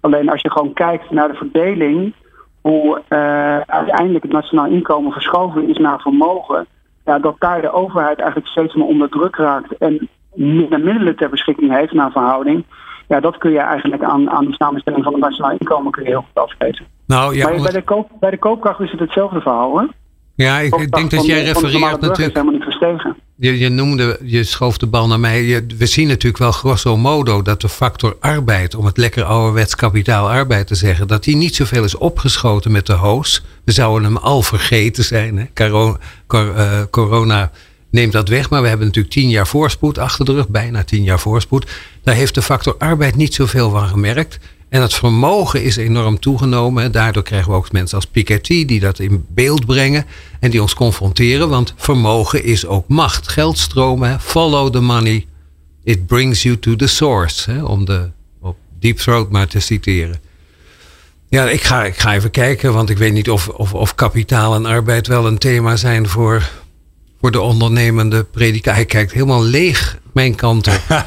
Alleen 0.00 0.28
als 0.28 0.40
je 0.40 0.50
gewoon 0.50 0.72
kijkt 0.72 1.10
naar 1.10 1.28
de 1.28 1.34
verdeling, 1.34 2.14
hoe 2.60 3.02
uh, 3.08 3.58
uiteindelijk 3.60 4.22
het 4.22 4.32
nationaal 4.32 4.66
inkomen 4.66 5.12
verschoven 5.12 5.68
is 5.68 5.76
naar 5.76 6.00
vermogen, 6.00 6.66
ja, 7.04 7.18
dat 7.18 7.36
daar 7.38 7.60
de 7.60 7.72
overheid 7.72 8.18
eigenlijk 8.18 8.50
steeds 8.50 8.74
meer 8.74 8.86
onder 8.86 9.08
druk 9.08 9.36
raakt 9.36 9.76
en 9.76 10.08
minder 10.34 10.80
middelen 10.80 11.16
ter 11.16 11.28
beschikking 11.30 11.72
heeft 11.72 11.92
naar 11.92 12.10
verhouding 12.10 12.64
ja, 13.10 13.20
dat 13.20 13.38
kun 13.38 13.50
je 13.50 13.58
eigenlijk 13.58 14.02
aan, 14.02 14.30
aan 14.30 14.44
de 14.44 14.52
samenstelling 14.52 15.04
van 15.04 15.12
het 15.12 15.22
nationaal 15.22 15.50
inkomen 15.50 15.92
kun 15.92 16.02
je 16.02 16.08
heel 16.08 16.24
goed 16.32 16.42
afgeven. 16.42 16.86
Nou, 17.06 17.36
ja, 17.36 17.48
maar 17.48 17.62
bij 17.62 17.72
de, 17.72 17.82
koop, 17.82 18.10
bij 18.20 18.30
de 18.30 18.38
koopkracht 18.38 18.80
is 18.80 18.90
het 18.90 19.00
hetzelfde 19.00 19.40
verhaal 19.40 19.70
hoor. 19.70 19.88
Ja, 20.42 20.60
ik, 20.60 20.90
denk 20.90 21.10
dat 21.10 21.26
jij 21.26 21.42
refereert 21.42 22.00
natuurlijk. 22.00 22.36
helemaal 22.36 22.52
niet 22.52 22.62
gestegen. 22.62 23.16
Je, 23.36 23.58
je 23.58 23.68
noemde, 23.68 24.18
je 24.22 24.44
schoof 24.44 24.78
de 24.78 24.86
bal 24.86 25.06
naar 25.06 25.20
mij. 25.20 25.42
Je, 25.42 25.66
we 25.78 25.86
zien 25.86 26.08
natuurlijk 26.08 26.38
wel 26.38 26.52
grosso 26.52 26.96
modo 26.96 27.42
dat 27.42 27.60
de 27.60 27.68
factor 27.68 28.16
arbeid, 28.20 28.74
om 28.74 28.84
het 28.84 28.96
lekker 28.96 29.24
ouderwets 29.24 29.74
kapitaal 29.74 30.30
arbeid 30.30 30.66
te 30.66 30.74
zeggen, 30.74 31.08
dat 31.08 31.24
die 31.24 31.36
niet 31.36 31.54
zoveel 31.54 31.84
is 31.84 31.96
opgeschoten 31.96 32.72
met 32.72 32.86
de 32.86 32.92
hoos. 32.92 33.42
We 33.64 33.72
zouden 33.72 34.04
hem 34.04 34.16
al 34.16 34.42
vergeten 34.42 35.04
zijn. 35.04 35.38
Hè? 35.38 35.44
Corona, 35.54 35.96
cor, 36.26 36.54
uh, 36.56 36.80
corona 36.90 37.50
neemt 37.90 38.12
dat 38.12 38.28
weg. 38.28 38.50
Maar 38.50 38.62
we 38.62 38.68
hebben 38.68 38.86
natuurlijk 38.86 39.14
tien 39.14 39.28
jaar 39.28 39.46
voorspoed 39.46 39.98
achter 39.98 40.24
de 40.24 40.32
rug, 40.32 40.48
bijna 40.48 40.84
tien 40.84 41.02
jaar 41.02 41.20
voorspoed. 41.20 41.70
Daar 42.02 42.14
heeft 42.14 42.34
de 42.34 42.42
factor 42.42 42.74
arbeid 42.78 43.16
niet 43.16 43.34
zoveel 43.34 43.70
van 43.70 43.88
gemerkt. 43.88 44.38
En 44.70 44.82
het 44.82 44.94
vermogen 44.94 45.62
is 45.62 45.76
enorm 45.76 46.18
toegenomen. 46.18 46.92
Daardoor 46.92 47.22
krijgen 47.22 47.50
we 47.50 47.56
ook 47.56 47.72
mensen 47.72 47.96
als 47.96 48.06
Piketty 48.06 48.64
die 48.64 48.80
dat 48.80 48.98
in 48.98 49.26
beeld 49.28 49.66
brengen 49.66 50.06
en 50.40 50.50
die 50.50 50.62
ons 50.62 50.74
confronteren. 50.74 51.48
Want 51.48 51.74
vermogen 51.76 52.44
is 52.44 52.66
ook 52.66 52.88
macht. 52.88 53.28
Geldstromen, 53.28 54.20
follow 54.20 54.72
the 54.72 54.80
money. 54.80 55.26
It 55.84 56.06
brings 56.06 56.42
you 56.42 56.58
to 56.58 56.76
the 56.76 56.86
source. 56.86 57.50
Hè, 57.50 57.62
om 57.62 57.84
de 57.84 58.10
op 58.40 58.56
Deep 58.78 58.96
Throat 58.96 59.30
maar 59.30 59.46
te 59.46 59.60
citeren. 59.60 60.20
Ja, 61.28 61.48
ik 61.48 61.62
ga, 61.62 61.84
ik 61.84 61.98
ga 61.98 62.14
even 62.14 62.30
kijken, 62.30 62.72
want 62.72 62.90
ik 62.90 62.98
weet 62.98 63.12
niet 63.12 63.30
of, 63.30 63.48
of, 63.48 63.74
of 63.74 63.94
kapitaal 63.94 64.54
en 64.54 64.66
arbeid 64.66 65.06
wel 65.06 65.26
een 65.26 65.38
thema 65.38 65.76
zijn 65.76 66.08
voor 66.08 66.50
voor 67.20 67.30
de 67.30 67.40
ondernemende 67.40 68.24
prediker. 68.24 68.74
Hij 68.74 68.84
kijkt 68.84 69.12
helemaal 69.12 69.44
leeg 69.44 69.98
mijn 70.12 70.34
kant 70.34 70.66
op. 70.66 70.80
uh, 70.88 71.04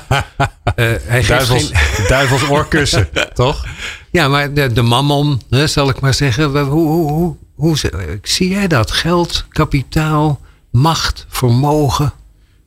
hij 1.04 1.26
duivels, 1.26 1.70
geen... 1.74 2.08
duivels 2.18 2.50
oorkussen, 2.50 3.10
toch? 3.34 3.66
Ja, 4.12 4.28
maar 4.28 4.54
de, 4.54 4.74
de 4.74 4.82
mammon, 4.82 5.42
hè, 5.50 5.68
zal 5.68 5.90
ik 5.90 6.00
maar 6.00 6.14
zeggen. 6.14 6.44
Hoe, 6.44 6.88
hoe, 6.88 7.12
hoe, 7.12 7.36
hoe, 7.56 7.78
zie 8.22 8.50
jij 8.50 8.68
dat? 8.68 8.92
Geld, 8.92 9.46
kapitaal, 9.50 10.42
macht, 10.72 11.26
vermogen? 11.30 12.14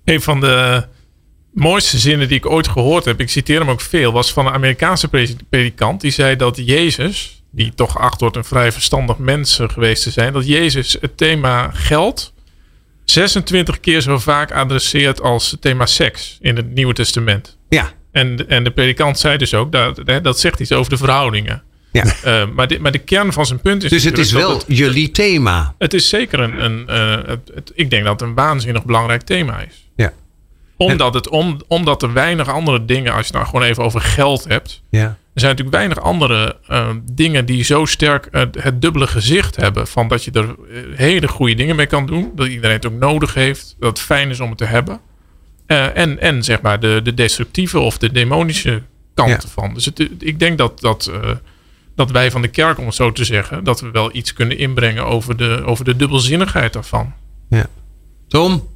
Een 0.04 0.22
van 0.22 0.40
de 0.40 0.85
mooiste 1.52 1.98
zinnen 1.98 2.28
die 2.28 2.37
ik 2.37 2.50
ooit 2.50 2.68
gehoord 2.68 3.04
heb, 3.04 3.20
ik 3.20 3.30
citeer 3.30 3.61
hem 3.61 3.70
ook 3.70 3.80
veel, 3.80 4.12
was 4.12 4.32
van 4.32 4.46
een 4.46 4.52
Amerikaanse 4.52 5.09
predikant. 5.48 6.00
Die 6.00 6.11
zei 6.11 6.37
dat 6.37 6.56
Jezus, 6.56 7.42
die 7.50 7.74
toch 7.74 7.92
geacht 7.92 8.20
wordt 8.20 8.37
een 8.37 8.44
vrij 8.44 8.72
verstandig 8.72 9.18
mens 9.18 9.61
geweest 9.66 10.02
te 10.02 10.11
zijn, 10.11 10.32
dat 10.32 10.46
Jezus 10.46 10.96
het 11.00 11.16
thema 11.16 11.70
geld 11.72 12.35
26 13.11 13.81
keer 13.81 14.01
zo 14.01 14.19
vaak 14.19 14.53
adresseert 14.53 15.21
als 15.21 15.51
het 15.51 15.61
thema 15.61 15.87
seks 15.87 16.38
in 16.40 16.57
het 16.57 16.75
Nieuwe 16.75 16.92
Testament. 16.92 17.59
Ja. 17.69 17.92
En, 18.12 18.49
en 18.49 18.64
de 18.64 18.71
predikant 18.71 19.19
zei 19.19 19.37
dus 19.37 19.55
ook, 19.55 19.73
dat, 19.73 20.01
dat 20.23 20.40
zegt 20.40 20.61
iets 20.61 20.73
over 20.73 20.90
de 20.90 20.97
verhoudingen. 20.97 21.62
Ja. 21.92 22.05
Uh, 22.05 22.55
maar, 22.55 22.69
de, 22.69 22.79
maar 22.79 22.92
de 22.92 22.99
kern 22.99 23.33
van 23.33 23.47
zijn 23.47 23.61
punt 23.61 23.85
is. 23.85 23.90
Dus 23.90 24.05
het 24.05 24.19
is 24.19 24.33
wel 24.33 24.51
het, 24.51 24.64
jullie 24.66 25.11
thema. 25.11 25.75
Het 25.79 25.95
is 25.95 26.09
zeker 26.09 26.40
een. 26.40 26.64
een 26.64 26.87
uh, 26.88 27.29
het, 27.29 27.51
het, 27.55 27.73
ik 27.75 27.90
denk 27.90 28.05
dat 28.05 28.21
het 28.21 28.29
een 28.29 28.35
waanzinnig 28.35 28.85
belangrijk 28.85 29.23
thema 29.23 29.61
is. 29.61 29.86
Omdat, 30.77 31.15
het, 31.15 31.29
om, 31.29 31.61
omdat 31.69 32.03
er 32.03 32.12
weinig 32.12 32.49
andere 32.49 32.85
dingen, 32.85 33.12
als 33.12 33.21
je 33.21 33.27
het 33.27 33.33
nou 33.33 33.47
gewoon 33.47 33.62
even 33.62 33.85
over 33.85 34.01
geld 34.01 34.45
hebt. 34.45 34.83
Ja. 34.91 35.01
Er 35.01 35.43
zijn 35.43 35.57
natuurlijk 35.57 35.77
weinig 35.77 36.01
andere 36.01 36.57
uh, 36.71 36.89
dingen 37.12 37.47
die 37.47 37.65
zo 37.65 37.85
sterk 37.85 38.29
uh, 38.31 38.43
het 38.59 38.83
dubbele 38.83 39.07
gezicht 39.07 39.57
hebben. 39.57 39.87
Van 39.87 40.09
dat 40.09 40.25
je 40.25 40.31
er 40.31 40.55
uh, 40.69 40.99
hele 40.99 41.29
goede 41.29 41.55
dingen 41.55 41.77
mee 41.77 41.87
kan 41.87 42.07
doen. 42.07 42.33
Dat 42.35 42.47
iedereen 42.47 42.77
het 42.77 42.87
ook 42.87 42.93
nodig 42.93 43.35
heeft. 43.35 43.77
Dat 43.79 43.89
het 43.89 44.01
fijn 44.01 44.31
is 44.31 44.41
om 44.41 44.49
het 44.49 44.59
te 44.59 44.65
hebben. 44.65 45.01
Uh, 45.67 45.97
en, 45.97 46.21
en 46.21 46.43
zeg 46.43 46.61
maar 46.61 46.81
de, 46.81 47.01
de 47.03 47.15
destructieve 47.15 47.79
of 47.79 47.99
de 47.99 48.12
demonische 48.12 48.83
kant 49.15 49.29
ja. 49.29 49.37
ervan. 49.37 49.75
Dus 49.75 49.85
het, 49.85 50.09
ik 50.19 50.39
denk 50.39 50.59
dat, 50.59 50.81
dat, 50.81 51.11
uh, 51.12 51.31
dat 51.95 52.11
wij 52.11 52.31
van 52.31 52.43
de 52.43 52.49
kerk, 52.49 52.79
om 52.79 52.87
het 52.87 52.95
zo 52.95 53.12
te 53.12 53.25
zeggen, 53.25 53.65
dat 53.65 53.81
we 53.81 53.91
wel 53.91 54.17
iets 54.17 54.33
kunnen 54.33 54.59
inbrengen 54.59 55.05
over 55.05 55.37
de, 55.37 55.62
over 55.65 55.85
de 55.85 55.97
dubbelzinnigheid 55.97 56.73
daarvan. 56.73 57.12
Ja. 57.49 57.67
Tom, 58.29 58.69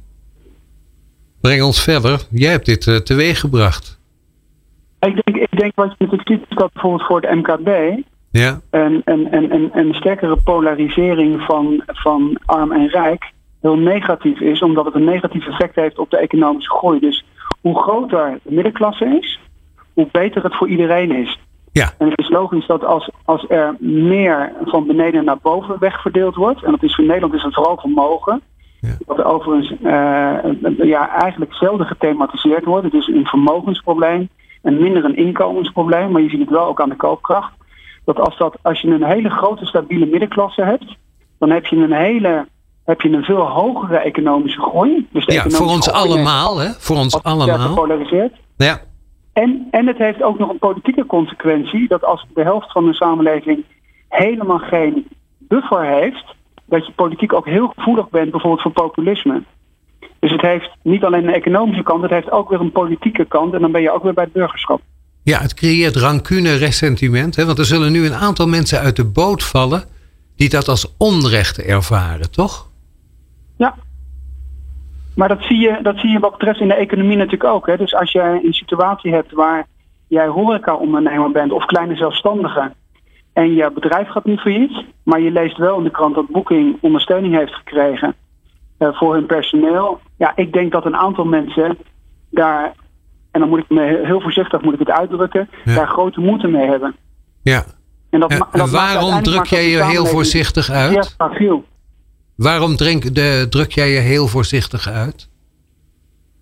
breng 1.41 1.61
ons 1.61 1.83
verder. 1.83 2.21
Jij 2.29 2.51
hebt 2.51 2.65
dit 2.65 2.85
uh, 2.85 2.95
teweeg 2.95 3.39
gebracht. 3.39 3.99
Ik 4.99 5.21
denk, 5.23 5.37
ik 5.37 5.59
denk 5.59 5.71
wat 5.75 5.87
je 5.87 5.95
natuurlijk 5.97 6.29
ziet, 6.29 6.41
is 6.49 6.57
dat 6.57 6.73
bijvoorbeeld 6.73 7.07
voor 7.07 7.21
het 7.21 7.35
MKB 7.35 7.69
ja. 8.31 8.61
een, 8.69 9.01
een, 9.05 9.27
een, 9.35 9.53
een, 9.53 9.69
een 9.73 9.93
sterkere 9.93 10.37
polarisering 10.43 11.41
van, 11.41 11.83
van 11.85 12.37
arm 12.45 12.71
en 12.71 12.87
rijk 12.87 13.31
heel 13.61 13.77
negatief 13.77 14.39
is, 14.39 14.61
omdat 14.61 14.85
het 14.85 14.95
een 14.95 15.03
negatief 15.03 15.47
effect 15.47 15.75
heeft 15.75 15.99
op 15.99 16.09
de 16.09 16.17
economische 16.17 16.71
groei. 16.71 16.99
Dus 16.99 17.25
hoe 17.61 17.81
groter 17.81 18.39
de 18.43 18.53
middenklasse 18.53 19.19
is, 19.21 19.39
hoe 19.93 20.07
beter 20.11 20.43
het 20.43 20.55
voor 20.55 20.67
iedereen 20.67 21.11
is. 21.11 21.39
Ja. 21.71 21.93
En 21.97 22.09
het 22.09 22.19
is 22.19 22.29
logisch 22.29 22.67
dat 22.67 22.85
als, 22.85 23.09
als 23.25 23.45
er 23.49 23.75
meer 23.79 24.53
van 24.65 24.87
beneden 24.87 25.25
naar 25.25 25.37
boven 25.41 25.79
wegverdeeld 25.79 26.35
wordt, 26.35 26.63
en 26.63 26.71
dat 26.71 26.83
is 26.83 26.95
voor 26.95 27.05
Nederland 27.05 27.33
is 27.33 27.43
het 27.43 27.53
vooral 27.53 27.77
vermogen, 27.77 28.41
ja. 28.81 28.95
er 29.07 29.25
overigens 29.25 29.71
uh, 29.71 30.87
ja, 30.87 31.21
eigenlijk 31.21 31.53
zelden 31.53 31.85
gethematiseerd 31.85 32.65
wordt. 32.65 32.85
Het 32.85 32.93
is 32.93 33.07
een 33.07 33.25
vermogensprobleem 33.25 34.29
en 34.61 34.81
minder 34.81 35.05
een 35.05 35.15
inkomensprobleem, 35.15 36.11
maar 36.11 36.21
je 36.21 36.29
ziet 36.29 36.39
het 36.39 36.49
wel 36.49 36.65
ook 36.65 36.81
aan 36.81 36.89
de 36.89 36.95
koopkracht. 36.95 37.53
Dat 38.05 38.19
als, 38.19 38.37
dat 38.37 38.57
als 38.61 38.81
je 38.81 38.87
een 38.87 39.03
hele 39.03 39.29
grote 39.29 39.65
stabiele 39.65 40.05
middenklasse 40.05 40.63
hebt, 40.63 40.95
dan 41.39 41.49
heb 41.49 41.65
je 41.65 41.75
een 41.75 41.93
hele 41.93 42.47
heb 42.85 43.01
je 43.01 43.09
een 43.09 43.23
veel 43.23 43.47
hogere 43.47 43.97
economische 43.97 44.61
groei. 44.61 45.07
Dus 45.11 45.25
ja, 45.25 45.31
economische 45.31 45.63
voor 45.63 45.71
ons 45.71 45.87
groei 45.87 46.09
allemaal, 46.09 46.59
hè? 46.59 46.69
Voor 46.69 46.97
ons 46.97 47.23
allemaal. 47.23 47.57
Gepolariseerd. 47.57 48.33
Ja. 48.57 48.81
En, 49.33 49.67
en 49.71 49.87
het 49.87 49.97
heeft 49.97 50.23
ook 50.23 50.39
nog 50.39 50.49
een 50.49 50.59
politieke 50.59 51.05
consequentie 51.05 51.87
dat 51.87 52.03
als 52.03 52.25
de 52.33 52.43
helft 52.43 52.71
van 52.71 52.85
de 52.85 52.93
samenleving 52.93 53.63
helemaal 54.09 54.57
geen 54.57 55.07
buffer 55.37 55.85
heeft, 55.85 56.35
dat 56.71 56.85
je 56.85 56.91
politiek 56.91 57.33
ook 57.33 57.45
heel 57.45 57.73
gevoelig 57.75 58.09
bent 58.09 58.31
bijvoorbeeld 58.31 58.61
voor 58.61 58.71
populisme. 58.71 59.43
Dus 60.19 60.31
het 60.31 60.41
heeft 60.41 60.69
niet 60.83 61.03
alleen 61.03 61.27
een 61.27 61.33
economische 61.33 61.83
kant, 61.83 62.01
het 62.01 62.11
heeft 62.11 62.31
ook 62.31 62.49
weer 62.49 62.59
een 62.59 62.71
politieke 62.71 63.25
kant 63.25 63.53
en 63.53 63.61
dan 63.61 63.71
ben 63.71 63.81
je 63.81 63.91
ook 63.91 64.03
weer 64.03 64.13
bij 64.13 64.23
het 64.23 64.33
burgerschap. 64.33 64.81
Ja, 65.23 65.39
het 65.39 65.53
creëert 65.53 65.95
rancune, 65.95 66.55
ressentiment. 66.55 67.35
Hè? 67.35 67.45
Want 67.45 67.57
er 67.57 67.65
zullen 67.65 67.91
nu 67.91 68.05
een 68.05 68.13
aantal 68.13 68.47
mensen 68.47 68.79
uit 68.79 68.95
de 68.95 69.05
boot 69.05 69.43
vallen 69.43 69.83
die 70.35 70.49
dat 70.49 70.67
als 70.67 70.95
onrecht 70.97 71.61
ervaren, 71.61 72.31
toch? 72.31 72.69
Ja. 73.57 73.75
Maar 75.15 75.27
dat 75.27 75.41
zie 75.41 75.59
je, 75.59 75.79
dat 75.81 75.97
zie 75.97 76.09
je 76.09 76.19
wat 76.19 76.31
betreft 76.31 76.59
in 76.59 76.67
de 76.67 76.73
economie 76.73 77.17
natuurlijk 77.17 77.53
ook. 77.53 77.67
Hè? 77.67 77.77
Dus 77.77 77.95
als 77.95 78.11
jij 78.11 78.41
een 78.43 78.53
situatie 78.53 79.13
hebt 79.13 79.31
waar 79.31 79.67
jij 80.07 80.27
horeca-ondernemer 80.27 81.31
bent 81.31 81.51
of 81.51 81.65
kleine 81.65 81.95
zelfstandige 81.95 82.71
en 83.33 83.53
je 83.53 83.71
bedrijf 83.73 84.07
gaat 84.07 84.25
niet 84.25 84.39
failliet, 84.39 84.85
maar 85.03 85.19
je 85.19 85.31
leest 85.31 85.57
wel 85.57 85.77
in 85.77 85.83
de 85.83 85.91
krant 85.91 86.15
dat 86.15 86.27
Booking 86.27 86.77
ondersteuning 86.81 87.35
heeft 87.35 87.53
gekregen 87.53 88.15
uh, 88.79 88.87
voor 88.91 89.13
hun 89.13 89.25
personeel. 89.25 89.99
Ja, 90.17 90.31
ik 90.35 90.53
denk 90.53 90.71
dat 90.71 90.85
een 90.85 90.95
aantal 90.95 91.25
mensen 91.25 91.77
daar, 92.29 92.73
en 93.31 93.39
dan 93.39 93.49
moet 93.49 93.59
ik 93.59 93.69
me 93.69 94.01
heel 94.05 94.21
voorzichtig 94.21 94.61
moet 94.61 94.73
ik 94.73 94.79
het 94.79 94.89
uitdrukken, 94.89 95.49
ja. 95.65 95.75
daar 95.75 95.87
grote 95.87 96.19
moeite 96.19 96.47
mee 96.47 96.67
hebben. 96.67 96.95
Ja. 97.41 97.63
En, 98.09 98.19
dat, 98.19 98.31
en, 98.31 98.37
dat 98.51 98.67
en 98.67 98.71
waarom 98.71 99.23
druk 99.23 99.45
jij 99.45 99.69
je 99.69 99.83
heel 99.83 100.05
voorzichtig 100.05 100.69
uit? 100.69 101.15
Waarom 102.35 102.75
drink, 102.75 103.15
de, 103.15 103.47
druk 103.49 103.71
jij 103.71 103.91
je 103.91 103.99
heel 103.99 104.27
voorzichtig 104.27 104.87
uit? 104.87 105.29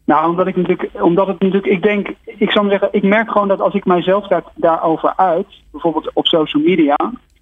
Nou, 0.09 0.29
omdat 0.29 0.47
ik 0.47 0.55
natuurlijk, 0.55 0.89
omdat 1.01 1.27
het 1.27 1.39
natuurlijk, 1.39 1.73
ik 1.73 1.81
denk, 1.81 2.07
ik 2.23 2.51
zou 2.51 2.69
zeggen, 2.69 2.89
ik 2.91 3.03
merk 3.03 3.31
gewoon 3.31 3.47
dat 3.47 3.61
als 3.61 3.73
ik 3.73 3.85
mijzelf 3.85 4.27
daar, 4.27 4.43
daarover 4.55 5.13
uit, 5.15 5.47
bijvoorbeeld 5.71 6.09
op 6.13 6.27
social 6.27 6.63
media, 6.63 6.95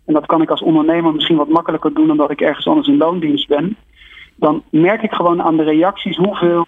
en 0.06 0.14
dat 0.14 0.26
kan 0.26 0.42
ik 0.42 0.50
als 0.50 0.62
ondernemer 0.62 1.14
misschien 1.14 1.38
wat 1.38 1.50
makkelijker 1.50 1.94
doen 1.94 2.12
omdat 2.12 2.32
ik 2.32 2.42
ergens 2.42 2.68
anders 2.68 2.88
in 2.88 2.98
loondienst 2.98 3.48
ben, 3.48 3.78
dan 4.36 4.64
merk 4.70 5.02
ik 5.02 5.12
gewoon 5.12 5.42
aan 5.42 5.58
de 5.58 5.64
reacties 5.64 6.18
hoeveel 6.18 6.66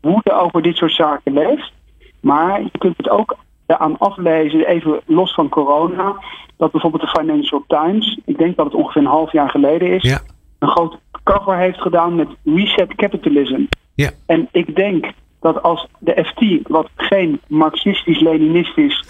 woede 0.00 0.32
over 0.32 0.62
dit 0.62 0.76
soort 0.76 0.92
zaken 0.92 1.32
leeft. 1.32 1.72
Maar 2.20 2.62
je 2.62 2.78
kunt 2.78 2.96
het 2.96 3.08
ook 3.08 3.36
aan 3.66 3.98
aflezen, 3.98 4.66
even 4.66 5.00
los 5.06 5.34
van 5.34 5.48
corona, 5.48 6.16
dat 6.56 6.70
bijvoorbeeld 6.70 7.02
de 7.02 7.20
Financial 7.20 7.64
Times, 7.66 8.18
ik 8.24 8.38
denk 8.38 8.56
dat 8.56 8.66
het 8.66 8.74
ongeveer 8.74 9.02
een 9.02 9.08
half 9.08 9.32
jaar 9.32 9.50
geleden 9.50 9.90
is, 9.90 10.02
ja. 10.02 10.20
een 10.58 10.68
groot 10.68 10.98
cover 11.24 11.56
heeft 11.56 11.80
gedaan 11.80 12.14
met 12.14 12.28
Reset 12.44 12.94
Capitalism. 12.94 13.60
Ja. 13.94 14.10
En 14.26 14.48
ik 14.52 14.76
denk 14.76 15.12
dat 15.40 15.62
als 15.62 15.86
de 15.98 16.24
FT, 16.24 16.68
wat 16.68 16.88
geen 16.96 17.40
marxistisch-leninistisch 17.46 19.04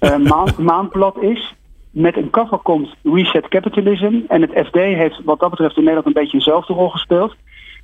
uh, 0.00 0.16
maand, 0.30 0.58
maandblad 0.58 1.22
is, 1.22 1.54
met 1.90 2.16
een 2.16 2.30
cover 2.30 2.58
komt 2.58 2.94
Reset 3.02 3.48
Capitalism. 3.48 4.20
En 4.28 4.40
het 4.40 4.66
FD 4.66 4.74
heeft 4.74 5.20
wat 5.24 5.40
dat 5.40 5.50
betreft 5.50 5.76
in 5.76 5.82
Nederland 5.82 6.06
een 6.06 6.22
beetje 6.22 6.38
dezelfde 6.38 6.72
rol 6.72 6.88
gespeeld. 6.88 7.34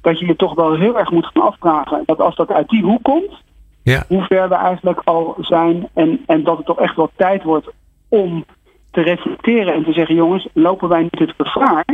Dat 0.01 0.19
je 0.19 0.27
je 0.27 0.37
toch 0.37 0.55
wel 0.55 0.75
heel 0.75 0.99
erg 0.99 1.11
moet 1.11 1.31
gaan 1.33 1.43
afvragen 1.43 2.03
dat 2.07 2.21
als 2.21 2.37
dat 2.37 2.51
uit 2.51 2.69
die 2.69 2.83
hoek 2.83 3.03
komt, 3.03 3.43
ja. 3.83 4.05
hoe 4.09 4.23
ver 4.23 4.49
we 4.49 4.55
eigenlijk 4.55 5.01
al 5.05 5.37
zijn. 5.41 5.89
En, 5.95 6.23
en 6.27 6.45
dat 6.45 6.57
het 6.57 6.67
toch 6.67 6.81
echt 6.81 6.97
wel 6.97 7.11
tijd 7.17 7.43
wordt 7.43 7.69
om 8.09 8.45
te 8.91 9.01
reflecteren 9.01 9.75
en 9.75 9.85
te 9.85 9.93
zeggen: 9.93 10.15
jongens, 10.15 10.49
lopen 10.53 10.89
wij 10.89 11.03
niet 11.03 11.19
het 11.19 11.35
gevaar 11.37 11.85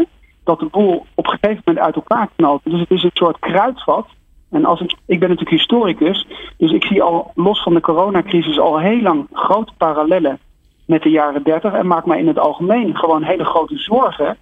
dat 0.45 0.59
de 0.59 0.67
boel 0.67 1.07
op 1.15 1.27
een 1.27 1.39
gegeven 1.39 1.63
moment 1.65 1.85
uit 1.85 1.95
elkaar 1.95 2.29
knalt. 2.37 2.61
Dus 2.65 2.81
het 2.81 2.91
is 2.91 3.03
een 3.03 3.11
soort 3.13 3.39
kruidvat. 3.39 4.07
En 4.51 4.65
als 4.65 4.81
ik, 4.81 4.95
ik 5.07 5.19
ben 5.19 5.29
natuurlijk 5.29 5.57
historicus, 5.57 6.27
dus 6.57 6.73
ik 6.73 6.85
zie 6.85 7.03
al 7.03 7.33
los 7.35 7.63
van 7.63 7.75
de 7.75 7.81
coronacrisis 7.81 8.59
al 8.59 8.81
heel 8.81 9.01
lang 9.01 9.27
grote 9.33 9.73
parallellen 9.77 10.39
met 10.87 11.03
de 11.03 11.11
jaren 11.11 11.43
30 11.43 11.73
en 11.73 11.87
maak 11.87 12.07
mij 12.07 12.19
in 12.19 12.27
het 12.27 12.39
algemeen 12.39 12.97
gewoon 12.97 13.23
hele 13.23 13.45
grote 13.45 13.79
zorgen 13.79 14.37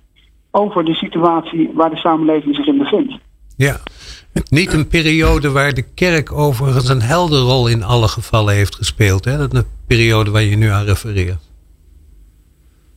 over 0.50 0.84
de 0.84 0.94
situatie 0.94 1.70
waar 1.74 1.90
de 1.90 1.96
samenleving 1.96 2.54
zich 2.54 2.66
in 2.66 2.78
bevindt. 2.78 3.14
Ja, 3.56 3.76
niet 4.50 4.72
een 4.72 4.88
periode 4.88 5.50
waar 5.50 5.74
de 5.74 5.94
kerk 5.94 6.32
overigens 6.32 6.88
een 6.88 7.02
helder 7.02 7.38
rol 7.38 7.68
in 7.68 7.82
alle 7.82 8.08
gevallen 8.08 8.54
heeft 8.54 8.74
gespeeld. 8.74 9.24
Hè? 9.24 9.36
Dat 9.36 9.52
is 9.52 9.58
een 9.58 9.66
periode 9.86 10.30
waar 10.30 10.42
je 10.42 10.56
nu 10.56 10.68
aan 10.68 10.84
refereert. 10.84 11.50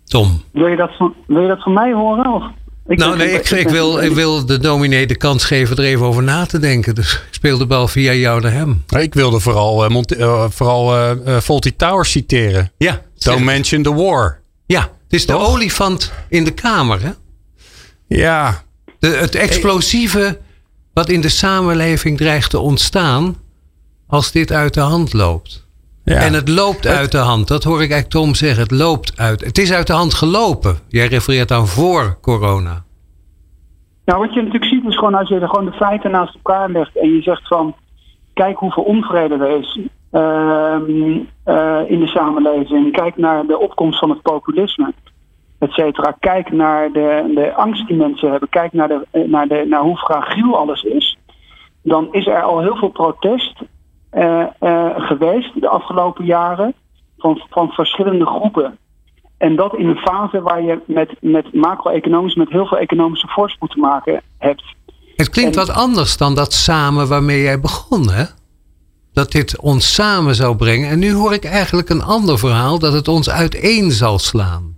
Tom. 0.04 0.42
Wil 0.52 0.68
je 0.68 0.76
dat 0.76 0.96
van, 0.98 1.14
wil 1.28 1.42
je 1.42 1.48
dat 1.48 1.64
van 1.64 1.74
mij 1.74 1.94
horen? 1.94 2.34
Of? 2.34 2.44
Ik 2.90 2.98
nou 2.98 3.18
nee, 3.18 3.32
ik, 3.32 3.50
ik, 3.50 3.70
wil, 3.70 4.00
ik 4.00 4.12
wil 4.12 4.46
de 4.46 4.58
dominee 4.58 5.08
de 5.08 5.18
kans 5.18 5.46
geven 5.46 5.78
er 5.78 5.84
even 5.84 6.06
over 6.06 6.24
na 6.24 6.46
te 6.46 6.60
denken. 6.60 6.96
Dus 6.96 7.14
ik 7.14 7.28
speel 7.32 7.58
de 7.58 7.66
bal 7.66 7.88
via 7.88 8.14
jou 8.14 8.42
naar 8.42 8.52
hem. 8.52 8.84
Ik 8.88 9.14
wilde 9.14 9.40
vooral, 9.40 9.92
uh, 9.92 10.02
uh, 10.18 10.46
vooral 10.50 10.96
uh, 10.98 11.40
Faulty 11.40 11.74
Towers 11.76 12.12
citeren. 12.12 12.72
Ja. 12.78 13.02
Don't 13.18 13.44
mention 13.44 13.84
the 13.84 13.94
war. 13.94 14.42
Ja, 14.66 14.82
het 14.82 15.14
is 15.14 15.26
de 15.26 15.38
olifant 15.38 16.12
in 16.30 16.44
de 16.44 16.52
kamer. 16.52 17.02
Hè? 17.02 17.12
Ja. 18.08 18.64
De, 19.00 19.08
het 19.08 19.36
explosieve 19.36 20.40
wat 20.94 21.10
in 21.10 21.22
de 21.22 21.30
samenleving 21.30 22.18
dreigt 22.18 22.50
te 22.50 22.60
ontstaan 22.60 23.38
als 24.08 24.32
dit 24.32 24.52
uit 24.52 24.74
de 24.74 24.80
hand 24.80 25.14
loopt. 25.14 25.68
Ja. 26.10 26.22
En 26.22 26.34
het 26.34 26.50
loopt 26.50 26.84
het, 26.84 26.98
uit 26.98 27.12
de 27.12 27.18
hand. 27.18 27.48
Dat 27.48 27.64
hoor 27.64 27.82
ik 27.82 27.92
eigenlijk 27.92 28.10
Tom 28.10 28.36
zeggen. 28.36 28.62
Het 28.62 28.72
loopt 28.72 29.18
uit. 29.18 29.46
Het 29.46 29.58
is 29.58 29.74
uit 29.74 29.88
de 29.88 29.94
hand 29.94 30.14
gelopen. 30.14 30.78
Jij 30.88 31.08
refereert 31.08 31.52
aan 31.52 31.68
voor 31.68 32.18
corona. 32.22 32.84
Nou, 34.06 34.20
wat 34.20 34.34
je 34.34 34.42
natuurlijk 34.42 34.72
ziet 34.72 34.86
is 34.86 34.98
gewoon 34.98 35.16
als 35.16 35.30
je 35.30 35.40
er 35.40 35.50
gewoon 35.50 35.66
de 35.66 35.72
feiten 35.72 36.12
naast 36.12 36.36
elkaar 36.36 36.70
legt 36.70 36.98
en 36.98 37.10
je 37.10 37.22
zegt 37.22 37.48
van 37.48 37.76
kijk 38.34 38.58
hoeveel 38.58 38.84
onvrede 38.84 39.36
er 39.36 39.60
is 39.60 39.80
uh, 40.12 40.76
uh, 41.46 41.80
in 41.88 42.00
de 42.00 42.08
samenleving. 42.08 42.92
Kijk 42.92 43.18
naar 43.18 43.46
de 43.46 43.60
opkomst 43.60 44.00
van 44.00 44.10
het 44.10 44.22
populisme, 44.22 44.94
et 45.60 45.72
cetera. 45.72 46.16
Kijk 46.20 46.52
naar 46.52 46.92
de, 46.92 47.32
de 47.36 47.54
angst 47.54 47.88
die 47.88 47.98
mensen 47.98 48.32
hebben. 48.32 48.50
Kijk 48.50 48.74
naar, 48.74 48.88
de, 48.88 49.26
naar, 49.28 49.48
de, 49.48 49.66
naar 49.70 49.82
hoe 49.82 49.98
fragiel 49.98 50.58
alles 50.58 50.84
is. 50.84 51.18
Dan 51.84 52.08
is 52.12 52.28
er 52.28 52.42
al 52.42 52.60
heel 52.60 52.76
veel 52.76 52.90
protest 52.90 53.62
geweest 54.98 55.62
de 55.62 55.70
afgelopen 55.70 56.26
jaren 56.26 56.74
van, 57.18 57.42
van 57.50 57.70
verschillende 57.70 58.26
groepen. 58.26 58.78
En 59.38 59.56
dat 59.56 59.76
in 59.76 59.88
een 59.88 59.98
fase 59.98 60.42
waar 60.42 60.62
je 60.62 60.80
met, 60.86 61.16
met 61.22 61.54
macro-economisch, 61.54 62.36
met 62.36 62.50
heel 62.50 62.66
veel 62.66 62.78
economische 62.78 63.28
voorspoed 63.28 63.72
te 63.72 63.80
maken 63.80 64.22
hebt. 64.38 64.64
Het 65.16 65.30
klinkt 65.30 65.58
en, 65.58 65.66
wat 65.66 65.76
anders 65.76 66.18
dan 66.18 66.36
dat 66.36 66.54
samen 66.54 67.08
waarmee 67.08 67.42
jij 67.42 67.60
begon, 67.60 68.10
hè? 68.10 68.24
Dat 69.14 69.32
dit 69.32 69.60
ons 69.60 69.94
samen 69.94 70.36
zou 70.36 70.56
brengen. 70.56 70.90
En 70.90 71.00
nu 71.00 71.14
hoor 71.14 71.34
ik 71.34 71.46
eigenlijk 71.46 71.90
een 71.90 72.04
ander 72.04 72.38
verhaal, 72.40 72.80
dat 72.80 72.94
het 72.94 73.08
ons 73.08 73.30
uiteen 73.30 73.92
zal 73.92 74.20
slaan. 74.20 74.78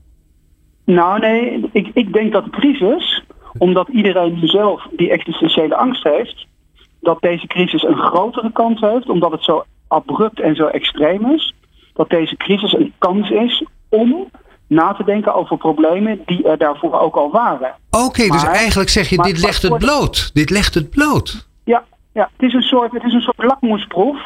Nou 0.86 1.20
nee, 1.20 1.70
ik, 1.72 1.90
ik 1.94 2.14
denk 2.14 2.32
dat 2.32 2.44
de 2.44 2.50
crisis, 2.50 3.24
omdat 3.58 3.88
iedereen 3.88 4.48
zelf 4.48 4.88
die 4.92 5.12
existentiële 5.12 5.76
angst 5.76 6.04
heeft, 6.04 6.48
dat 7.02 7.22
deze 7.22 7.48
crisis 7.48 7.84
een 7.84 7.98
grotere 7.98 8.52
kans 8.52 8.82
heeft, 8.82 9.10
omdat 9.10 9.32
het 9.32 9.44
zo 9.44 9.64
abrupt 9.88 10.40
en 10.40 10.56
zo 10.56 10.66
extreem 10.66 11.26
is. 11.32 11.54
Dat 11.94 12.10
deze 12.10 12.38
crisis 12.38 12.74
een 12.74 12.94
kans 12.98 13.30
is 13.30 13.66
om 13.90 14.30
na 14.68 14.94
te 14.94 15.04
denken 15.04 15.36
over 15.36 15.58
problemen 15.58 16.22
die 16.26 16.48
er 16.48 16.58
daarvoor 16.58 17.00
ook 17.00 17.16
al 17.16 17.32
waren. 17.32 17.76
Oké, 17.90 18.28
dus 18.28 18.44
eigenlijk 18.44 18.90
zeg 18.90 19.10
je, 19.10 19.16
maar- 19.16 19.26
dit 19.26 19.42
legt 19.42 19.62
het 19.62 19.78
bloot. 19.78 20.30
Dit 20.34 20.50
legt 20.50 20.74
het 20.74 20.90
bloot. 20.90 21.48
Ja, 21.64 21.84
ja 22.14 22.30
het, 22.38 22.48
is 22.48 22.54
een 22.54 22.62
soort, 22.62 22.92
het 22.92 23.04
is 23.04 23.14
een 23.14 23.22
soort 23.22 23.44
lakmoesproef. 23.44 24.18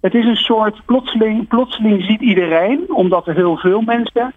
Het 0.00 0.14
is 0.14 0.24
een 0.24 0.36
soort 0.36 0.84
plotseling, 0.84 1.48
plotseling 1.48 2.04
ziet 2.04 2.20
iedereen, 2.20 2.84
omdat 2.88 3.26
er 3.26 3.34
heel 3.34 3.56
veel 3.56 3.80
mensen 3.80 4.34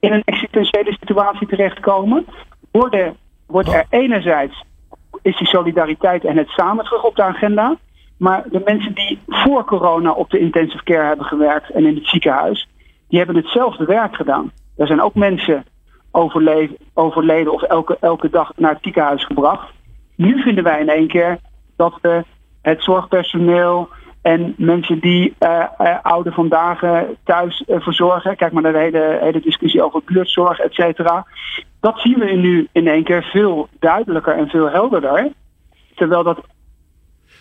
in 0.00 0.12
een 0.12 0.22
existentiële 0.24 0.96
situatie 1.00 1.46
terechtkomen, 1.46 2.26
worden, 2.70 3.16
wordt 3.46 3.72
er 3.72 3.86
enerzijds 3.90 4.64
is 5.22 5.38
die 5.38 5.46
solidariteit 5.46 6.24
en 6.24 6.36
het 6.36 6.48
samen 6.48 6.84
terug 6.84 7.04
op 7.04 7.16
de 7.16 7.22
agenda. 7.22 7.76
Maar 8.16 8.44
de 8.50 8.62
mensen 8.64 8.94
die 8.94 9.18
voor 9.26 9.64
corona 9.64 10.12
op 10.12 10.30
de 10.30 10.38
intensive 10.38 10.84
care 10.84 11.06
hebben 11.06 11.26
gewerkt 11.26 11.70
en 11.70 11.86
in 11.86 11.94
het 11.94 12.06
ziekenhuis, 12.06 12.68
die 13.08 13.18
hebben 13.18 13.36
hetzelfde 13.36 13.84
werk 13.84 14.16
gedaan. 14.16 14.52
Er 14.76 14.86
zijn 14.86 15.00
ook 15.02 15.14
mensen 15.14 15.64
overle- 16.10 16.76
overleden 16.94 17.52
of 17.52 17.62
elke, 17.62 17.96
elke 18.00 18.30
dag 18.30 18.52
naar 18.56 18.72
het 18.72 18.82
ziekenhuis 18.82 19.24
gebracht. 19.24 19.72
Nu 20.16 20.42
vinden 20.42 20.64
wij 20.64 20.80
in 20.80 20.88
één 20.88 21.08
keer 21.08 21.38
dat 21.76 21.98
we 22.00 22.24
het 22.62 22.82
zorgpersoneel 22.82 23.88
en 24.22 24.54
mensen 24.56 24.98
die 25.00 25.34
eh 25.38 25.64
eh, 25.78 25.96
oude 26.02 26.32
vandaag 26.32 26.80
thuis 27.24 27.64
eh, 27.64 27.80
verzorgen. 27.80 28.36
Kijk 28.36 28.52
maar 28.52 28.62
naar 28.62 28.72
de 28.72 28.78
hele, 28.78 29.18
hele 29.20 29.40
discussie 29.40 29.82
over 29.82 30.00
buurtzorg, 30.04 30.58
et 30.58 30.74
cetera. 30.74 31.26
Dat 31.82 31.98
zien 32.00 32.18
we 32.18 32.24
nu 32.32 32.68
in 32.72 32.86
één 32.88 33.04
keer 33.04 33.22
veel 33.22 33.68
duidelijker 33.80 34.36
en 34.38 34.48
veel 34.48 34.70
helderder. 34.70 35.32
Terwijl 35.94 36.22
dat 36.24 36.38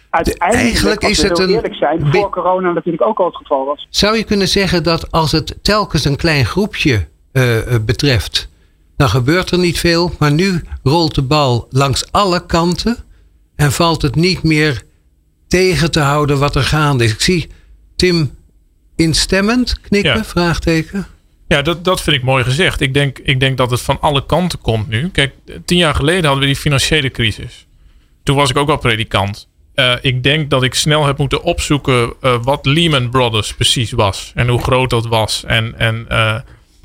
uiteindelijk, 0.09 0.61
eigenlijk 0.63 1.01
is 1.03 1.21
het 1.21 1.39
een 1.39 1.49
eerlijk 1.49 1.75
zijn, 1.75 1.99
be- 1.99 2.09
voor 2.11 2.29
corona 2.29 2.71
natuurlijk 2.71 3.03
ook 3.03 3.19
al 3.19 3.25
het 3.25 3.35
geval 3.35 3.65
was. 3.65 3.87
Zou 3.89 4.17
je 4.17 4.23
kunnen 4.23 4.47
zeggen 4.47 4.83
dat 4.83 5.11
als 5.11 5.31
het 5.31 5.57
telkens 5.61 6.05
een 6.05 6.15
klein 6.15 6.45
groepje 6.45 7.07
eh, 7.31 7.73
eh, 7.75 7.81
betreft, 7.85 8.49
dan 8.97 9.09
gebeurt 9.09 9.51
er 9.51 9.59
niet 9.59 9.79
veel. 9.79 10.11
Maar 10.19 10.31
nu 10.31 10.63
rolt 10.83 11.15
de 11.15 11.21
bal 11.21 11.67
langs 11.69 12.11
alle 12.11 12.45
kanten 12.45 12.97
en 13.55 13.71
valt 13.71 14.01
het 14.01 14.15
niet 14.15 14.43
meer 14.43 14.81
tegen 15.47 15.91
te 15.91 15.99
houden 15.99 16.39
wat 16.39 16.55
er 16.55 16.63
gaande 16.63 17.03
is. 17.03 17.13
Ik 17.13 17.21
zie 17.21 17.49
Tim 17.95 18.35
instemmend 18.95 19.81
knikken, 19.81 20.15
Ja. 20.15 20.23
vraagteken. 20.23 21.05
Ja, 21.51 21.61
dat, 21.61 21.83
dat 21.83 22.01
vind 22.01 22.15
ik 22.15 22.23
mooi 22.23 22.43
gezegd. 22.43 22.81
Ik 22.81 22.93
denk, 22.93 23.19
ik 23.19 23.39
denk 23.39 23.57
dat 23.57 23.71
het 23.71 23.81
van 23.81 23.97
alle 24.01 24.25
kanten 24.25 24.59
komt 24.59 24.87
nu. 24.87 25.09
Kijk, 25.09 25.33
tien 25.65 25.77
jaar 25.77 25.95
geleden 25.95 26.23
hadden 26.23 26.39
we 26.39 26.45
die 26.45 26.61
financiële 26.61 27.09
crisis. 27.11 27.65
Toen 28.23 28.35
was 28.35 28.49
ik 28.49 28.57
ook 28.57 28.69
al 28.69 28.77
predikant. 28.77 29.47
Eh, 29.73 29.93
ik 30.01 30.23
denk 30.23 30.49
dat 30.49 30.63
ik 30.63 30.73
snel 30.73 31.05
heb 31.05 31.17
moeten 31.17 31.43
opzoeken 31.43 32.13
eh, 32.21 32.43
wat 32.43 32.65
Lehman 32.65 33.09
Brothers 33.09 33.53
precies 33.53 33.91
was. 33.91 34.31
En 34.35 34.47
hoe 34.47 34.61
groot 34.61 34.89
dat 34.89 35.07
was. 35.07 35.43
En, 35.47 35.79
en, 35.79 36.05
eh, 36.09 36.39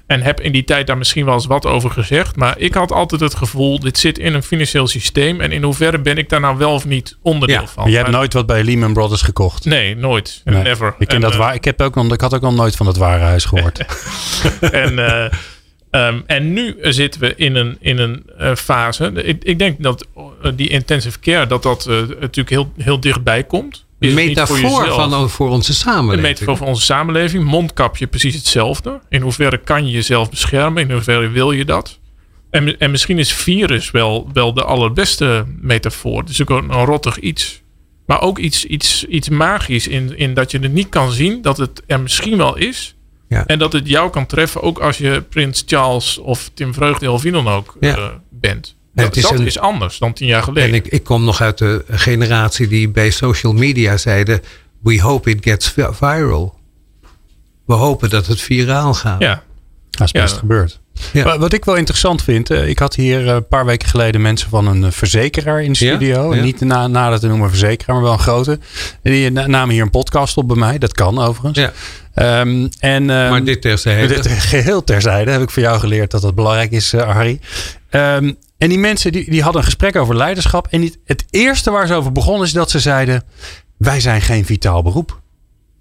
en 0.06 0.22
heb 0.22 0.40
in 0.40 0.52
die 0.52 0.64
tijd 0.64 0.86
daar 0.86 0.98
misschien 0.98 1.24
wel 1.24 1.34
eens 1.34 1.46
wat 1.46 1.66
over 1.66 1.90
gezegd. 1.90 2.36
Maar 2.36 2.58
ik 2.58 2.74
had 2.74 2.92
altijd 2.92 3.20
het 3.20 3.34
gevoel, 3.34 3.80
dit 3.80 3.98
zit 3.98 4.18
in 4.18 4.34
een 4.34 4.42
financieel 4.42 4.86
systeem. 4.86 5.40
En 5.40 5.52
in 5.52 5.62
hoeverre 5.62 5.98
ben 5.98 6.18
ik 6.18 6.28
daar 6.28 6.40
nou 6.40 6.56
wel 6.56 6.72
of 6.72 6.86
niet 6.86 7.16
onderdeel 7.22 7.60
Ja, 7.60 7.66
van? 7.66 7.90
Jij 7.90 7.98
hebt 7.98 8.10
nooit 8.10 8.32
wat 8.32 8.46
bij 8.46 8.64
Lehman 8.64 8.92
Brothers 8.92 9.22
gekocht. 9.22 9.64
Nee, 9.64 9.96
nooit. 9.96 10.40
Nee. 10.44 10.62
Never. 10.62 10.94
Ik, 10.98 11.06
ken 11.06 11.16
En, 11.16 11.20
dat 11.20 11.32
eh, 11.32 11.38
waar, 11.38 11.54
ik, 11.54 11.64
heb 11.64 11.80
ook 11.80 11.94
nog, 11.94 12.12
ik 12.12 12.20
had 12.20 12.34
ook 12.34 12.40
nog 12.40 12.54
nooit 12.54 12.76
van 12.76 12.86
het 12.86 12.96
warenhuis 12.96 13.44
gehoord. 13.44 13.78
en, 14.60 14.98
eh, 14.98 15.32
ehm, 15.90 16.20
en 16.26 16.52
nu 16.52 16.76
zitten 16.80 17.20
we 17.20 17.34
in 17.36 17.54
een, 17.54 17.76
in 17.80 17.98
een 17.98 18.22
eh, 18.38 18.54
fase. 18.54 19.12
Ik, 19.12 19.44
ik 19.44 19.58
denk 19.58 19.82
dat 19.82 20.06
die 20.54 20.68
intensive 20.68 21.20
care 21.20 21.46
dat 21.46 21.62
dat 21.62 21.86
natuurlijk 22.20 22.50
heel, 22.50 22.72
heel 22.76 23.00
dichtbij 23.00 23.44
komt. 23.44 23.85
Is 23.98 24.08
Een 24.08 24.16
voor 24.18 24.26
metafoor 24.26 24.86
van, 25.10 25.30
voor 25.30 25.48
onze 25.50 25.70
een 25.70 25.76
samenleving. 25.76 26.22
metafoor 26.22 26.56
van 26.56 26.66
onze 26.66 26.82
samenleving. 26.82 27.44
Mondkapje 27.44 28.06
precies 28.06 28.34
hetzelfde. 28.34 29.00
In 29.08 29.20
hoeverre 29.22 29.58
kan 29.58 29.86
je 29.86 29.92
jezelf 29.92 30.30
beschermen? 30.30 30.82
In 30.82 30.90
hoeverre 30.92 31.28
wil 31.28 31.52
je 31.52 31.64
dat? 31.64 31.98
En, 32.50 32.78
en 32.78 32.90
misschien 32.90 33.18
is 33.18 33.32
virus 33.34 33.90
wel, 33.90 34.28
wel 34.32 34.54
de 34.54 34.64
allerbeste 34.64 35.44
metafoor. 35.60 36.20
Het 36.20 36.28
is 36.28 36.42
ook 36.42 36.50
een, 36.50 36.70
een 36.70 36.84
rottig 36.84 37.18
iets. 37.18 37.62
Maar 38.06 38.20
ook 38.20 38.38
iets, 38.38 38.64
iets, 38.64 39.04
iets 39.04 39.28
magisch 39.28 39.86
in, 39.88 40.16
in 40.18 40.34
dat 40.34 40.50
je 40.50 40.58
het 40.58 40.72
niet 40.72 40.88
kan 40.88 41.12
zien. 41.12 41.42
Dat 41.42 41.56
het 41.56 41.82
er 41.86 42.00
misschien 42.00 42.36
wel 42.36 42.56
is. 42.56 42.94
Ja. 43.28 43.46
En 43.46 43.58
dat 43.58 43.72
het 43.72 43.88
jou 43.88 44.10
kan 44.10 44.26
treffen 44.26 44.62
ook 44.62 44.78
als 44.78 44.98
je 44.98 45.22
Prins 45.28 45.62
Charles 45.66 46.18
of 46.18 46.50
Tim 46.54 46.74
Vreugde 46.74 47.10
of 47.10 47.22
wie 47.22 47.32
dan 47.32 47.48
ook 47.48 47.76
Ja. 47.80 47.96
eh, 47.96 48.04
bent. 48.30 48.76
En 48.96 49.04
Dat, 49.04 49.14
het 49.14 49.24
is 49.24 49.30
dat 49.30 49.40
een- 49.40 49.46
is 49.46 49.58
anders 49.58 49.98
dan 49.98 50.12
tien 50.12 50.26
jaar 50.26 50.42
geleden. 50.42 50.68
En 50.68 50.74
ik, 50.74 50.86
ik 50.86 51.04
kom 51.04 51.24
nog 51.24 51.40
uit 51.40 51.58
de 51.58 51.84
generatie 51.90 52.68
die 52.68 52.88
bij 52.88 53.10
social 53.10 53.52
media 53.52 53.96
zeiden: 53.96 54.40
We 54.82 55.00
hope 55.00 55.30
it 55.30 55.38
gets 55.44 55.68
vi- 55.70 55.88
viral. 55.92 56.58
We 57.66 57.74
hopen 57.74 58.10
dat 58.10 58.26
het 58.26 58.40
viraal 58.40 58.94
gaat. 58.94 59.20
ja. 59.20 59.42
Dat 59.96 60.06
is 60.06 60.12
best 60.12 60.32
Ja. 60.34 60.38
gebeurd. 60.38 60.80
Ja. 61.12 61.24
Maar 61.24 61.38
Wat 61.38 61.52
ik 61.52 61.64
wel 61.64 61.74
interessant 61.74 62.22
vind, 62.22 62.50
eh, 62.50 62.68
ik 62.68 62.78
had 62.78 62.94
hier 62.94 63.28
eh, 63.28 63.34
een 63.34 63.46
paar 63.46 63.64
weken 63.66 63.88
geleden 63.88 64.20
mensen 64.22 64.48
van 64.48 64.66
een 64.66 64.84
eh, 64.84 64.90
verzekeraar 64.90 65.62
in 65.62 65.68
de 65.72 65.76
studio. 65.76 66.34
ja. 66.34 66.42
Niet 66.42 66.60
na, 66.60 66.86
nader 66.86 67.20
te 67.20 67.26
noemen 67.26 67.48
verzekeraar, 67.48 67.94
maar 67.96 68.04
wel 68.04 68.12
een 68.12 68.18
grote. 68.18 68.52
En 69.02 69.12
die 69.12 69.30
na- 69.30 69.46
namen 69.46 69.74
hier 69.74 69.82
een 69.82 69.90
podcast 69.90 70.36
op 70.36 70.48
bij 70.48 70.56
mij. 70.56 70.78
Dat 70.78 70.92
kan 70.92 71.18
overigens. 71.18 71.58
Ja. 71.58 71.72
Ehm, 72.14 72.68
en, 72.78 73.10
ehm, 73.10 73.30
Maar 73.30 73.44
dit 73.44 73.62
terzijde. 73.62 74.14
dit 74.14 74.26
geheel 74.52 74.84
terzijde 74.84 75.30
heb 75.30 75.40
ik 75.42 75.50
voor 75.50 75.62
jou 75.62 75.80
geleerd 75.80 76.10
dat 76.10 76.22
dat 76.22 76.34
belangrijk 76.34 76.70
is, 76.70 76.92
Harry. 76.92 77.40
Ehm, 77.90 78.32
en 78.58 78.68
die 78.68 78.78
mensen 78.78 79.12
die, 79.12 79.30
die 79.30 79.42
hadden 79.42 79.60
een 79.60 79.66
gesprek 79.66 79.96
over 79.96 80.16
leiderschap. 80.16 80.66
En 80.70 80.80
die- 80.80 81.00
het 81.04 81.24
eerste 81.30 81.70
waar 81.70 81.86
ze 81.86 81.94
over 81.94 82.12
begonnen 82.12 82.46
is 82.46 82.52
dat 82.52 82.70
ze 82.70 82.78
zeiden: 82.80 83.22
Wij 83.78 84.00
zijn 84.00 84.20
geen 84.20 84.44
vitaal 84.44 84.82
beroep. 84.82 85.20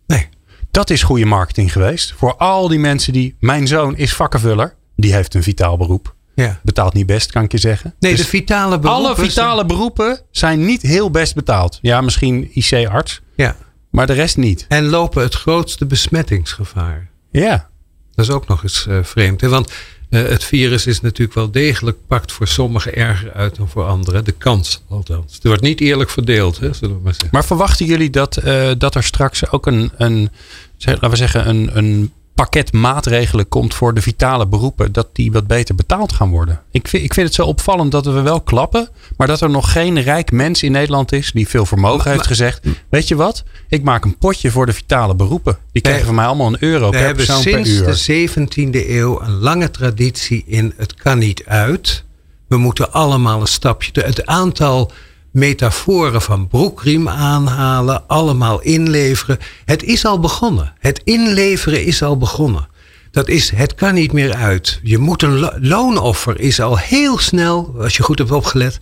Nee. 0.07 0.27
Dat 0.75 0.89
is 0.89 1.03
goede 1.03 1.25
marketing 1.25 1.71
geweest. 1.71 2.13
Voor 2.17 2.35
al 2.35 2.67
die 2.67 2.79
mensen 2.79 3.13
die. 3.13 3.35
Mijn 3.39 3.67
zoon 3.67 3.97
is 3.97 4.13
vakkenvuller. 4.13 4.75
Die 4.95 5.13
heeft 5.13 5.33
een 5.33 5.43
vitaal 5.43 5.77
beroep. 5.77 6.15
Ja. 6.33 6.59
Betaalt 6.63 6.93
niet 6.93 7.05
best, 7.05 7.31
kan 7.31 7.43
ik 7.43 7.51
je 7.51 7.57
zeggen. 7.57 7.93
Nee, 7.99 8.11
Dus 8.11 8.21
de 8.21 8.27
vitale 8.27 8.79
beroepen. 8.79 9.05
alle 9.05 9.15
vitale 9.15 9.65
beroepen 9.65 10.21
zijn 10.31 10.65
niet 10.65 10.81
heel 10.81 11.11
best 11.11 11.35
betaald. 11.35 11.79
Ja, 11.81 12.01
misschien 12.01 12.49
IC-arts, 12.53 13.21
Ja. 13.35 13.55
maar 13.91 14.07
de 14.07 14.13
rest 14.13 14.37
niet. 14.37 14.65
En 14.67 14.85
lopen 14.85 15.23
het 15.23 15.33
grootste 15.35 15.85
besmettingsgevaar. 15.85 17.09
Ja. 17.31 17.69
Dat 18.15 18.25
is 18.25 18.31
ook 18.31 18.47
nog 18.47 18.63
eens 18.63 18.87
eh, 18.87 18.97
vreemd. 19.03 19.41
Hè? 19.41 19.49
Want 19.49 19.71
eh, 20.09 20.21
het 20.23 20.43
virus 20.43 20.85
is 20.85 21.01
natuurlijk 21.01 21.33
wel 21.37 21.51
degelijk, 21.51 21.97
pakt 22.07 22.31
voor 22.31 22.47
sommigen 22.47 22.95
erger 22.95 23.33
uit 23.33 23.55
dan 23.55 23.69
voor 23.69 23.85
anderen. 23.85 24.23
De 24.25 24.31
kans 24.31 24.83
althans. 24.89 25.33
Het 25.33 25.43
wordt 25.43 25.61
niet 25.61 25.81
eerlijk 25.81 26.09
verdeeld, 26.09 26.59
hè, 26.59 26.73
zullen 26.73 26.95
we 26.95 27.01
maar 27.03 27.13
zeggen. 27.13 27.29
Maar 27.31 27.45
verwachten 27.45 27.85
jullie 27.85 28.09
dat, 28.09 28.37
eh, 28.37 28.71
dat 28.77 28.95
er 28.95 29.03
straks 29.03 29.51
ook 29.51 29.65
een, 29.65 29.91
een 29.97 30.29
laten 30.77 31.09
we 31.09 31.15
zeggen, 31.15 31.49
een, 31.49 31.69
een 31.73 32.11
pakket 32.35 32.73
maatregelen 32.73 33.47
komt 33.47 33.73
voor 33.73 33.93
de 33.93 34.01
vitale 34.01 34.47
beroepen, 34.47 34.91
dat 34.91 35.07
die 35.13 35.31
wat 35.31 35.47
beter 35.47 35.75
betaald 35.75 36.13
gaan 36.13 36.29
worden? 36.29 36.61
Ik 36.71 36.87
vind, 36.87 37.03
ik 37.03 37.13
vind 37.13 37.27
het 37.27 37.35
zo 37.35 37.45
opvallend 37.45 37.91
dat 37.91 38.05
we 38.05 38.21
wel 38.21 38.41
klappen, 38.41 38.89
maar 39.17 39.27
dat 39.27 39.41
er 39.41 39.49
nog 39.49 39.71
geen 39.71 40.01
rijk 40.01 40.31
mens 40.31 40.63
in 40.63 40.71
Nederland 40.71 41.11
is 41.11 41.31
die 41.31 41.47
veel 41.47 41.65
vermogen 41.65 42.11
heeft 42.11 42.27
gezegd. 42.27 42.67
Weet 42.89 43.07
je 43.07 43.15
wat? 43.15 43.43
Ik 43.67 43.83
maak 43.83 44.05
een 44.05 44.17
potje 44.17 44.51
voor 44.51 44.65
de 44.65 44.73
vitale 44.73 45.15
beroepen. 45.15 45.57
Die 45.71 45.81
krijgen 45.81 46.05
van 46.05 46.15
mij 46.15 46.25
allemaal 46.25 46.47
een 46.47 46.63
euro 46.63 46.85
We 46.85 46.91
per 46.91 47.05
hebben 47.05 47.25
persoon 47.25 47.43
per 47.43 47.65
sinds 47.65 48.07
uur. 48.07 48.29
de 48.37 48.83
17e 48.83 48.89
eeuw 48.89 49.21
een 49.21 49.33
lange 49.39 49.71
traditie 49.71 50.43
in 50.45 50.73
het 50.77 50.93
kan 50.93 51.17
niet 51.17 51.43
uit. 51.45 52.03
We 52.47 52.57
moeten 52.57 52.91
allemaal 52.91 53.41
een 53.41 53.47
stapje. 53.47 53.91
Het 54.01 54.25
aantal 54.25 54.91
metaforen 55.35 56.21
van 56.21 56.47
broekriem 56.47 57.09
aanhalen, 57.09 58.07
allemaal 58.07 58.61
inleveren. 58.61 59.37
Het 59.65 59.83
is 59.83 60.05
al 60.05 60.19
begonnen. 60.19 60.73
Het 60.79 61.01
inleveren 61.03 61.85
is 61.85 62.03
al 62.03 62.17
begonnen. 62.17 62.67
Dat 63.11 63.27
is, 63.27 63.49
het 63.49 63.75
kan 63.75 63.93
niet 63.93 64.11
meer 64.11 64.33
uit. 64.33 64.79
Je 64.83 64.97
moet 64.97 65.21
een 65.21 65.39
lo- 65.39 65.53
loonoffer 65.59 66.39
is 66.39 66.59
al 66.59 66.77
heel 66.77 67.17
snel, 67.17 67.75
als 67.79 67.97
je 67.97 68.03
goed 68.03 68.17
hebt 68.17 68.31
opgelet. 68.31 68.79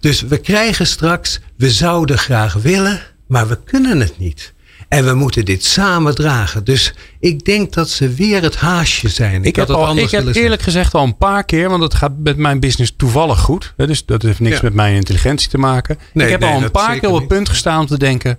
Dus 0.00 0.20
we 0.20 0.38
krijgen 0.38 0.86
straks, 0.86 1.40
we 1.56 1.70
zouden 1.70 2.18
graag 2.18 2.52
willen, 2.52 3.00
maar 3.26 3.48
we 3.48 3.58
kunnen 3.64 4.00
het 4.00 4.18
niet. 4.18 4.52
En 4.92 5.04
we 5.04 5.14
moeten 5.14 5.44
dit 5.44 5.64
samen 5.64 6.14
dragen. 6.14 6.64
Dus 6.64 6.94
ik 7.20 7.44
denk 7.44 7.72
dat 7.72 7.88
ze 7.88 8.08
weer 8.08 8.42
het 8.42 8.56
haasje 8.56 9.08
zijn. 9.08 9.44
Ik 9.44 9.56
had 9.56 9.68
heb, 9.68 9.76
al, 9.76 9.96
ik 9.96 10.10
heb 10.10 10.34
eerlijk 10.34 10.62
gezegd 10.62 10.94
al 10.94 11.04
een 11.04 11.16
paar 11.16 11.44
keer, 11.44 11.68
want 11.68 11.82
het 11.82 11.94
gaat 11.94 12.12
met 12.18 12.36
mijn 12.36 12.60
business 12.60 12.94
toevallig 12.96 13.40
goed. 13.40 13.74
Dus 13.76 14.04
dat 14.04 14.22
heeft 14.22 14.40
niks 14.40 14.56
Ja. 14.56 14.62
met 14.62 14.74
mijn 14.74 14.94
intelligentie 14.94 15.48
te 15.48 15.58
maken. 15.58 15.98
Nee, 16.12 16.26
ik 16.26 16.32
heb 16.32 16.40
nee, 16.40 16.50
al 16.50 16.62
een 16.62 16.70
paar 16.70 16.98
keer 16.98 17.08
op 17.08 17.18
het 17.18 17.28
punt 17.28 17.48
gestaan 17.48 17.80
om 17.80 17.86
te 17.86 17.98
denken: 17.98 18.38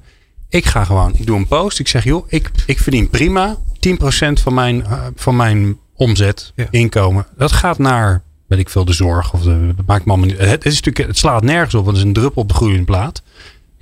ik 0.50 0.66
ga 0.66 0.84
gewoon, 0.84 1.13
ik 1.16 1.26
doe 1.26 1.38
een 1.38 1.48
post. 1.48 1.80
Ik 1.80 1.88
zeg, 1.88 2.04
joh, 2.04 2.26
ik, 2.28 2.52
ik 2.66 2.80
verdien 2.80 3.10
prima 3.10 3.58
10% 3.89 3.98
van 4.34 4.54
mijn, 4.54 4.86
eh, 4.86 5.06
van 5.16 5.36
mijn 5.36 5.78
omzet, 5.96 6.52
Ja. 6.56 6.68
inkomen. 6.70 7.26
Dat 7.38 7.52
gaat 7.52 7.78
naar, 7.78 8.24
weet 8.48 8.60
ik 8.60 8.70
veel, 8.70 8.86
de 8.86 8.94
zorg. 8.94 9.34
Of 9.34 9.42
de, 9.42 9.74
dat 9.76 9.86
maakt 9.86 10.06
me 10.06 10.12
allemaal 10.12 10.30
niet. 10.30 10.38
Het, 10.38 10.50
het, 10.50 10.66
is 10.66 10.76
natuurlijk, 10.76 11.08
het 11.08 11.18
slaat 11.18 11.44
nergens 11.44 11.76
op, 11.76 11.86
want 11.86 11.98
het 11.98 12.06
is 12.06 12.12
een 12.12 12.22
druppel 12.22 12.42
op 12.42 12.48
de 12.48 12.54
groeiende 12.56 12.86
plaat. 12.86 13.22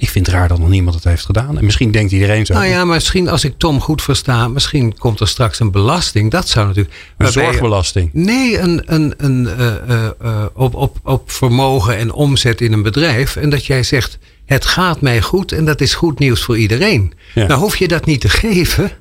Ik 0.02 0.10
vind 0.10 0.26
het 0.26 0.36
raar 0.36 0.48
dat 0.48 0.60
nog 0.60 0.70
niemand 0.70 0.96
het 0.96 1.04
heeft 1.04 1.26
gedaan. 1.26 1.58
En 1.58 1.66
misschien 1.66 1.92
denkt 1.92 2.12
iedereen 2.12 2.46
zo. 2.46 2.54
Nou 2.54 2.66
ja, 2.66 2.86
maar 2.86 2.96
misschien 2.96 3.30
als 3.30 3.44
ik 3.44 3.54
Tom 3.58 3.80
goed 3.82 4.02
versta, 4.02 4.48
misschien 4.48 4.98
komt 4.98 5.20
er 5.20 5.28
straks 5.28 5.60
een 5.60 5.72
belasting. 5.72 6.32
Dat 6.32 6.48
zou 6.50 6.68
natuurlijk. 6.68 6.96
een 7.18 7.32
zorgbelasting. 7.32 8.10
Nee, 8.14 8.60
een, 8.60 8.82
een, 8.86 9.14
een, 9.18 9.48
eh, 9.48 9.76
eh, 9.76 10.06
eh, 10.22 10.46
op, 10.54 10.76
op, 10.76 10.98
op 11.04 11.32
vermogen 11.32 11.98
en 11.98 12.14
omzet 12.14 12.62
in 12.62 12.74
een 12.74 12.82
bedrijf. 12.82 13.36
En 13.36 13.50
dat 13.50 13.66
jij 13.66 13.84
zegt: 13.84 14.18
Het 14.46 14.66
gaat 14.66 15.02
mij 15.02 15.22
goed 15.22 15.52
en 15.52 15.66
dat 15.66 15.82
is 15.82 15.94
goed 15.94 16.20
nieuws 16.20 16.42
voor 16.44 16.58
iedereen. 16.58 17.14
Ja. 17.34 17.48
Nou 17.48 17.60
hoef 17.60 17.76
je 17.76 17.88
dat 17.88 18.06
niet 18.06 18.22
te 18.22 18.30
geven. 18.30 18.92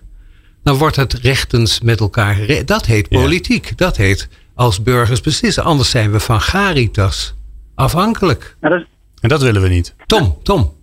Dan 0.63 0.77
wordt 0.77 0.97
het 0.97 1.13
rechtens 1.13 1.81
met 1.81 2.01
elkaar. 2.01 2.65
Dat 2.65 2.87
heet 2.87 3.07
Ja. 3.11 3.21
politiek. 3.21 3.73
Dat 3.79 3.97
heet 3.97 4.29
als 4.55 4.83
burgers 4.83 5.21
beslissen. 5.21 5.65
Anders 5.65 5.91
zijn 5.91 6.13
we 6.13 6.21
van 6.21 6.41
Garitas 6.41 7.35
afhankelijk. 7.75 8.57
Nou, 8.61 8.75
dat 8.75 8.83
is- 8.83 8.89
En 9.21 9.29
dat 9.29 9.43
willen 9.43 9.63
we 9.63 9.69
niet. 9.69 9.95
Tom, 10.07 10.39
Tom. 10.43 10.79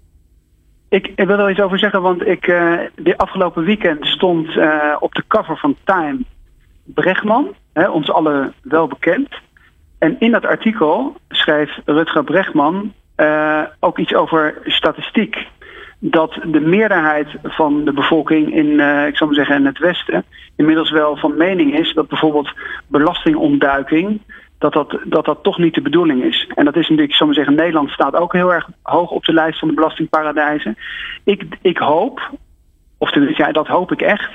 Ik, 0.89 1.12
wil 1.15 1.39
er 1.39 1.50
iets 1.50 1.60
over 1.60 1.80
zeggen, 1.80 2.02
want 2.02 2.28
ik, 2.28 2.47
eh 2.47 2.73
de 2.95 3.17
afgelopen 3.17 3.63
weekend 3.63 4.06
stond 4.06 4.58
eh, 4.58 4.95
op 5.00 5.13
de 5.13 5.23
cover 5.28 5.58
van 5.58 5.76
Time 5.84 6.19
Bregman, 6.84 7.54
hè, 7.73 7.89
ons 7.89 8.12
allen 8.12 8.54
wel 8.62 8.88
bekend. 8.88 9.30
En 10.00 10.15
in 10.19 10.32
dat 10.32 10.45
artikel 10.45 11.15
schreef 11.30 11.80
Rutger 11.86 12.23
Bregman 12.23 12.93
eh, 13.15 13.62
ook 13.80 13.97
iets 13.97 14.13
over 14.13 14.62
statistiek. 14.63 15.47
Dat 16.00 16.39
de 16.43 16.60
meerderheid 16.60 17.28
van 17.43 17.86
de 17.86 17.93
bevolking 17.93 18.54
in, 18.54 18.71
ik 19.08 19.17
zou 19.17 19.26
maar 19.26 19.39
zeggen, 19.39 19.56
in 19.56 19.65
het 19.65 19.80
Westen 19.80 20.26
inmiddels 20.56 20.91
wel 20.91 21.17
van 21.17 21.38
mening 21.38 21.80
is 21.80 21.93
dat 21.93 22.08
bijvoorbeeld 22.08 22.52
belastingontduiking, 22.88 24.21
dat 24.58 24.74
dat, 24.74 24.98
dat 25.04 25.26
dat 25.26 25.43
toch 25.43 25.58
niet 25.58 25.74
de 25.74 25.82
bedoeling 25.82 26.24
is. 26.24 26.50
En 26.56 26.65
dat 26.65 26.76
is 26.76 26.82
natuurlijk, 26.82 27.10
ik 27.10 27.15
zou 27.15 27.34
zeggen, 27.34 27.56
Nederland 27.56 27.89
staat 27.89 28.15
ook 28.15 28.34
heel 28.34 28.54
erg 28.54 28.67
hoog 28.82 29.12
op 29.12 29.26
de 29.26 29.34
lijst 29.34 29.60
van 29.60 29.67
de 29.67 29.74
belastingparadijzen. 29.74 30.78
Ik, 31.24 31.43
ik 31.62 31.78
hoop, 31.78 32.32
of 32.98 33.12
tenminste, 33.12 33.43
ja, 33.43 33.52
dat 33.52 33.67
hoop 33.67 33.91
ik 33.91 34.02
echt, 34.02 34.32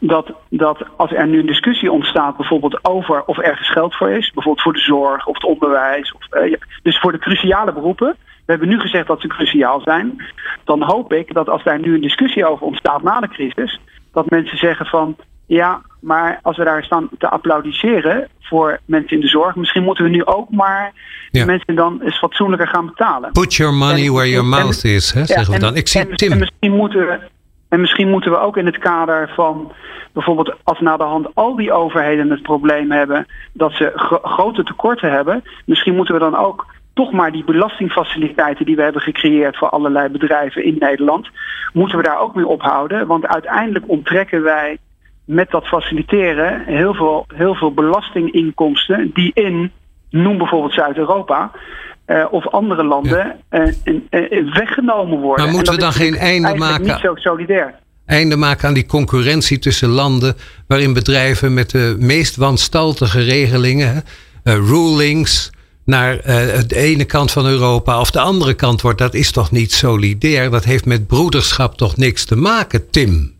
dat, 0.00 0.32
dat 0.48 0.84
als 0.96 1.12
er 1.12 1.26
nu 1.26 1.38
een 1.38 1.46
discussie 1.46 1.92
ontstaat, 1.92 2.36
bijvoorbeeld 2.36 2.84
over 2.84 3.24
of 3.24 3.38
ergens 3.38 3.70
geld 3.70 3.94
voor 3.94 4.10
is, 4.10 4.30
bijvoorbeeld 4.30 4.62
voor 4.62 4.72
de 4.72 4.78
zorg 4.78 5.26
of 5.26 5.34
het 5.34 5.44
onderwijs, 5.44 6.12
of, 6.12 6.26
eh, 6.30 6.56
dus 6.82 6.98
voor 6.98 7.12
de 7.12 7.18
cruciale 7.18 7.72
beroepen. 7.72 8.16
We 8.18 8.52
hebben 8.52 8.68
nu 8.68 8.80
gezegd 8.80 9.06
dat 9.06 9.20
ze 9.20 9.26
cruciaal 9.26 9.80
zijn. 9.80 10.24
Dan 10.64 10.82
hoop 10.82 11.12
ik 11.12 11.34
dat 11.34 11.48
als 11.48 11.64
daar 11.64 11.78
nu 11.78 11.94
een 11.94 12.00
discussie 12.00 12.46
over 12.46 12.66
ontstaat 12.66 13.02
na 13.02 13.20
de 13.20 13.28
crisis, 13.28 13.80
dat 14.12 14.30
mensen 14.30 14.58
zeggen 14.58 14.86
van 14.86 15.16
ja, 15.46 15.80
maar 16.00 16.38
als 16.42 16.56
we 16.56 16.64
daar 16.64 16.84
staan 16.84 17.08
te 17.18 17.28
applaudisseren 17.28 18.28
voor 18.40 18.78
mensen 18.84 19.16
in 19.16 19.20
de 19.20 19.28
zorg, 19.28 19.54
misschien 19.56 19.82
moeten 19.82 20.04
we 20.04 20.10
nu 20.10 20.24
ook 20.24 20.50
maar 20.50 20.92
Ja. 21.30 21.44
mensen 21.44 21.74
dan 21.74 22.00
eens 22.02 22.18
fatsoenlijker 22.18 22.68
gaan 22.68 22.86
betalen. 22.86 23.32
Put 23.32 23.54
your 23.54 23.74
money 23.74 24.06
En- 24.06 24.12
where 24.12 24.28
your 24.30 24.44
en- 24.44 24.48
mouth 24.48 24.84
is, 24.84 25.12
hè, 25.12 25.20
Ja, 25.20 25.26
zeggen 25.26 25.46
we 25.48 25.54
en- 25.54 25.60
dan. 25.60 25.76
Ik 25.76 25.88
zie 25.88 26.00
en, 26.00 26.10
En 26.10 26.16
Tim. 26.16 26.38
misschien, 26.38 26.72
moeten 26.72 27.06
we, 27.06 27.18
en 27.68 27.80
misschien 27.80 28.10
moeten 28.10 28.30
we 28.30 28.38
ook 28.38 28.56
in 28.56 28.66
het 28.66 28.78
kader 28.78 29.30
van 29.34 29.72
bijvoorbeeld 30.12 30.54
als 30.64 30.80
na 30.80 30.96
de 30.96 31.02
hand 31.04 31.28
al 31.34 31.56
die 31.56 31.72
overheden 31.72 32.30
het 32.30 32.42
probleem 32.42 32.90
hebben 32.90 33.26
dat 33.52 33.72
ze 33.72 33.92
gro- 33.94 34.20
grote 34.22 34.64
tekorten 34.64 35.10
hebben, 35.12 35.42
misschien 35.64 35.94
moeten 35.94 36.14
we 36.14 36.20
dan 36.20 36.36
ook 36.36 36.66
toch 36.94 37.12
maar 37.12 37.32
die 37.32 37.44
belastingfaciliteiten 37.44 38.66
die 38.66 38.76
we 38.76 38.82
hebben 38.82 39.02
gecreëerd 39.02 39.56
voor 39.56 39.68
allerlei 39.68 40.08
bedrijven 40.08 40.64
in 40.64 40.76
Nederland, 40.78 41.28
moeten 41.72 41.96
we 41.98 42.02
daar 42.04 42.18
ook 42.20 42.34
mee 42.34 42.46
ophouden. 42.46 43.06
Want 43.06 43.26
uiteindelijk 43.26 43.84
onttrekken 43.88 44.42
wij 44.42 44.78
met 45.26 45.50
dat 45.50 45.66
faciliteren 45.66 46.64
heel 46.66 46.94
veel, 46.94 47.26
heel 47.34 47.54
veel 47.54 47.74
belastinginkomsten 47.74 49.10
die 49.14 49.30
in, 49.34 49.72
noem 50.10 50.38
bijvoorbeeld 50.38 50.72
Zuid-Europa, 50.72 51.50
eh, 52.04 52.24
of 52.30 52.48
andere 52.48 52.84
landen 52.84 53.36
eh, 53.48 53.68
eh, 54.10 54.54
weggenomen 54.54 55.18
worden. 55.18 55.36
Maar 55.36 55.46
En 55.46 55.52
moeten 55.52 55.74
we 55.74 55.80
dan 55.80 55.92
geen 55.92 56.16
einde 56.16 56.54
maken? 56.54 56.86
niet 56.86 56.98
zo 57.02 57.14
solidair. 57.14 57.74
einde 58.06 58.36
maken 58.36 58.68
aan 58.68 58.74
die 58.74 58.86
concurrentie 58.86 59.58
tussen 59.58 59.88
landen. 59.88 60.34
waarin 60.66 60.92
bedrijven 60.92 61.54
met 61.54 61.70
de 61.70 61.96
meest 61.98 62.36
wanstaltige 62.36 63.20
regelingen, 63.20 64.04
rulings. 64.44 65.54
naar 65.84 66.16
de 66.66 66.76
ene 66.76 67.04
kant 67.04 67.32
van 67.32 67.46
Europa 67.46 68.00
of 68.00 68.10
de 68.10 68.20
andere 68.20 68.54
kant 68.54 68.80
wordt. 68.80 68.98
Dat 68.98 69.14
is 69.14 69.32
toch 69.32 69.50
niet 69.50 69.72
solidair? 69.72 70.50
Dat 70.50 70.64
heeft 70.64 70.86
met 70.86 71.06
broederschap 71.06 71.76
toch 71.76 71.96
niks 71.96 72.24
te 72.24 72.36
maken, 72.36 72.90
Tim? 72.90 73.35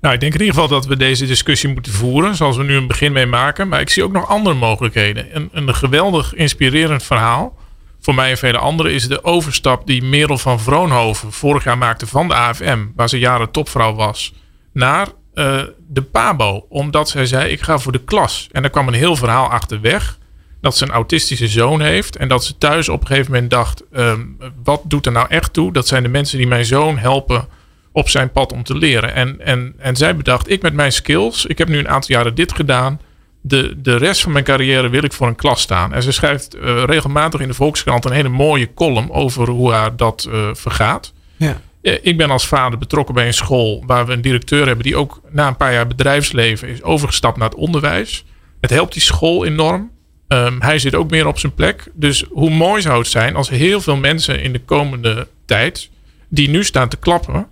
Nou, 0.00 0.14
ik 0.14 0.20
denk 0.20 0.34
in 0.34 0.40
ieder 0.40 0.54
geval 0.54 0.68
dat 0.68 0.86
we 0.86 0.96
deze 0.96 1.26
discussie 1.26 1.72
moeten 1.72 1.92
voeren, 1.92 2.34
zoals 2.34 2.56
we 2.56 2.62
nu 2.62 2.76
een 2.76 2.86
begin 2.86 3.12
mee 3.12 3.26
maken. 3.26 3.68
Maar 3.68 3.80
ik 3.80 3.90
zie 3.90 4.04
ook 4.04 4.12
nog 4.12 4.28
andere 4.28 4.54
mogelijkheden. 4.54 5.36
Een, 5.36 5.48
een 5.52 5.74
geweldig 5.74 6.34
inspirerend 6.34 7.02
verhaal, 7.02 7.56
voor 8.00 8.14
mij 8.14 8.30
en 8.30 8.38
vele 8.38 8.58
anderen, 8.58 8.92
is 8.92 9.08
de 9.08 9.24
overstap 9.24 9.86
die 9.86 10.02
Merel 10.02 10.38
van 10.38 10.60
Vroonhoven 10.60 11.32
vorig 11.32 11.64
jaar 11.64 11.78
maakte 11.78 12.06
van 12.06 12.28
de 12.28 12.34
AFM, 12.34 12.86
waar 12.96 13.08
ze 13.08 13.18
jaren 13.18 13.50
topvrouw 13.50 13.94
was, 13.94 14.34
naar 14.72 15.08
eh, 15.34 15.62
de 15.88 16.02
PABO. 16.02 16.66
Omdat 16.68 17.08
zij 17.08 17.26
zei, 17.26 17.50
ik 17.50 17.60
ga 17.60 17.78
voor 17.78 17.92
de 17.92 18.04
klas. 18.04 18.48
En 18.52 18.62
daar 18.62 18.70
kwam 18.70 18.88
een 18.88 18.94
heel 18.94 19.16
verhaal 19.16 19.48
achterweg. 19.48 20.18
Dat 20.60 20.76
ze 20.76 20.84
een 20.84 20.90
autistische 20.90 21.48
zoon 21.48 21.80
heeft. 21.80 22.16
En 22.16 22.28
dat 22.28 22.44
ze 22.44 22.58
thuis 22.58 22.88
op 22.88 23.00
een 23.00 23.06
gegeven 23.06 23.32
moment 23.32 23.50
dacht: 23.50 23.84
ehm, 23.92 24.20
wat 24.64 24.82
doet 24.84 25.06
er 25.06 25.12
nou 25.12 25.26
echt 25.28 25.52
toe? 25.52 25.72
Dat 25.72 25.86
zijn 25.86 26.02
de 26.02 26.08
mensen 26.08 26.38
die 26.38 26.46
mijn 26.46 26.64
zoon 26.64 26.98
helpen 26.98 27.48
op 27.92 28.08
zijn 28.08 28.30
pad 28.32 28.52
om 28.52 28.62
te 28.62 28.76
leren. 28.76 29.14
En, 29.14 29.40
en, 29.40 29.74
en 29.78 29.96
zij 29.96 30.16
bedacht, 30.16 30.50
ik 30.50 30.62
met 30.62 30.74
mijn 30.74 30.92
skills, 30.92 31.46
ik 31.46 31.58
heb 31.58 31.68
nu 31.68 31.78
een 31.78 31.88
aantal 31.88 32.16
jaren 32.16 32.34
dit 32.34 32.52
gedaan. 32.52 33.00
De, 33.40 33.74
de 33.76 33.96
rest 33.96 34.20
van 34.22 34.32
mijn 34.32 34.44
carrière 34.44 34.88
wil 34.88 35.02
ik 35.02 35.12
voor 35.12 35.26
een 35.26 35.34
klas 35.34 35.60
staan. 35.60 35.94
En 35.94 36.02
ze 36.02 36.12
schrijft 36.12 36.54
eh, 36.54 36.82
regelmatig 36.84 37.40
in 37.40 37.48
de 37.48 37.54
Volkskrant 37.54 38.04
een 38.04 38.12
hele 38.12 38.28
mooie 38.28 38.74
column 38.74 39.10
over 39.10 39.48
hoe 39.48 39.72
haar 39.72 39.96
dat 39.96 40.28
eh, 40.32 40.48
vergaat. 40.52 41.12
Ja. 41.36 41.60
Eh, 41.82 41.98
Ik 42.02 42.16
ben 42.16 42.30
als 42.30 42.46
vader 42.46 42.78
betrokken 42.78 43.14
bij 43.14 43.26
een 43.26 43.34
school 43.34 43.82
waar 43.86 44.06
we 44.06 44.12
een 44.12 44.20
directeur 44.20 44.66
hebben 44.66 44.84
die 44.84 44.96
ook 44.96 45.20
na 45.30 45.48
een 45.48 45.56
paar 45.56 45.72
jaar 45.72 45.86
bedrijfsleven 45.86 46.68
is 46.68 46.82
overgestapt 46.82 47.36
naar 47.36 47.48
het 47.48 47.58
onderwijs. 47.58 48.24
Het 48.60 48.70
helpt 48.70 48.92
die 48.92 49.02
school 49.02 49.44
enorm. 49.44 49.90
Ehm, 50.28 50.60
hij 50.60 50.78
zit 50.78 50.94
ook 50.94 51.10
meer 51.10 51.26
op 51.26 51.38
zijn 51.38 51.54
plek. 51.54 51.90
Dus 51.94 52.24
hoe 52.30 52.50
mooi 52.50 52.82
zou 52.82 52.98
het 52.98 53.08
zijn 53.08 53.36
als 53.36 53.48
heel 53.48 53.80
veel 53.80 53.96
mensen 53.96 54.42
in 54.42 54.52
de 54.52 54.60
komende 54.60 55.28
tijd, 55.44 55.90
die 56.28 56.48
nu 56.48 56.64
staan 56.64 56.88
te 56.88 56.96
klappen 56.96 57.46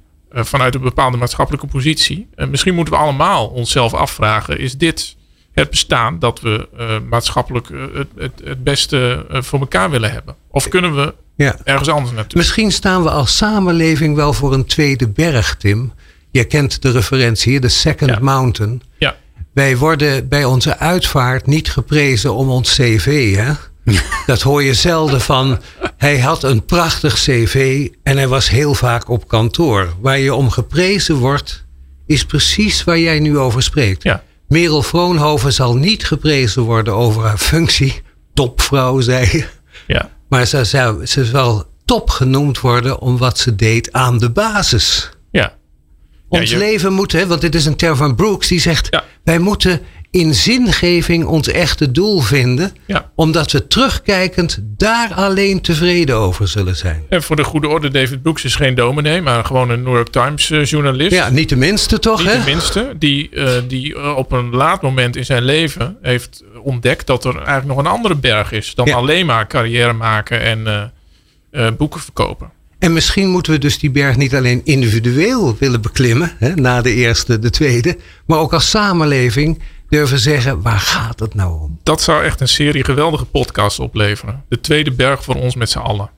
vanuit 0.45 0.75
een 0.75 0.81
bepaalde 0.81 1.17
maatschappelijke 1.17 1.67
positie, 1.67 2.29
eh, 2.35 2.47
misschien 2.49 2.75
moeten 2.75 2.95
we 2.95 3.01
allemaal 3.01 3.47
onszelf 3.47 3.95
afvragen: 3.95 4.59
is 4.59 4.77
dit 4.77 5.17
het 5.53 5.71
bestaan 5.71 6.19
dat 6.19 6.41
we 6.41 6.69
eh, 6.79 6.87
maatschappelijk 7.11 7.71
eh, 7.71 7.81
het, 7.95 8.09
het, 8.17 8.33
het 8.45 8.65
beste 8.65 9.27
eh, 9.31 9.43
voor 9.43 9.61
elkaar 9.61 9.91
willen 9.91 10.13
hebben? 10.13 10.35
Of 10.51 10.69
kunnen 10.69 10.95
we 10.97 11.15
Ja. 11.37 11.57
ergens 11.65 11.89
anders 11.89 12.13
naartoe? 12.15 12.39
Misschien 12.39 12.73
staan 12.73 13.03
we 13.03 13.11
als 13.11 13.37
samenleving 13.37 14.17
wel 14.17 14.33
voor 14.33 14.53
een 14.53 14.67
tweede 14.67 15.09
berg, 15.09 15.57
Tim. 15.57 15.93
Je 16.31 16.45
kent 16.45 16.83
de 16.83 16.91
referentie 16.91 17.51
hier, 17.51 17.61
de 17.61 17.69
Second 17.69 18.11
Ja. 18.11 18.19
Mountain. 18.21 18.83
Ja. 18.99 19.17
Wij 19.53 19.77
worden 19.77 20.29
bij 20.29 20.45
onze 20.45 20.79
uitvaart 20.79 21.47
niet 21.47 21.71
geprezen 21.71 22.35
om 22.35 22.49
ons 22.49 22.75
cv, 22.75 23.35
hè? 23.37 23.53
Dat 24.27 24.43
hoor 24.43 24.63
je 24.63 24.75
zelden 24.75 25.21
van. 25.21 25.61
Hij 25.97 26.21
had 26.21 26.43
een 26.43 26.65
prachtig 26.65 27.15
cv 27.15 27.89
en 28.03 28.17
hij 28.17 28.29
was 28.29 28.49
heel 28.51 28.75
vaak 28.75 29.09
op 29.09 29.29
kantoor. 29.29 29.95
Waar 30.01 30.19
je 30.19 30.35
om 30.35 30.51
geprezen 30.51 31.15
wordt, 31.15 31.65
is 32.07 32.25
precies 32.25 32.85
waar 32.85 32.99
jij 32.99 33.19
nu 33.19 33.39
over 33.39 33.63
spreekt. 33.63 34.03
Ja. 34.03 34.23
Merel 34.49 34.83
Vroonhoven 34.83 35.53
zal 35.53 35.77
niet 35.77 36.05
geprezen 36.07 36.63
worden 36.63 36.95
over 36.95 37.23
haar 37.23 37.39
functie. 37.39 38.03
Topvrouw, 38.35 39.01
zei 39.01 39.29
je. 39.33 39.47
Ja. 39.87 40.11
Maar 40.29 40.47
ze, 40.47 40.65
zou, 40.65 41.07
ze 41.07 41.25
zal 41.25 41.65
top 41.85 42.11
genoemd 42.11 42.61
worden 42.61 42.99
om 43.01 43.19
wat 43.19 43.39
ze 43.39 43.55
deed 43.57 43.93
aan 43.93 44.19
de 44.19 44.31
basis. 44.31 45.11
Ja. 45.31 45.55
Ons 46.29 46.51
je- 46.51 46.57
leven 46.59 46.93
moet, 46.93 47.13
hè, 47.13 47.27
want 47.27 47.41
dit 47.41 47.55
is 47.55 47.67
een 47.67 47.77
term 47.77 47.97
van 47.97 48.15
Brooks, 48.15 48.49
die 48.49 48.61
zegt: 48.61 48.87
Ja. 48.91 49.05
wij 49.25 49.39
moeten 49.39 49.81
in 50.17 50.35
zingeving 50.35 51.25
ons 51.25 51.49
echte 51.49 51.91
doel 51.93 52.21
vinden, 52.21 52.73
Ja. 52.87 53.11
omdat 53.15 53.53
we 53.53 53.67
terugkijkend 53.67 54.59
daar 54.63 55.15
alleen 55.15 55.61
tevreden 55.61 56.17
over 56.17 56.49
zullen 56.49 56.77
zijn. 56.77 57.03
En 57.09 57.23
voor 57.23 57.37
de 57.37 57.45
goede 57.45 57.69
orde, 57.69 57.89
David 57.91 58.23
Brooks 58.23 58.45
is 58.45 58.55
geen 58.55 58.75
dominee, 58.75 59.23
maar 59.23 59.45
gewoon 59.45 59.71
een 59.71 59.83
New 59.83 59.95
York 59.95 60.09
Times 60.09 60.51
eh, 60.51 60.65
journalist. 60.65 61.13
Ja, 61.13 61.29
niet 61.31 61.49
de 61.49 61.57
minste 61.57 61.99
toch, 61.99 62.19
Niet 62.19 62.29
hè? 62.33 62.39
de 62.39 62.45
minste, 62.51 62.95
die, 62.99 63.31
eh, 63.31 63.51
die 63.69 63.95
eh, 63.95 64.17
op 64.17 64.33
een 64.33 64.51
laat 64.51 64.83
moment 64.83 65.17
in 65.17 65.25
zijn 65.25 65.43
leven 65.43 65.97
heeft 66.03 66.45
ontdekt 66.63 67.07
dat 67.07 67.25
er 67.25 67.35
eigenlijk 67.37 67.67
nog 67.67 67.79
een 67.79 67.87
andere 67.87 68.15
berg 68.15 68.53
is 68.53 68.75
dan 68.75 68.87
Ja. 68.87 68.95
alleen 68.97 69.27
maar 69.27 69.47
carrière 69.47 69.93
maken 69.93 70.41
en 70.43 70.93
boeken 71.77 72.01
verkopen. 72.01 72.51
En 72.79 72.93
misschien 72.93 73.29
moeten 73.29 73.53
we 73.53 73.59
dus 73.59 73.79
die 73.79 73.91
berg 73.91 74.17
niet 74.17 74.35
alleen 74.35 74.61
individueel 74.65 75.57
willen 75.59 75.81
beklimmen, 75.81 76.33
hè, 76.39 76.55
na 76.55 76.83
de 76.83 76.95
eerste, 76.95 77.39
de 77.39 77.51
tweede, 77.51 77.99
maar 78.27 78.39
ook 78.39 78.53
als 78.53 78.71
samenleving 78.71 79.63
durven 79.89 80.19
zeggen: 80.19 80.63
waar 80.63 80.79
gaat 80.79 81.21
het 81.21 81.35
nou 81.35 81.61
om? 81.61 81.79
Dat 81.83 82.03
zou 82.03 82.25
echt 82.25 82.41
een 82.41 82.49
serie 82.49 82.85
geweldige 82.85 83.25
podcasts 83.25 83.79
opleveren. 83.79 84.45
De 84.49 84.61
tweede 84.61 84.93
berg 84.93 85.25
voor 85.25 85.35
ons 85.35 85.55
met 85.55 85.71
z'n 85.71 85.79
allen. 85.79 86.11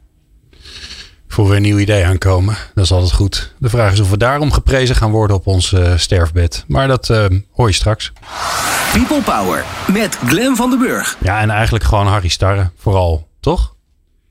Voor 1.29 1.49
we 1.49 1.57
een 1.57 1.63
nieuw 1.63 1.79
idee 1.79 2.05
aankomen. 2.07 2.57
Dat 2.75 2.85
is 2.85 2.93
altijd 2.93 3.13
goed. 3.13 3.55
De 3.59 3.69
vraag 3.69 3.93
is 3.93 4.01
of 4.01 4.11
we 4.11 4.17
daarom 4.17 4.53
geprezen 4.53 4.97
gaan 4.97 5.11
worden 5.11 5.37
op 5.37 5.47
ons 5.47 5.73
eh, 5.73 5.97
sterfbed. 5.97 6.65
Maar 6.69 6.89
dat 6.89 7.11
eh, 7.11 7.27
hoor 7.53 7.69
je 7.69 7.75
straks. 7.75 8.13
People 8.93 9.23
Power 9.23 9.65
met 9.93 10.19
Glen 10.27 10.57
van 10.57 10.71
den 10.71 10.79
Burg. 10.79 11.17
Ja, 11.21 11.41
en 11.41 11.51
eigenlijk 11.51 11.85
gewoon 11.85 12.07
Harry 12.07 12.29
Starre. 12.29 12.71
Vooral, 12.77 13.29
toch? 13.41 13.77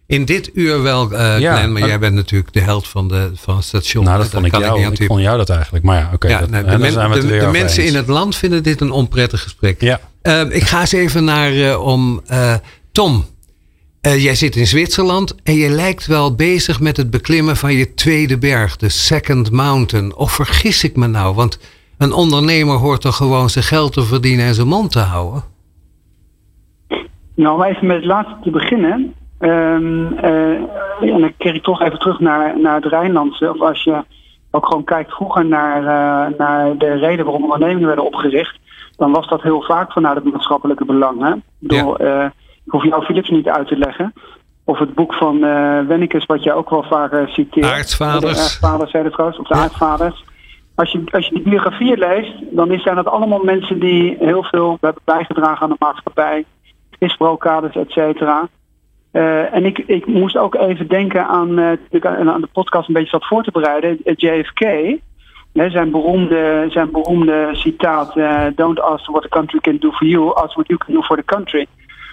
In 0.08 0.26
dit 0.26 0.50
uur 0.54 0.82
wel, 0.82 1.12
eh 1.12 1.40
Ja, 1.40 1.56
Glenn, 1.56 1.72
maar 1.72 1.80
maar- 1.82 1.90
jij 1.90 2.00
bent 2.00 2.16
natuurlijk 2.16 2.54
de 2.54 2.60
held 2.60 2.88
van, 2.88 3.08
de, 3.08 3.32
van 3.36 3.56
het 3.56 3.66
station. 3.66 4.04
nou, 4.04 4.18
dat 4.18 4.30
vond 4.30 4.46
ik 4.46 4.52
kan 4.52 4.62
jou. 4.62 4.90
niet 4.90 5.00
Ik, 5.00 5.08
vond 5.08 5.22
jou 5.22 5.38
dat 5.38 5.50
eigenlijk. 5.50 5.86
Maar 5.86 5.98
ja, 6.00 6.10
oké. 6.14 6.28
Ja, 6.28 6.46
nou, 6.46 6.66
de, 6.70 6.78
men- 6.78 6.92
zijn 6.92 7.10
we 7.10 7.20
de- 7.20 7.28
weer 7.28 7.40
de 7.40 7.46
over 7.48 7.60
mensen 7.60 7.86
in 7.86 7.96
het 7.96 8.08
land 8.08 8.36
vinden 8.36 8.64
dit 8.64 8.82
een 8.82 8.92
onprettig 8.92 9.42
gesprek. 9.42 9.82
Ja. 9.82 10.00
Ehm, 10.22 10.50
ik 10.50 10.64
ga 10.64 10.80
eens 10.80 10.92
even 10.92 11.24
naar 11.24 11.52
eh, 11.54 11.82
om 11.86 12.22
eh, 12.26 12.54
Tom. 12.92 13.26
Uh, 14.02 14.24
jij 14.24 14.36
zit 14.36 14.56
in 14.56 14.68
Zwitserland 14.68 15.36
en 15.44 15.54
je 15.56 15.70
lijkt 15.70 16.06
wel 16.06 16.36
bezig 16.36 16.80
met 16.80 16.98
het 16.98 17.10
beklimmen 17.10 17.58
van 17.58 17.74
je 17.74 17.94
tweede 17.94 18.38
berg, 18.38 18.78
de 18.78 18.90
Second 18.90 19.52
Mountain. 19.52 20.16
Of 20.16 20.32
vergis 20.32 20.84
ik 20.84 20.96
me 20.96 21.08
nou? 21.08 21.36
Want 21.36 21.60
een 21.98 22.12
ondernemer 22.14 22.76
hoort 22.76 23.02
toch 23.02 23.16
gewoon 23.16 23.50
zijn 23.50 23.64
geld 23.66 23.94
te 23.94 24.04
verdienen 24.04 24.46
en 24.46 24.54
zijn 24.54 24.68
mond 24.68 24.92
te 24.92 25.00
houden? 25.00 25.44
Nou, 27.36 27.56
om 27.56 27.64
even 27.64 27.88
met 27.88 27.96
het 27.96 28.06
laatste 28.06 28.36
te 28.44 28.50
beginnen. 28.52 29.14
Um, 29.40 30.14
uh, 30.24 30.54
en 31.02 31.20
dan 31.20 31.34
keer 31.38 31.56
ik 31.56 31.64
toch 31.64 31.82
even 31.82 32.00
terug 32.00 32.20
naar, 32.20 32.60
naar 32.60 32.76
het 32.76 32.86
Rijnlandse. 32.86 33.50
Of 33.50 33.62
als 33.62 33.84
je 33.84 34.04
ook 34.52 34.66
gewoon 34.66 34.84
kijkt 34.84 35.14
vroeger 35.14 35.46
naar, 35.46 35.82
uh, 35.82 36.38
naar 36.38 36.78
de 36.78 36.94
reden 36.94 37.26
waarom 37.26 37.44
ondernemingen 37.44 37.88
werden 37.88 38.06
opgericht. 38.06 38.60
Dan 38.96 39.12
was 39.12 39.28
dat 39.28 39.42
heel 39.42 39.62
vaak 39.62 39.92
vanuit 39.92 40.16
het 40.16 40.32
maatschappelijke 40.32 40.86
belang. 40.86 41.22
Hè? 41.22 41.34
Ik 41.34 41.42
bedoel, 41.60 42.04
ja. 42.04 42.24
uh, 42.24 42.30
ik 42.66 42.72
hoef 42.72 42.84
jou 42.84 43.04
Philips 43.04 43.30
niet 43.30 43.48
uit 43.48 43.68
te 43.68 43.78
leggen. 43.78 44.14
Of 44.64 44.80
het 44.80 44.94
boek 44.94 45.14
van 45.14 45.36
uh, 45.36 45.80
Wennekes, 45.88 46.26
wat 46.26 46.44
je 46.44 46.54
ook 46.54 46.70
wel 46.70 46.84
vaak 46.84 47.28
citeert. 47.28 47.66
Aartsvaders. 47.66 48.22
De 48.22 48.28
aartsvaders, 48.28 48.92
zei 48.92 49.10
trouwens. 49.10 49.40
Of 49.40 49.48
de 49.48 49.56
ja. 49.56 49.62
aartsvaders. 49.62 50.26
Als 50.76 50.92
je, 50.92 51.04
als 51.12 51.28
je 51.28 51.34
die 51.34 51.44
biografieën 51.44 51.98
leest, 51.98 52.34
dan 52.52 52.80
zijn 52.80 52.96
dat 52.96 53.08
allemaal 53.08 53.44
mensen 53.44 53.80
die 53.80 54.18
heel 54.20 54.44
veel 54.44 54.78
hebben 54.82 55.02
bijgedragen 55.06 55.62
aan 55.62 55.70
de 55.70 55.76
maatschappij. 55.80 56.46
Isbrokades, 56.98 57.76
et 57.76 57.92
cetera. 57.92 58.48
Uh, 59.18 59.54
en 59.54 59.66
ik, 59.66 59.78
ik 59.78 60.06
moest 60.06 60.38
ook 60.38 60.56
even 60.56 60.88
denken 60.88 61.28
aan, 61.28 61.60
uh, 61.60 61.72
aan 62.02 62.42
de 62.42 62.50
podcast 62.54 62.88
een 62.88 62.94
beetje 62.94 63.10
zat 63.10 63.26
voor 63.26 63.44
te 63.44 63.52
bereiden. 63.52 64.00
JFK, 64.04 64.60
hè, 65.54 65.70
zijn, 65.70 65.92
beroemde, 65.92 66.66
zijn 66.70 66.92
beroemde 66.92 67.50
citaat: 67.52 68.18
uh, 68.18 68.46
Don't 68.56 68.80
ask 68.80 69.10
what 69.10 69.22
the 69.22 69.30
country 69.30 69.60
can 69.60 69.78
do 69.80 69.92
for 69.92 70.08
you, 70.08 70.34
ask 70.36 70.54
what 70.54 70.68
you 70.68 70.80
can 70.80 70.94
do 70.94 71.02
for 71.02 71.18
the 71.18 71.26
country. 71.26 71.66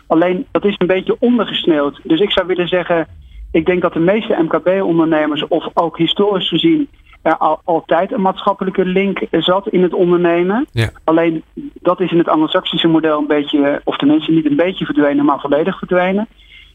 Alleen 0.06 0.46
dat 0.50 0.64
is 0.64 0.74
een 0.78 0.86
beetje 0.86 1.16
ondergesneeuwd. 1.18 2.00
Dus 2.02 2.20
ik 2.20 2.30
zou 2.30 2.46
willen 2.46 2.68
zeggen: 2.68 3.06
ik 3.52 3.66
denk 3.66 3.82
dat 3.82 3.92
de 3.92 4.00
meeste 4.00 4.42
MKB-ondernemers, 4.42 5.48
of 5.48 5.68
ook 5.74 5.98
historisch 5.98 6.48
gezien, 6.48 6.88
er 7.22 7.36
al, 7.36 7.60
altijd 7.64 8.12
een 8.12 8.20
maatschappelijke 8.20 8.84
link 8.84 9.20
zat 9.30 9.68
in 9.68 9.82
het 9.82 9.94
ondernemen. 9.94 10.66
Ja. 10.72 10.90
Alleen 11.04 11.42
dat 11.82 12.00
is 12.00 12.10
in 12.10 12.18
het 12.18 12.28
Anglo-Saxische 12.28 12.88
model 12.88 13.18
een 13.18 13.26
beetje, 13.26 13.80
of 13.84 13.96
tenminste 13.96 14.32
niet 14.32 14.46
een 14.46 14.56
beetje 14.56 14.84
verdwenen, 14.84 15.24
maar 15.24 15.40
volledig 15.40 15.78
verdwenen. 15.78 16.28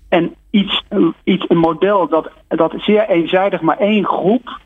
En 0.09 0.35
iets, 0.49 0.83
iets 1.23 1.45
een 1.47 1.57
model 1.57 2.07
dat, 2.07 2.29
dat 2.47 2.73
zeer 2.77 3.09
eenzijdig 3.09 3.61
maar 3.61 3.77
één 3.77 4.05
groep, 4.05 4.59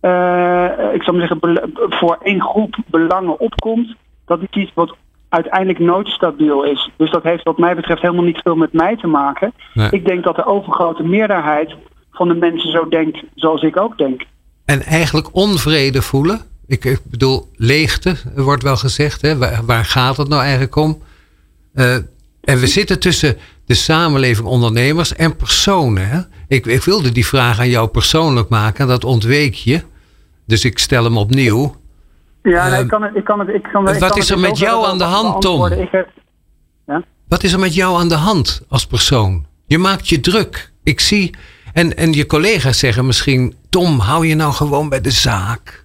uh, 0.00 0.68
ik 0.92 1.02
zou 1.02 1.16
maar 1.16 1.28
zeggen, 1.28 1.70
voor 1.90 2.18
één 2.22 2.42
groep 2.42 2.76
belangen 2.86 3.40
opkomt, 3.40 3.94
dat 4.24 4.40
is 4.40 4.62
iets 4.62 4.70
wat 4.74 4.96
uiteindelijk 5.28 5.78
nooit 5.78 6.08
stabiel 6.08 6.64
is. 6.64 6.90
Dus 6.96 7.10
dat 7.10 7.22
heeft 7.22 7.42
wat 7.42 7.58
mij 7.58 7.74
betreft 7.74 8.02
helemaal 8.02 8.24
niet 8.24 8.40
veel 8.42 8.56
met 8.56 8.72
mij 8.72 8.96
te 8.96 9.06
maken. 9.06 9.52
Nee. 9.74 9.88
Ik 9.90 10.06
denk 10.06 10.24
dat 10.24 10.36
de 10.36 10.46
overgrote 10.46 11.02
meerderheid 11.02 11.74
van 12.12 12.28
de 12.28 12.34
mensen 12.34 12.70
zo 12.70 12.88
denkt 12.88 13.22
zoals 13.34 13.62
ik 13.62 13.76
ook 13.76 13.98
denk. 13.98 14.22
En 14.64 14.82
eigenlijk 14.82 15.28
onvrede 15.32 16.02
voelen. 16.02 16.40
Ik, 16.66 16.84
ik 16.84 17.00
bedoel, 17.10 17.48
leegte 17.56 18.16
wordt 18.34 18.62
wel 18.62 18.76
gezegd. 18.76 19.22
Hè? 19.22 19.38
Waar, 19.38 19.60
waar 19.66 19.84
gaat 19.84 20.16
het 20.16 20.28
nou 20.28 20.42
eigenlijk 20.42 20.76
om? 20.76 21.02
Uh, 21.74 21.94
en 22.40 22.58
we 22.58 22.66
zitten 22.66 23.00
tussen 23.00 23.36
de 23.66 23.74
samenleving, 23.74 24.46
ondernemers 24.46 25.16
en 25.16 25.36
personen. 25.36 26.08
Hè? 26.08 26.20
Ik, 26.48 26.66
ik, 26.66 26.82
wilde 26.82 27.12
die 27.12 27.26
vraag 27.26 27.58
aan 27.58 27.68
jou 27.68 27.88
persoonlijk 27.88 28.48
maken. 28.48 28.86
Dat 28.86 29.04
ontweek 29.04 29.54
je. 29.54 29.82
Dus 30.46 30.64
ik 30.64 30.78
stel 30.78 31.04
hem 31.04 31.16
opnieuw. 31.16 31.74
Ja, 32.42 32.68
nee, 32.68 32.82
ik 32.82 32.88
kan 32.88 33.02
het. 33.02 33.16
Ik 33.16 33.24
kan 33.24 33.38
het, 33.38 33.48
ik 33.48 33.62
kan, 33.62 33.84
wat 33.84 33.94
ik 33.94 34.00
kan 34.00 34.18
is 34.18 34.30
er 34.30 34.38
met 34.38 34.58
jou 34.58 34.86
aan 34.86 34.98
de 34.98 35.04
hand, 35.04 35.40
Tom? 35.40 35.62
Heb, 35.62 36.08
ja? 36.86 37.02
Wat 37.28 37.42
is 37.42 37.52
er 37.52 37.58
met 37.58 37.74
jou 37.74 37.98
aan 37.98 38.08
de 38.08 38.14
hand 38.14 38.64
als 38.68 38.86
persoon? 38.86 39.46
Je 39.66 39.78
maakt 39.78 40.08
je 40.08 40.20
druk. 40.20 40.72
Ik 40.82 41.00
zie. 41.00 41.34
En, 41.72 41.96
en 41.96 42.12
je 42.12 42.26
collega's 42.26 42.78
zeggen 42.78 43.06
misschien: 43.06 43.54
Tom, 43.70 43.98
hou 43.98 44.26
je 44.26 44.34
nou 44.34 44.52
gewoon 44.52 44.88
bij 44.88 45.00
de 45.00 45.10
zaak. 45.10 45.84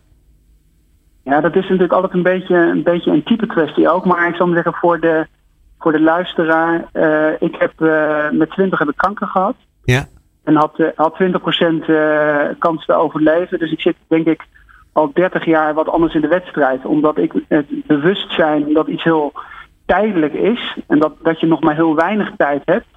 Ja, 1.24 1.42
dat 1.42 1.56
is 1.56 1.62
natuurlijk 1.62 1.94
altijd 1.94 2.14
een 2.14 2.24
beetje 2.24 2.56
een, 2.56 2.84
beetje 2.84 3.12
een 3.12 3.24
type 3.24 3.48
kwestie 3.48 3.90
ook. 3.90 4.06
Maar 4.06 4.28
ik 4.28 4.36
zou 4.36 4.50
maar 4.50 4.64
zeggen, 4.64 4.80
voor 4.82 5.00
de, 5.00 5.28
voor 5.80 5.92
de 5.92 6.02
luisteraar. 6.02 6.86
Uh, 6.94 7.32
ik 7.40 7.56
heb 7.60 7.74
uh, 7.78 8.30
met 8.32 8.50
20 8.50 8.80
heb 8.80 8.90
ik 8.90 8.98
kanker 8.98 9.28
gehad. 9.28 9.56
Ja. 9.84 10.06
En 10.44 10.56
had, 10.56 10.80
uh, 10.80 10.88
had 10.96 11.20
20% 11.22 12.56
kans 12.60 12.86
te 12.86 12.94
overleven. 12.94 13.60
Dus 13.60 13.72
ik 13.72 13.82
zit 13.82 13.96
denk 14.08 14.28
ik 14.28 14.46
al 14.92 15.12
30 15.14 15.46
jaar 15.46 15.74
wat 15.74 15.90
anders 15.90 16.14
in 16.14 16.22
de 16.22 16.28
wedstrijd. 16.28 16.86
Omdat 16.86 17.18
ik 17.18 17.34
het 17.48 17.88
bewustzijn 17.88 18.74
dat 18.74 18.88
iets 18.88 19.04
heel 19.04 19.34
tijdelijk 19.86 20.34
is. 20.34 20.78
En 20.88 21.00
dat, 21.00 21.14
dat 21.24 21.40
je 21.40 21.48
nog 21.48 21.62
maar 21.62 21.76
heel 21.76 21.96
weinig 21.96 22.32
tijd 22.38 22.62
hebt. 22.66 22.88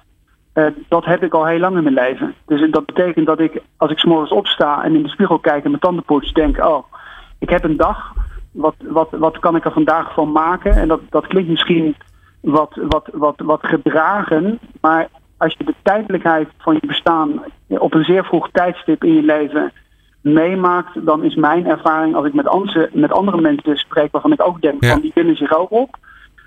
Uh, 0.53 0.65
dat 0.87 1.05
heb 1.05 1.23
ik 1.23 1.33
al 1.33 1.45
heel 1.45 1.59
lang 1.59 1.77
in 1.77 1.83
mijn 1.83 1.95
leven. 1.95 2.35
Dus 2.45 2.71
dat 2.71 2.85
betekent 2.85 3.25
dat 3.25 3.39
ik, 3.39 3.61
als 3.77 3.91
ik 3.91 3.99
s'morgens 3.99 4.31
opsta 4.31 4.83
en 4.83 4.95
in 4.95 5.03
de 5.03 5.09
spiegel 5.09 5.39
kijk 5.39 5.63
en 5.63 5.69
mijn 5.69 5.81
tanden 5.81 6.03
poets, 6.03 6.33
denk: 6.33 6.57
Oh, 6.57 6.83
ik 7.39 7.49
heb 7.49 7.63
een 7.63 7.77
dag. 7.77 8.13
Wat, 8.51 8.75
wat, 8.79 9.09
wat 9.11 9.39
kan 9.39 9.55
ik 9.55 9.65
er 9.65 9.71
vandaag 9.71 10.13
van 10.13 10.31
maken? 10.31 10.71
En 10.71 10.87
dat, 10.87 10.99
dat 11.09 11.27
klinkt 11.27 11.49
misschien 11.49 11.95
wat, 12.43 12.79
wat, 12.87 13.09
wat, 13.11 13.35
wat 13.37 13.59
gedragen. 13.61 14.59
Maar 14.81 15.07
als 15.37 15.55
je 15.57 15.63
de 15.63 15.75
tijdelijkheid 15.81 16.47
van 16.57 16.73
je 16.73 16.87
bestaan 16.87 17.43
op 17.67 17.93
een 17.93 18.03
zeer 18.03 18.25
vroeg 18.25 18.49
tijdstip 18.51 19.03
in 19.03 19.13
je 19.13 19.23
leven 19.23 19.71
meemaakt, 20.21 21.05
dan 21.05 21.23
is 21.23 21.35
mijn 21.35 21.65
ervaring 21.65 22.15
als 22.15 22.25
ik 22.25 22.33
met 22.33 22.47
andere, 22.47 22.89
met 22.93 23.11
andere 23.11 23.41
mensen 23.41 23.77
spreek, 23.77 24.11
waarvan 24.11 24.31
ik 24.31 24.47
ook 24.47 24.61
denk: 24.61 24.83
Ja. 24.83 24.91
van 24.91 25.01
die 25.01 25.11
willen 25.15 25.35
zich 25.35 25.57
ook 25.57 25.71
op 25.71 25.97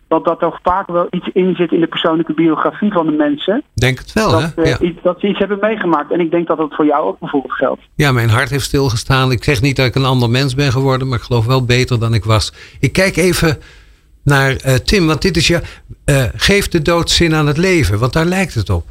dat 0.08 0.24
dat 0.24 0.42
er 0.42 0.58
vaak 0.62 0.86
wel 0.86 1.06
iets 1.10 1.28
in 1.32 1.54
zit 1.54 1.72
in 1.72 1.80
de 1.80 1.86
persoonlijke 1.86 2.34
biografie 2.34 2.92
van 2.92 3.06
de 3.06 3.12
mensen. 3.12 3.62
Denk 3.74 3.98
het 3.98 4.12
wel, 4.12 4.30
dat, 4.30 4.54
hè? 4.54 4.62
uh, 4.62 4.68
Ja. 4.68 4.78
iets, 4.78 5.02
dat 5.02 5.20
ze 5.20 5.28
iets 5.28 5.38
hebben 5.38 5.58
meegemaakt. 5.60 6.12
En 6.12 6.20
ik 6.20 6.30
denk 6.30 6.46
dat 6.46 6.56
dat 6.56 6.74
voor 6.74 6.84
jou 6.86 7.06
ook 7.06 7.18
bijvoorbeeld 7.18 7.52
geldt. 7.52 7.82
ja, 7.94 8.12
mijn 8.12 8.28
hart 8.28 8.50
heeft 8.50 8.64
stilgestaan. 8.64 9.30
Ik 9.30 9.44
zeg 9.44 9.60
niet 9.60 9.76
dat 9.76 9.86
ik 9.86 9.94
een 9.94 10.04
ander 10.04 10.30
mens 10.30 10.54
ben 10.54 10.72
geworden, 10.72 11.08
maar 11.08 11.18
ik 11.18 11.24
geloof 11.24 11.46
wel 11.46 11.64
beter 11.64 12.00
dan 12.00 12.14
ik 12.14 12.24
was. 12.24 12.52
Ik 12.80 12.92
kijk 12.92 13.16
even 13.16 13.58
naar 14.26 14.56
eh, 14.56 14.74
Tim, 14.74 15.06
want 15.06 15.22
dit 15.22 15.36
is 15.36 15.46
je. 15.46 15.60
eh 16.04 16.24
geef 16.36 16.68
de 16.68 16.82
dood 16.82 17.10
zin 17.10 17.34
aan 17.34 17.46
het 17.46 17.56
leven, 17.56 17.98
want 17.98 18.12
daar 18.12 18.24
lijkt 18.26 18.54
het 18.54 18.70
op. 18.70 18.88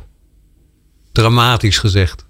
Dramatisch 1.12 1.78
gezegd. 1.78 2.26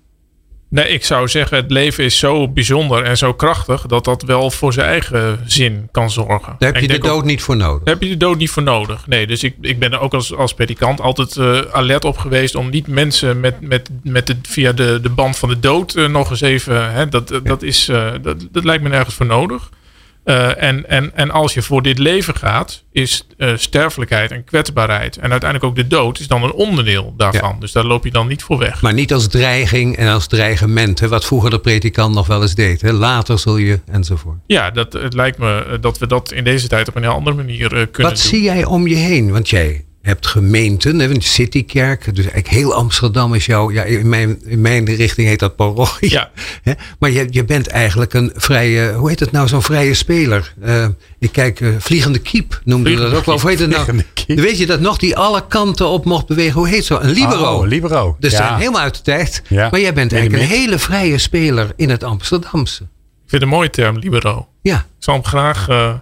Nee, 0.69 0.87
ik 0.87 1.05
zou 1.05 1.27
zeggen, 1.27 1.57
het 1.57 1.71
leven 1.71 2.03
is 2.03 2.17
zo 2.19 2.47
bijzonder 2.49 3.03
en 3.03 3.17
zo 3.17 3.33
krachtig 3.33 3.81
dat 3.85 4.05
dat 4.05 4.21
wel 4.21 4.51
voor 4.51 4.73
zijn 4.73 4.87
eigen 4.87 5.39
zin 5.45 5.87
kan 5.91 6.11
zorgen. 6.11 6.55
Daar 6.59 6.71
heb 6.73 6.81
je 6.81 6.87
de 6.87 6.95
ook- 6.95 7.03
dood 7.03 7.25
niet 7.25 7.41
voor 7.41 7.55
nodig. 7.55 7.83
Daar 7.83 7.93
heb 7.93 8.03
je 8.03 8.09
de 8.09 8.17
dood 8.17 8.37
niet 8.37 8.49
voor 8.49 8.63
nodig. 8.63 9.07
Nee, 9.07 9.27
dus 9.27 9.43
ik, 9.43 9.55
ik 9.61 9.79
ben 9.79 9.91
er 9.93 9.99
ook 9.99 10.13
als, 10.13 10.35
als 10.35 10.53
predikant 10.53 11.01
altijd 11.01 11.37
eh, 11.37 11.59
alert 11.71 12.05
op 12.05 12.17
geweest 12.17 12.55
om 12.55 12.69
niet 12.69 12.87
mensen 12.87 13.39
met, 13.39 13.61
met, 13.61 13.89
met 14.03 14.27
de, 14.27 14.35
via 14.41 14.71
de, 14.71 14.99
de 15.01 15.09
band 15.09 15.37
van 15.37 15.49
de 15.49 15.59
dood 15.59 15.93
nog 16.09 16.29
eens 16.29 16.41
even. 16.41 16.91
Hè, 16.93 17.07
dat, 17.09 17.39
dat, 17.43 17.61
is, 17.63 17.85
dat, 18.21 18.47
dat 18.51 18.63
lijkt 18.63 18.83
me 18.83 18.89
nergens 18.89 19.15
voor 19.15 19.25
nodig. 19.25 19.69
Eh, 20.25 20.63
en, 20.63 20.89
en, 20.89 21.11
en 21.15 21.31
als 21.31 21.53
je 21.53 21.61
voor 21.61 21.81
dit 21.81 21.99
leven 21.99 22.35
gaat, 22.35 22.83
is 22.91 23.27
eh, 23.37 23.49
sterfelijkheid 23.55 24.31
en 24.31 24.43
kwetsbaarheid 24.43 25.17
en 25.17 25.31
uiteindelijk 25.31 25.63
ook 25.63 25.75
de 25.75 25.87
dood 25.87 26.19
is 26.19 26.27
dan 26.27 26.43
een 26.43 26.51
onderdeel 26.51 27.13
daarvan. 27.17 27.59
Dus 27.59 27.71
daar 27.71 27.83
loop 27.83 28.03
je 28.03 28.11
dan 28.11 28.27
niet 28.27 28.43
voor 28.43 28.57
weg. 28.57 28.81
Maar 28.81 28.93
niet 28.93 29.13
als 29.13 29.27
dreiging 29.27 29.97
en 29.97 30.07
als 30.07 30.27
dreigement, 30.27 30.99
hè, 30.99 31.07
wat 31.07 31.25
vroeger 31.25 31.49
de 31.49 31.59
predikant 31.59 32.15
nog 32.15 32.27
wel 32.27 32.41
eens 32.41 32.55
deed. 32.55 32.81
Hè. 32.81 32.91
Later 32.91 33.39
zul 33.39 33.57
je 33.57 33.79
enzovoort. 33.91 34.37
Ja, 34.47 34.71
dat, 34.71 34.93
het 34.93 35.13
lijkt 35.13 35.37
me 35.37 35.65
eh, 35.65 35.77
dat 35.81 35.97
we 35.97 36.07
dat 36.07 36.31
in 36.31 36.43
deze 36.43 36.67
tijd 36.67 36.87
op 36.87 36.95
een 36.95 37.01
heel 37.01 37.11
andere 37.11 37.35
manier 37.35 37.69
kunnen 37.69 37.91
Wat 37.91 38.09
doen. 38.09 38.17
zie 38.17 38.41
jij 38.41 38.65
om 38.65 38.87
je 38.87 38.95
heen? 38.95 39.31
Want 39.31 39.49
jij 39.49 39.85
hebt 40.05 40.27
gemeenten, 40.27 40.99
een 40.99 41.21
citykerk. 41.21 42.05
Dus 42.05 42.15
eigenlijk 42.25 42.47
heel 42.47 42.73
Amsterdam 42.73 43.33
is 43.33 43.45
jouw, 43.45 43.71
ja, 43.71 43.83
in 43.83 44.09
mijn, 44.09 44.41
in 44.45 44.61
mijn 44.61 44.85
richting 44.85 45.27
heet 45.27 45.39
dat 45.39 45.55
parochie. 45.55 46.11
Ja. 46.11 46.29
Maar 46.99 47.09
je, 47.09 47.27
je 47.29 47.45
bent 47.45 47.67
eigenlijk 47.67 48.13
een 48.13 48.31
vrije, 48.35 48.93
hoe 48.93 49.09
heet 49.09 49.19
het 49.19 49.31
nou, 49.31 49.47
zo'n 49.47 49.61
vrije 49.61 49.93
speler. 49.93 50.53
Eh, 50.61 50.87
ik 51.19 51.31
kijk, 51.31 51.61
eh, 51.61 51.69
vliegende 51.79 52.19
kiep 52.19 52.61
noemde 52.63 52.89
je 52.89 52.95
dat 52.95 53.05
Vliegende 53.05 53.17
ook 53.17 53.25
wel. 53.25 53.39
Hoe 53.39 53.49
heet 53.49 53.59
het 53.59 53.69
nou? 53.69 53.83
Vliegende. 53.83 54.41
Weet 54.41 54.57
je 54.57 54.65
dat 54.65 54.79
nog, 54.79 54.97
die 54.97 55.15
alle 55.17 55.47
kanten 55.47 55.87
op 55.87 56.05
mocht 56.05 56.27
bewegen. 56.27 56.53
Hoe 56.59 56.67
heet 56.67 56.85
zo? 56.85 56.97
Een 56.99 57.09
libero. 57.11 57.57
Oh, 57.57 57.67
libero. 57.67 58.15
Dus 58.19 58.31
Ja. 58.31 58.37
zijn 58.37 58.55
helemaal 58.59 58.81
uit 58.81 58.95
de 58.95 59.01
tijd. 59.01 59.41
Ja. 59.47 59.67
Maar 59.71 59.79
jij 59.79 59.93
bent 59.93 60.13
eigenlijk 60.13 60.43
een 60.43 60.49
hele 60.49 60.79
vrije 60.79 61.17
speler 61.17 61.73
in 61.75 61.89
het 61.89 62.03
Amsterdamse. 62.03 62.83
Ik 62.83 63.31
vind 63.31 63.41
het 63.41 63.41
een 63.41 63.47
mooie 63.57 63.69
term, 63.69 63.97
libero. 63.97 64.47
Ja, 64.61 64.77
Ik 64.77 64.83
zal 64.99 65.13
hem 65.13 65.23
graag 65.25 65.67
eh, 65.67 65.93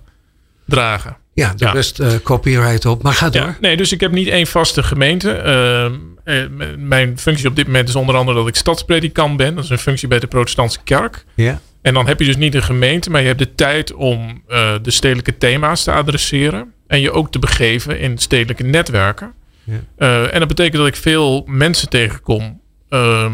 dragen. 0.66 1.18
Ja 1.34 1.54
de 1.56 1.66
Ja. 1.66 1.72
rest 1.72 2.00
eh, 2.00 2.12
copyright 2.24 2.86
op. 2.86 3.04
Maar 3.04 3.14
ga 3.14 3.30
door. 3.30 3.42
Ja, 3.42 3.58
nee, 3.62 3.78
dus 3.78 3.92
ik 3.92 4.00
heb 4.00 4.12
niet 4.12 4.28
één 4.28 4.48
vaste 4.48 4.84
gemeente. 4.84 5.32
Ehm, 5.32 5.94
eh, 6.24 6.44
mijn 6.78 7.18
functie 7.18 7.48
op 7.48 7.56
dit 7.56 7.66
moment 7.66 7.90
is 7.90 7.96
onder 7.96 8.16
andere 8.16 8.38
dat 8.38 8.48
ik 8.48 8.56
stadspredikant 8.56 9.38
ben. 9.38 9.56
Dat 9.56 9.64
is 9.64 9.70
een 9.70 9.78
functie 9.78 10.08
bij 10.08 10.20
de 10.20 10.28
protestantse 10.28 10.80
kerk. 10.84 11.26
Ja. 11.36 11.62
En 11.82 11.94
dan 11.94 12.08
heb 12.08 12.20
je 12.20 12.26
dus 12.26 12.38
niet 12.38 12.56
een 12.56 12.64
gemeente, 12.64 13.10
maar 13.10 13.22
je 13.22 13.28
hebt 13.28 13.40
de 13.40 13.56
tijd 13.56 13.94
om 13.94 14.42
eh, 14.48 14.74
de 14.82 14.92
stedelijke 14.92 15.38
thema's 15.38 15.84
te 15.84 15.92
adresseren. 15.92 16.74
En 16.88 17.02
je 17.02 17.12
ook 17.12 17.32
te 17.32 17.40
begeven 17.40 18.00
in 18.00 18.18
stedelijke 18.18 18.64
netwerken. 18.64 19.34
Ja. 19.64 20.30
En 20.30 20.40
dat 20.40 20.48
betekent 20.48 20.76
dat 20.78 20.88
ik 20.88 20.96
veel 20.96 21.44
mensen 21.48 21.90
tegenkom. 21.90 22.62
Ehm, 22.90 23.34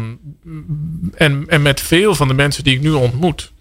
en, 1.14 1.44
en 1.46 1.62
met 1.62 1.80
veel 1.80 2.14
van 2.14 2.28
de 2.28 2.34
mensen 2.34 2.64
die 2.64 2.74
ik 2.74 2.80
nu 2.80 2.90
ontmoet, 2.90 3.52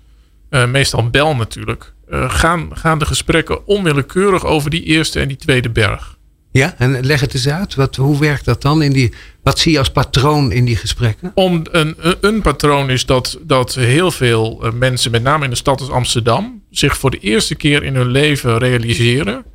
meestal 0.67 1.09
bel 1.09 1.35
natuurlijk, 1.35 1.93
eh, 2.09 2.29
gaan, 2.29 2.69
gaan 2.73 2.99
de 2.99 3.05
gesprekken 3.05 3.67
onwillekeurig 3.67 4.45
over 4.45 4.69
die 4.69 4.83
eerste 4.83 5.19
en 5.19 5.27
die 5.27 5.37
tweede 5.37 5.69
berg. 5.69 6.17
Ja, 6.51 6.75
en 6.77 7.05
leg 7.05 7.21
het 7.21 7.33
eens 7.33 7.47
uit. 7.47 7.75
Wat, 7.75 7.95
hoe 7.95 8.19
werkt 8.19 8.45
dat 8.45 8.61
dan? 8.61 8.81
In 8.81 8.93
die, 8.93 9.13
wat 9.43 9.59
zie 9.59 9.71
je 9.71 9.77
als 9.77 9.91
patroon 9.91 10.51
in 10.51 10.65
die 10.65 10.75
gesprekken? 10.75 11.31
Om, 11.35 11.63
een, 11.71 11.95
een 12.21 12.41
patroon 12.41 12.89
is 12.89 13.05
dat, 13.05 13.39
dat 13.41 13.75
heel 13.75 14.11
veel 14.11 14.59
eh, 14.63 14.71
mensen, 14.71 15.11
met 15.11 15.23
name 15.23 15.43
in 15.43 15.49
de 15.49 15.55
stad 15.55 15.79
als 15.79 15.89
Amsterdam, 15.89 16.63
zich 16.69 16.97
voor 16.97 17.11
de 17.11 17.19
eerste 17.19 17.55
keer 17.55 17.83
in 17.83 17.95
hun 17.95 18.11
leven 18.11 18.57
realiseren 18.57 19.45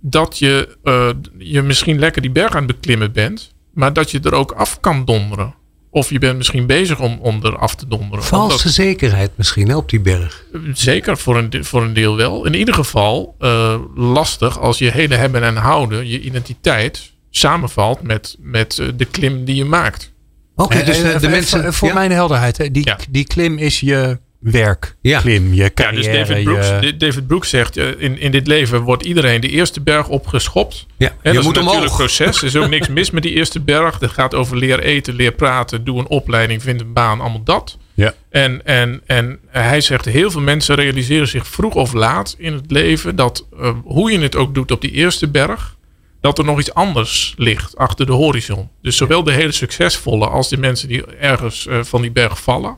dat 0.00 0.38
je, 0.38 0.76
uh, 0.84 1.08
je 1.38 1.62
misschien 1.62 1.98
lekker 1.98 2.22
die 2.22 2.30
berg 2.30 2.54
aan 2.54 2.66
het 2.66 2.80
beklimmen 2.80 3.12
bent, 3.12 3.54
maar 3.74 3.92
dat 3.92 4.10
je 4.10 4.20
er 4.20 4.34
ook 4.34 4.52
af 4.52 4.80
kan 4.80 5.04
donderen. 5.04 5.54
Of 5.98 6.10
je 6.10 6.18
bent 6.18 6.36
misschien 6.36 6.66
bezig 6.66 7.00
om, 7.00 7.18
om 7.20 7.44
er 7.44 7.56
af 7.56 7.74
te 7.74 7.86
donderen. 7.88 8.24
Valse 8.24 8.68
zekerheid 8.68 9.30
misschien 9.34 9.74
op 9.74 9.90
die 9.90 10.00
berg. 10.00 10.44
Zeker, 10.72 11.18
voor 11.18 11.36
een, 11.36 11.64
voor 11.64 11.82
een 11.82 11.92
deel 11.92 12.16
wel. 12.16 12.46
In 12.46 12.54
ieder 12.54 12.74
geval 12.74 13.34
uh, 13.40 13.74
lastig 13.94 14.60
als 14.60 14.78
je 14.78 14.90
hele 14.90 15.14
hebben 15.14 15.42
en 15.42 15.56
houden, 15.56 16.08
je 16.08 16.20
identiteit, 16.20 17.12
samenvalt 17.30 18.02
met, 18.02 18.36
met 18.40 18.82
de 18.96 19.04
klim 19.04 19.44
die 19.44 19.54
je 19.54 19.64
maakt. 19.64 20.12
Oké, 20.54 20.84
dus 20.84 21.02
de, 21.02 21.16
de 21.20 21.28
mensen. 21.28 21.74
Voor 21.74 21.94
mijn 21.94 22.10
helderheid, 22.10 22.68
die, 22.72 22.84
ja. 22.86 22.98
die 23.10 23.24
klim 23.24 23.58
is 23.58 23.80
je 23.80 24.18
werk, 24.38 24.96
ja. 25.00 25.20
klim, 25.20 25.54
je 25.54 25.74
carrière. 25.74 26.02
Ja, 26.02 26.12
dus 26.12 26.26
David 26.26 26.44
Brooks, 26.44 26.68
je... 26.80 26.96
David 26.96 27.26
Brooks 27.26 27.48
zegt, 27.48 27.76
in, 27.76 28.18
in 28.18 28.30
dit 28.30 28.46
leven 28.46 28.80
wordt 28.80 29.02
iedereen 29.02 29.40
de 29.40 29.48
eerste 29.48 29.80
berg 29.80 30.08
opgeschopt. 30.08 30.86
Ja, 30.96 31.12
je 31.22 31.32
dat 31.32 31.42
moet 31.42 31.56
is 31.56 31.62
natuurlijk 31.62 31.94
proces. 31.94 32.38
Er 32.38 32.44
is 32.44 32.56
ook 32.56 32.70
niks 32.70 32.88
mis 32.88 33.10
met 33.10 33.22
die 33.22 33.32
eerste 33.32 33.60
berg. 33.60 33.98
Dat 33.98 34.10
gaat 34.10 34.34
over 34.34 34.56
leer 34.56 34.80
eten, 34.80 35.14
leer 35.14 35.32
praten, 35.32 35.84
doe 35.84 35.98
een 35.98 36.08
opleiding, 36.08 36.62
vind 36.62 36.80
een 36.80 36.92
baan, 36.92 37.20
allemaal 37.20 37.42
dat. 37.42 37.78
Ja. 37.94 38.14
En, 38.30 38.66
en, 38.66 39.00
en 39.06 39.38
hij 39.48 39.80
zegt, 39.80 40.04
heel 40.04 40.30
veel 40.30 40.40
mensen 40.40 40.74
realiseren 40.74 41.28
zich 41.28 41.46
vroeg 41.46 41.74
of 41.74 41.92
laat 41.92 42.34
in 42.38 42.52
het 42.52 42.70
leven 42.70 43.16
dat 43.16 43.46
uh, 43.60 43.72
hoe 43.84 44.12
je 44.12 44.18
het 44.18 44.36
ook 44.36 44.54
doet 44.54 44.70
op 44.70 44.80
die 44.80 44.92
eerste 44.92 45.28
berg, 45.28 45.76
dat 46.20 46.38
er 46.38 46.44
nog 46.44 46.58
iets 46.58 46.74
anders 46.74 47.34
ligt 47.36 47.76
achter 47.76 48.06
de 48.06 48.12
horizon. 48.12 48.68
Dus 48.82 48.96
zowel 48.96 49.22
de 49.22 49.32
hele 49.32 49.52
succesvolle 49.52 50.26
als 50.26 50.48
de 50.48 50.58
mensen 50.58 50.88
die 50.88 51.06
ergens 51.06 51.66
uh, 51.66 51.82
van 51.82 52.02
die 52.02 52.10
berg 52.10 52.42
vallen 52.42 52.76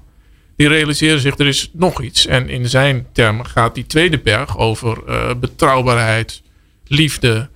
die 0.60 0.68
realiseren 0.68 1.20
zich 1.20 1.38
er 1.38 1.46
is 1.46 1.70
nog 1.72 2.02
iets. 2.02 2.26
En 2.26 2.48
in 2.48 2.68
zijn 2.68 3.06
termen 3.12 3.46
gaat 3.46 3.74
die 3.74 3.86
tweede 3.86 4.18
berg 4.18 4.58
over 4.58 4.98
uh, 5.08 5.30
betrouwbaarheid, 5.40 6.42
liefde 6.86 7.48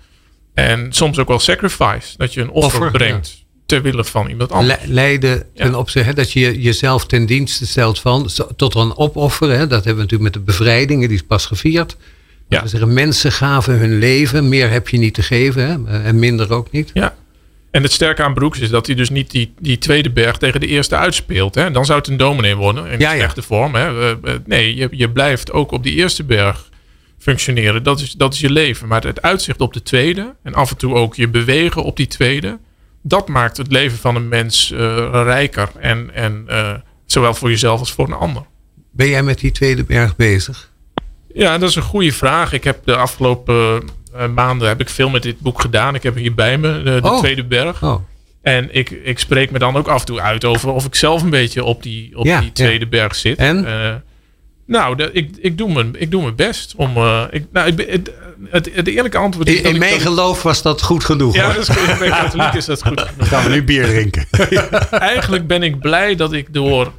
en 0.55 0.93
soms 0.93 1.19
ook 1.19 1.29
wel 1.29 1.39
sacrifice. 1.39 2.17
Dat 2.17 2.35
je 2.35 2.41
een 2.41 2.51
offer, 2.51 2.81
offer 2.81 2.91
brengt 2.91 3.29
ja. 3.29 3.45
ter 3.67 3.83
wille 3.83 4.05
van 4.05 4.29
iemand 4.29 4.53
anders. 4.53 4.81
Le 4.85 4.93
leiden 4.93 5.47
ten 5.55 5.71
ja. 5.71 5.77
opzichte, 5.77 6.15
dat 6.15 6.33
je 6.33 6.61
jezelf 6.61 7.07
ten 7.07 7.27
dienste 7.27 7.67
stelt 7.67 8.01
van 8.01 8.31
tot 8.57 8.75
een 8.75 8.97
opofferen. 8.97 9.59
Hè, 9.59 9.67
dat 9.67 9.85
hebben 9.85 9.95
we 9.95 10.11
natuurlijk 10.11 10.23
met 10.23 10.33
de 10.33 10.53
bevrijdingen, 10.53 11.09
die 11.09 11.17
is 11.17 11.25
pas 11.25 11.47
gevierd. 11.47 11.97
Ja. 12.49 12.63
We 12.63 12.69
zeggen, 12.69 12.93
mensen 12.93 13.33
gaven 13.33 13.79
hun 13.79 13.99
leven, 13.99 14.49
meer 14.49 14.71
heb 14.71 14.89
je 14.89 14.99
niet 14.99 15.15
te 15.15 15.23
geven 15.23 15.67
hè, 15.67 16.03
en 16.03 16.19
minder 16.19 16.53
ook 16.53 16.71
niet. 16.71 16.91
Ja. 16.95 17.15
En 17.75 17.83
het 17.83 17.93
sterke 17.93 18.23
aan 18.23 18.35
Broeks 18.35 18.61
is 18.61 18.71
dat 18.71 18.87
hij 18.87 18.95
dus 18.95 19.11
niet 19.11 19.31
die, 19.31 19.55
die 19.59 19.79
tweede 19.79 20.11
berg 20.11 20.37
tegen 20.37 20.61
de 20.61 20.67
eerste 20.67 20.97
uitspeelt. 20.97 21.55
Hè? 21.55 21.71
Dan 21.71 21.85
zou 21.85 21.99
het 21.99 22.09
een 22.09 22.17
dominee 22.17 22.57
worden 22.57 22.87
in 22.87 22.99
ja, 22.99 23.15
slechte 23.15 23.41
ja. 23.41 23.47
vorm. 23.47 23.75
Hè? 23.75 24.15
Nee, 24.45 24.75
je, 24.77 24.89
je 24.91 25.11
blijft 25.11 25.53
ook 25.53 25.71
op 25.71 25.83
die 25.83 25.95
eerste 25.95 26.25
berg 26.25 26.69
functioneren. 27.19 27.83
Dat 27.83 28.01
is, 28.01 28.13
dat 28.13 28.35
is 28.35 28.41
je 28.41 28.51
leven. 28.51 28.89
Maar 28.89 29.03
het 29.03 29.23
uitzicht 29.23 29.61
op 29.61 29.73
de 29.73 29.83
tweede 29.83 30.35
en 30.43 30.55
af 30.55 30.71
en 30.71 30.77
toe 30.77 30.95
ook 30.95 31.15
je 31.15 31.29
bewegen 31.29 31.83
op 31.83 31.97
die 31.97 32.07
tweede. 32.07 32.59
Dat 33.03 33.29
maakt 33.29 33.57
het 33.57 33.73
leven 33.73 33.99
van 33.99 34.17
een 34.17 34.29
mens 34.29 34.71
uh, 34.71 34.79
rijker. 35.13 35.71
En, 35.79 36.15
en 36.15 36.45
uh, 36.49 36.75
zowel 37.07 37.35
voor 37.35 37.51
jezelf 37.51 37.81
als 37.81 37.93
voor 37.93 38.07
een 38.07 38.13
ander. 38.13 38.43
Ben 38.93 39.09
jij 39.09 39.23
met 39.23 39.39
die 39.39 39.53
tweede 39.53 39.85
berg 39.85 40.17
bezig? 40.17 40.71
Ja, 41.33 41.59
dat 41.59 41.69
is 41.69 41.77
een 41.77 41.83
goede 41.83 42.13
vraag. 42.13 42.53
Ik 42.53 42.65
heb 42.65 42.85
de 42.85 42.97
afgelopen 42.97 43.83
maanden 44.35 44.69
heb 44.69 44.81
ik 44.81 44.89
veel 44.89 45.11
met 45.11 45.23
dit 45.23 45.41
boek 45.41 45.61
gedaan. 45.61 45.95
Ik 45.95 46.03
heb 46.03 46.15
hier 46.15 46.35
bij 46.35 46.59
me 46.59 46.83
de, 46.83 47.01
de 47.01 47.11
oh. 47.11 47.19
Tweede 47.19 47.45
Berg. 47.45 47.83
Oh. 47.83 48.03
En 48.43 48.69
ik, 48.75 48.91
ik 48.91 49.19
spreek 49.19 49.51
me 49.51 49.59
dan 49.59 49.77
ook 49.77 49.89
af 49.89 50.01
en 50.01 50.07
toe 50.07 50.21
uit 50.21 50.45
over 50.45 50.71
of 50.71 50.85
ik 50.85 50.95
zelf 50.95 51.23
een 51.23 51.31
beetje 51.31 51.65
op 51.65 51.83
die, 51.83 52.19
op 52.19 52.25
ja, 52.25 52.41
die 52.41 52.53
Tweede 52.53 52.85
ja. 52.85 52.91
Berg 52.91 53.15
zit. 53.15 53.39
En? 53.39 53.65
Uh, 53.65 53.95
nou, 54.67 54.97
de, 54.97 55.11
ik, 55.13 55.31
ik, 55.39 55.59
doe 55.59 55.73
mijn, 55.73 56.01
ik 56.01 56.11
doe 56.11 56.23
mijn 56.23 56.35
best 56.35 56.75
om. 56.77 56.97
Uh, 56.97 57.23
ik, 57.31 57.45
nou, 57.53 57.69
ik, 57.69 57.89
het, 57.91 58.13
het, 58.51 58.71
het 58.75 58.87
eerlijke 58.87 59.19
antwoord 59.19 59.49
is. 59.49 59.61
In, 59.61 59.65
in 59.65 59.79
mijn 59.79 60.01
geloof 60.01 60.43
was 60.43 60.63
dat 60.63 60.83
goed 60.83 61.05
genoeg. 61.05 61.35
Ja, 61.35 61.53
dat 61.53 61.69
is. 61.69 61.99
Bij 61.99 62.09
katholiek 62.09 62.53
is 62.53 62.65
dat 62.65 62.83
goed 62.83 63.01
genoeg. 63.09 63.29
Gaan 63.29 63.45
we 63.45 63.51
nu 63.51 63.65
bier 63.65 63.85
drinken? 63.85 64.27
Eigenlijk 64.91 65.47
ben 65.47 65.63
ik 65.63 65.81
blij 65.81 66.15
dat 66.15 66.33
ik 66.33 66.55
door. 66.55 66.93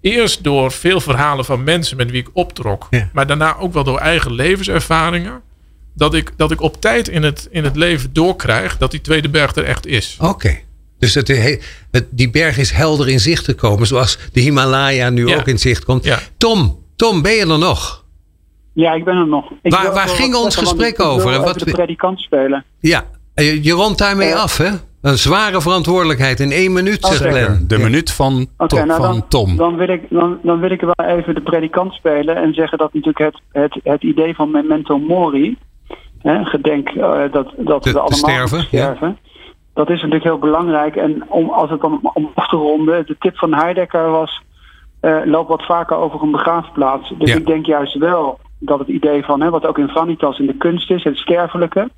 Eerst 0.00 0.44
door 0.44 0.72
veel 0.72 1.00
verhalen 1.00 1.44
van 1.44 1.64
mensen 1.64 1.96
met 1.96 2.10
wie 2.10 2.20
ik 2.20 2.28
optrok. 2.32 2.86
Ja. 2.90 3.10
Maar 3.12 3.26
daarna 3.26 3.56
ook 3.56 3.72
wel 3.72 3.84
door 3.84 3.98
eigen 3.98 4.32
levenservaringen 4.32 5.42
dat 5.94 6.14
ik, 6.14 6.32
dat 6.36 6.50
ik 6.50 6.60
op 6.60 6.80
tijd 6.80 7.08
in 7.08 7.22
het, 7.22 7.48
in 7.50 7.64
het 7.64 7.76
leven 7.76 8.12
doorkrijg 8.12 8.78
dat 8.78 8.90
die 8.90 9.00
tweede 9.00 9.28
berg 9.28 9.54
er 9.54 9.64
echt 9.64 9.86
is. 9.86 10.16
Oké. 10.20 10.58
Dus 10.98 11.14
het, 11.14 11.28
het, 11.90 12.06
die 12.10 12.30
berg 12.30 12.58
is 12.58 12.70
helder 12.70 13.08
in 13.08 13.20
zicht 13.20 13.44
gekomen, 13.44 13.86
zoals 13.86 14.18
de 14.32 14.40
Himalaya 14.40 15.10
nu 15.10 15.34
ook 15.34 15.46
in 15.46 15.58
zicht 15.58 15.84
komt. 15.84 16.04
Ja. 16.04 16.18
Tom, 16.36 16.78
Tom, 16.96 17.22
ben 17.22 17.32
je 17.32 17.46
er 17.46 17.58
nog? 17.58 18.04
Ja, 18.72 18.92
ik 18.92 19.04
ben 19.04 19.16
er 19.16 19.26
nog. 19.26 19.50
Ik 19.62 19.72
waar 19.72 19.92
waar 19.92 20.08
ging 20.08 20.34
ons 20.34 20.56
gesprek 20.56 21.00
over? 21.00 21.32
En 21.32 21.40
wat 21.40 21.58
de 21.58 21.70
predikant 21.70 22.20
spelen. 22.20 22.64
Ja, 22.80 23.04
je, 23.34 23.64
je 23.64 23.72
rondt 23.72 23.98
daarmee 23.98 24.28
uh, 24.28 24.42
af, 24.42 24.56
hè? 24.56 24.70
Een 25.00 25.18
zware 25.18 25.60
verantwoordelijkheid 25.60 26.40
in 26.40 26.52
één 26.52 26.72
minuut, 26.72 27.06
zegt 27.06 27.20
Glenn. 27.20 27.64
De 27.66 27.78
minuut 27.78 28.12
van, 28.12 28.46
okay, 28.56 28.84
nou 28.84 29.00
van 29.02 29.12
dan, 29.12 29.28
Tom. 29.28 29.56
Dan 29.56 29.76
wil, 29.76 29.88
ik, 29.88 30.02
dan, 30.10 30.38
dan 30.42 30.60
wil 30.60 30.70
ik 30.70 30.80
wel 30.80 31.06
even 31.06 31.34
de 31.34 31.40
predikant 31.40 31.92
spelen 31.92 32.36
en 32.36 32.54
zeggen 32.54 32.78
dat 32.78 32.92
natuurlijk 32.92 33.24
het, 33.24 33.40
het, 33.52 33.80
het 33.84 34.02
idee 34.02 34.34
van 34.34 34.50
memento 34.50 34.98
mori 34.98 35.58
Hè, 36.22 36.44
gedenk 36.44 36.90
uh, 36.90 37.20
dat, 37.32 37.52
dat 37.56 37.82
te, 37.82 37.92
we 37.92 37.98
allemaal 37.98 38.18
sterven, 38.18 38.62
sterven. 38.62 39.18
Ja. 39.22 39.30
Dat 39.74 39.90
is 39.90 39.96
natuurlijk 39.96 40.24
heel 40.24 40.38
belangrijk. 40.38 40.96
En 40.96 41.24
om, 41.28 41.50
als 41.50 41.70
het 41.70 41.80
dan 41.80 42.10
om 42.12 42.30
af 42.34 42.48
te 42.48 42.56
ronden, 42.56 43.06
de 43.06 43.16
tip 43.18 43.36
van 43.36 43.54
Heidegger 43.54 44.10
was: 44.10 44.42
uh, 45.02 45.20
loop 45.24 45.48
wat 45.48 45.64
vaker 45.64 45.96
over 45.96 46.22
een 46.22 46.30
begraafplaats. 46.30 47.12
Dus 47.18 47.32
ja. 47.32 47.36
ik 47.36 47.46
denk 47.46 47.66
juist 47.66 47.94
wel 47.94 48.38
dat 48.58 48.78
het 48.78 48.88
idee 48.88 49.24
van, 49.24 49.40
hè, 49.40 49.50
wat 49.50 49.66
ook 49.66 49.78
in 49.78 49.88
Vanitas 49.88 50.38
in 50.38 50.46
de 50.46 50.56
kunst 50.56 50.90
is, 50.90 51.04
het 51.04 51.16
sterfelijke, 51.16 51.90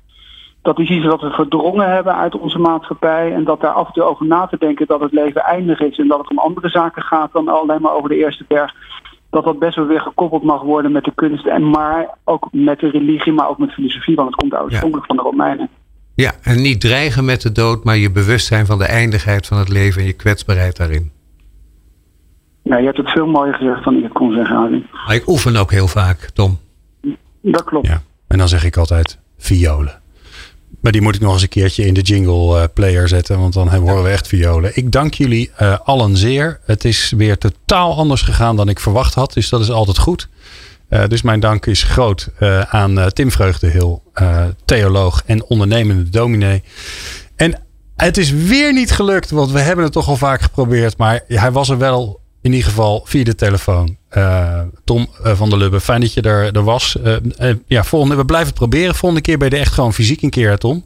dat 0.61 0.79
is 0.79 0.89
iets 0.89 1.05
wat 1.05 1.21
we 1.21 1.29
verdrongen 1.29 1.91
hebben 1.91 2.15
uit 2.15 2.39
onze 2.39 2.59
maatschappij. 2.59 3.33
En 3.33 3.43
dat 3.43 3.61
daar 3.61 3.73
af 3.73 3.87
en 3.87 3.93
toe 3.93 4.03
over 4.03 4.25
na 4.25 4.45
te 4.45 4.57
denken 4.59 4.87
dat 4.87 4.99
het 4.99 5.11
leven 5.11 5.41
eindig 5.41 5.79
is 5.79 5.97
en 5.97 6.07
dat 6.07 6.17
het 6.17 6.29
om 6.29 6.39
andere 6.39 6.69
zaken 6.69 7.01
gaat 7.01 7.31
dan 7.31 7.47
alleen 7.47 7.81
maar 7.81 7.93
over 7.93 8.09
de 8.09 8.17
eerste 8.17 8.45
berg 8.47 8.73
dat 9.33 9.43
dat 9.43 9.59
best 9.59 9.75
wel 9.75 9.85
weer 9.85 10.01
gekoppeld 10.01 10.43
mag 10.43 10.61
worden 10.61 10.91
met 10.91 11.03
de 11.03 11.11
kunst. 11.15 11.45
En 11.45 11.69
maar 11.69 12.17
ook 12.23 12.47
met 12.51 12.79
de 12.79 12.89
religie, 12.89 13.33
maar 13.33 13.49
ook 13.49 13.57
met 13.57 13.71
filosofie, 13.71 14.15
want 14.15 14.27
het 14.27 14.39
komt 14.39 14.53
oorspronkelijk 14.53 15.07
ja. 15.07 15.15
van 15.15 15.15
de 15.15 15.29
Romeinen. 15.29 15.69
Ja, 16.15 16.31
en 16.41 16.61
niet 16.61 16.81
dreigen 16.81 17.25
met 17.25 17.41
de 17.41 17.51
dood, 17.51 17.83
maar 17.83 17.97
je 17.97 18.11
bewustzijn 18.11 18.65
van 18.65 18.77
de 18.77 18.85
eindigheid 18.85 19.47
van 19.47 19.57
het 19.57 19.69
leven 19.69 20.01
en 20.01 20.07
je 20.07 20.13
kwetsbaarheid 20.13 20.77
daarin. 20.77 21.11
Ja, 22.63 22.77
je 22.77 22.85
hebt 22.85 22.97
het 22.97 23.09
veel 23.09 23.27
mooier 23.27 23.53
gezegd 23.53 23.83
dan 23.83 23.97
ik 23.97 24.03
het 24.03 24.11
kon 24.11 24.33
zeggen, 24.33 24.55
Arie. 24.55 24.85
Maar 25.05 25.15
ik 25.15 25.27
oefen 25.27 25.55
ook 25.55 25.71
heel 25.71 25.87
vaak, 25.87 26.17
Tom. 26.17 26.59
Dat 27.41 27.63
klopt. 27.63 27.87
Ja, 27.87 28.01
en 28.27 28.37
dan 28.37 28.47
zeg 28.47 28.63
ik 28.65 28.77
altijd 28.77 29.19
violen. 29.37 30.01
Maar 30.81 30.91
die 30.91 31.01
moet 31.01 31.15
ik 31.15 31.21
nog 31.21 31.33
eens 31.33 31.41
een 31.41 31.47
keertje 31.47 31.85
in 31.85 31.93
de 31.93 32.01
jingle 32.01 32.57
uh, 32.57 32.63
player 32.73 33.07
zetten. 33.07 33.39
Want 33.39 33.53
dan 33.53 33.75
horen 33.75 34.03
we 34.03 34.09
echt 34.09 34.27
violen. 34.27 34.71
Ik 34.73 34.91
dank 34.91 35.13
jullie 35.13 35.51
uh, 35.61 35.77
allen 35.83 36.17
zeer. 36.17 36.59
Het 36.65 36.85
is 36.85 37.13
weer 37.17 37.37
totaal 37.37 37.97
anders 37.97 38.21
gegaan 38.21 38.55
dan 38.55 38.69
ik 38.69 38.79
verwacht 38.79 39.13
had. 39.13 39.33
Dus 39.33 39.49
dat 39.49 39.61
is 39.61 39.71
altijd 39.71 39.97
goed. 39.97 40.29
Uh, 40.89 41.07
dus 41.07 41.21
mijn 41.21 41.39
dank 41.39 41.65
is 41.65 41.83
groot 41.83 42.29
aan 42.69 43.11
Tim 43.13 43.31
Vreugdehil, 43.31 44.03
theoloog 44.65 45.23
en 45.25 45.43
ondernemende 45.43 46.09
dominee. 46.09 46.63
En 47.35 47.59
het 47.95 48.17
is 48.17 48.31
weer 48.31 48.73
niet 48.73 48.91
gelukt, 48.91 49.31
want 49.31 49.51
we 49.51 49.59
hebben 49.59 49.83
het 49.83 49.93
toch 49.93 50.07
al 50.07 50.15
vaak 50.15 50.41
geprobeerd. 50.41 50.97
Maar 50.97 51.21
hij 51.27 51.51
was 51.51 51.69
er 51.69 51.77
wel 51.77 52.21
in 52.43 52.51
ieder 52.51 52.67
geval 52.67 53.01
via 53.05 53.23
de 53.23 53.35
telefoon. 53.35 53.97
Uh, 54.17 54.61
Tom 54.83 55.07
uh, 55.25 55.31
van 55.31 55.49
der 55.49 55.57
Lubbe, 55.57 55.79
fijn 55.79 56.01
dat 56.01 56.13
je 56.13 56.21
er, 56.21 56.55
er 56.55 56.63
was. 56.63 56.97
Uh, 57.05 57.53
ja, 57.67 57.83
volgende, 57.83 58.15
we 58.15 58.25
blijven 58.25 58.53
proberen. 58.53 58.95
Volgende 58.95 59.23
keer 59.23 59.37
ben 59.37 59.49
je 59.49 59.55
er 59.55 59.61
echt 59.61 59.73
gewoon 59.73 59.93
fysiek 59.93 60.21
een 60.21 60.29
keer, 60.29 60.57
Tom. 60.57 60.83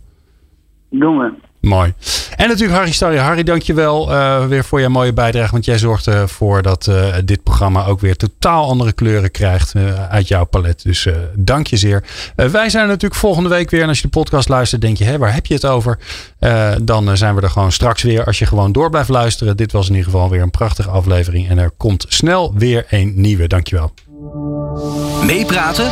Doen 0.90 1.18
we. 1.18 1.34
Mooi. 1.62 1.94
En 2.36 2.48
natuurlijk 2.48 2.78
Harry 2.78 2.92
Starry. 2.92 3.18
Harry, 3.18 3.44
dankjewel 3.44 4.12
uh, 4.12 4.46
weer 4.46 4.64
voor 4.64 4.80
jouw 4.80 4.90
mooie 4.90 5.14
bijdrage. 5.14 5.52
Want 5.52 5.66
jij 5.66 5.78
zorgt 5.78 6.08
ervoor 6.08 6.62
dat 6.62 6.88
uh, 6.90 7.16
dit 7.26 7.44
programma 7.44 7.86
ook 7.86 8.00
weer 8.00 8.16
totaal 8.16 8.70
andere 8.70 8.92
kleuren 8.92 9.32
krijgt 9.32 9.74
uit 10.10 10.28
jouw 10.28 10.46
palet. 10.46 10.84
Dus 10.84 11.08
dank 11.36 11.68
je 11.68 11.78
zeer. 11.78 12.04
wij 12.36 12.70
zijn 12.70 12.84
er 12.84 12.90
natuurlijk 12.90 13.20
volgende 13.20 13.50
week 13.50 13.70
weer. 13.70 13.82
En 13.82 13.88
als 13.88 13.98
je 13.98 14.04
de 14.04 14.20
podcast 14.20 14.50
luistert, 14.50 14.82
denk 14.82 14.98
je, 14.98 15.04
hé, 15.04 15.18
waar 15.18 15.34
heb 15.34 15.46
je 15.46 15.54
het 15.54 15.66
over? 15.66 15.98
dan 16.82 17.18
zijn 17.18 17.36
we 17.36 17.42
er 17.42 17.50
gewoon 17.50 17.72
straks 17.72 18.02
weer. 18.02 18.24
Als 18.24 18.40
je 18.40 18.46
gewoon 18.46 18.72
door 18.72 18.90
blijft 18.90 19.10
luisteren. 19.10 19.58
Dit 19.58 19.72
was 19.72 19.90
in 19.90 19.96
ieder 19.96 20.12
geval 20.12 20.30
weer 20.30 20.42
een 20.42 20.52
prachtige 20.52 20.90
aflevering. 20.90 21.50
En 21.50 21.58
er 21.58 21.72
komt 21.78 22.06
snel 22.10 22.54
weer 22.56 22.86
een 22.90 23.14
nieuwe. 23.16 23.48
Dankjewel. 23.48 23.94
Meepraten 25.24 25.92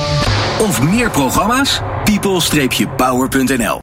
of 0.59 0.81
meer 0.81 1.09
programma's? 1.09 1.81
people-power.nl 2.03 3.73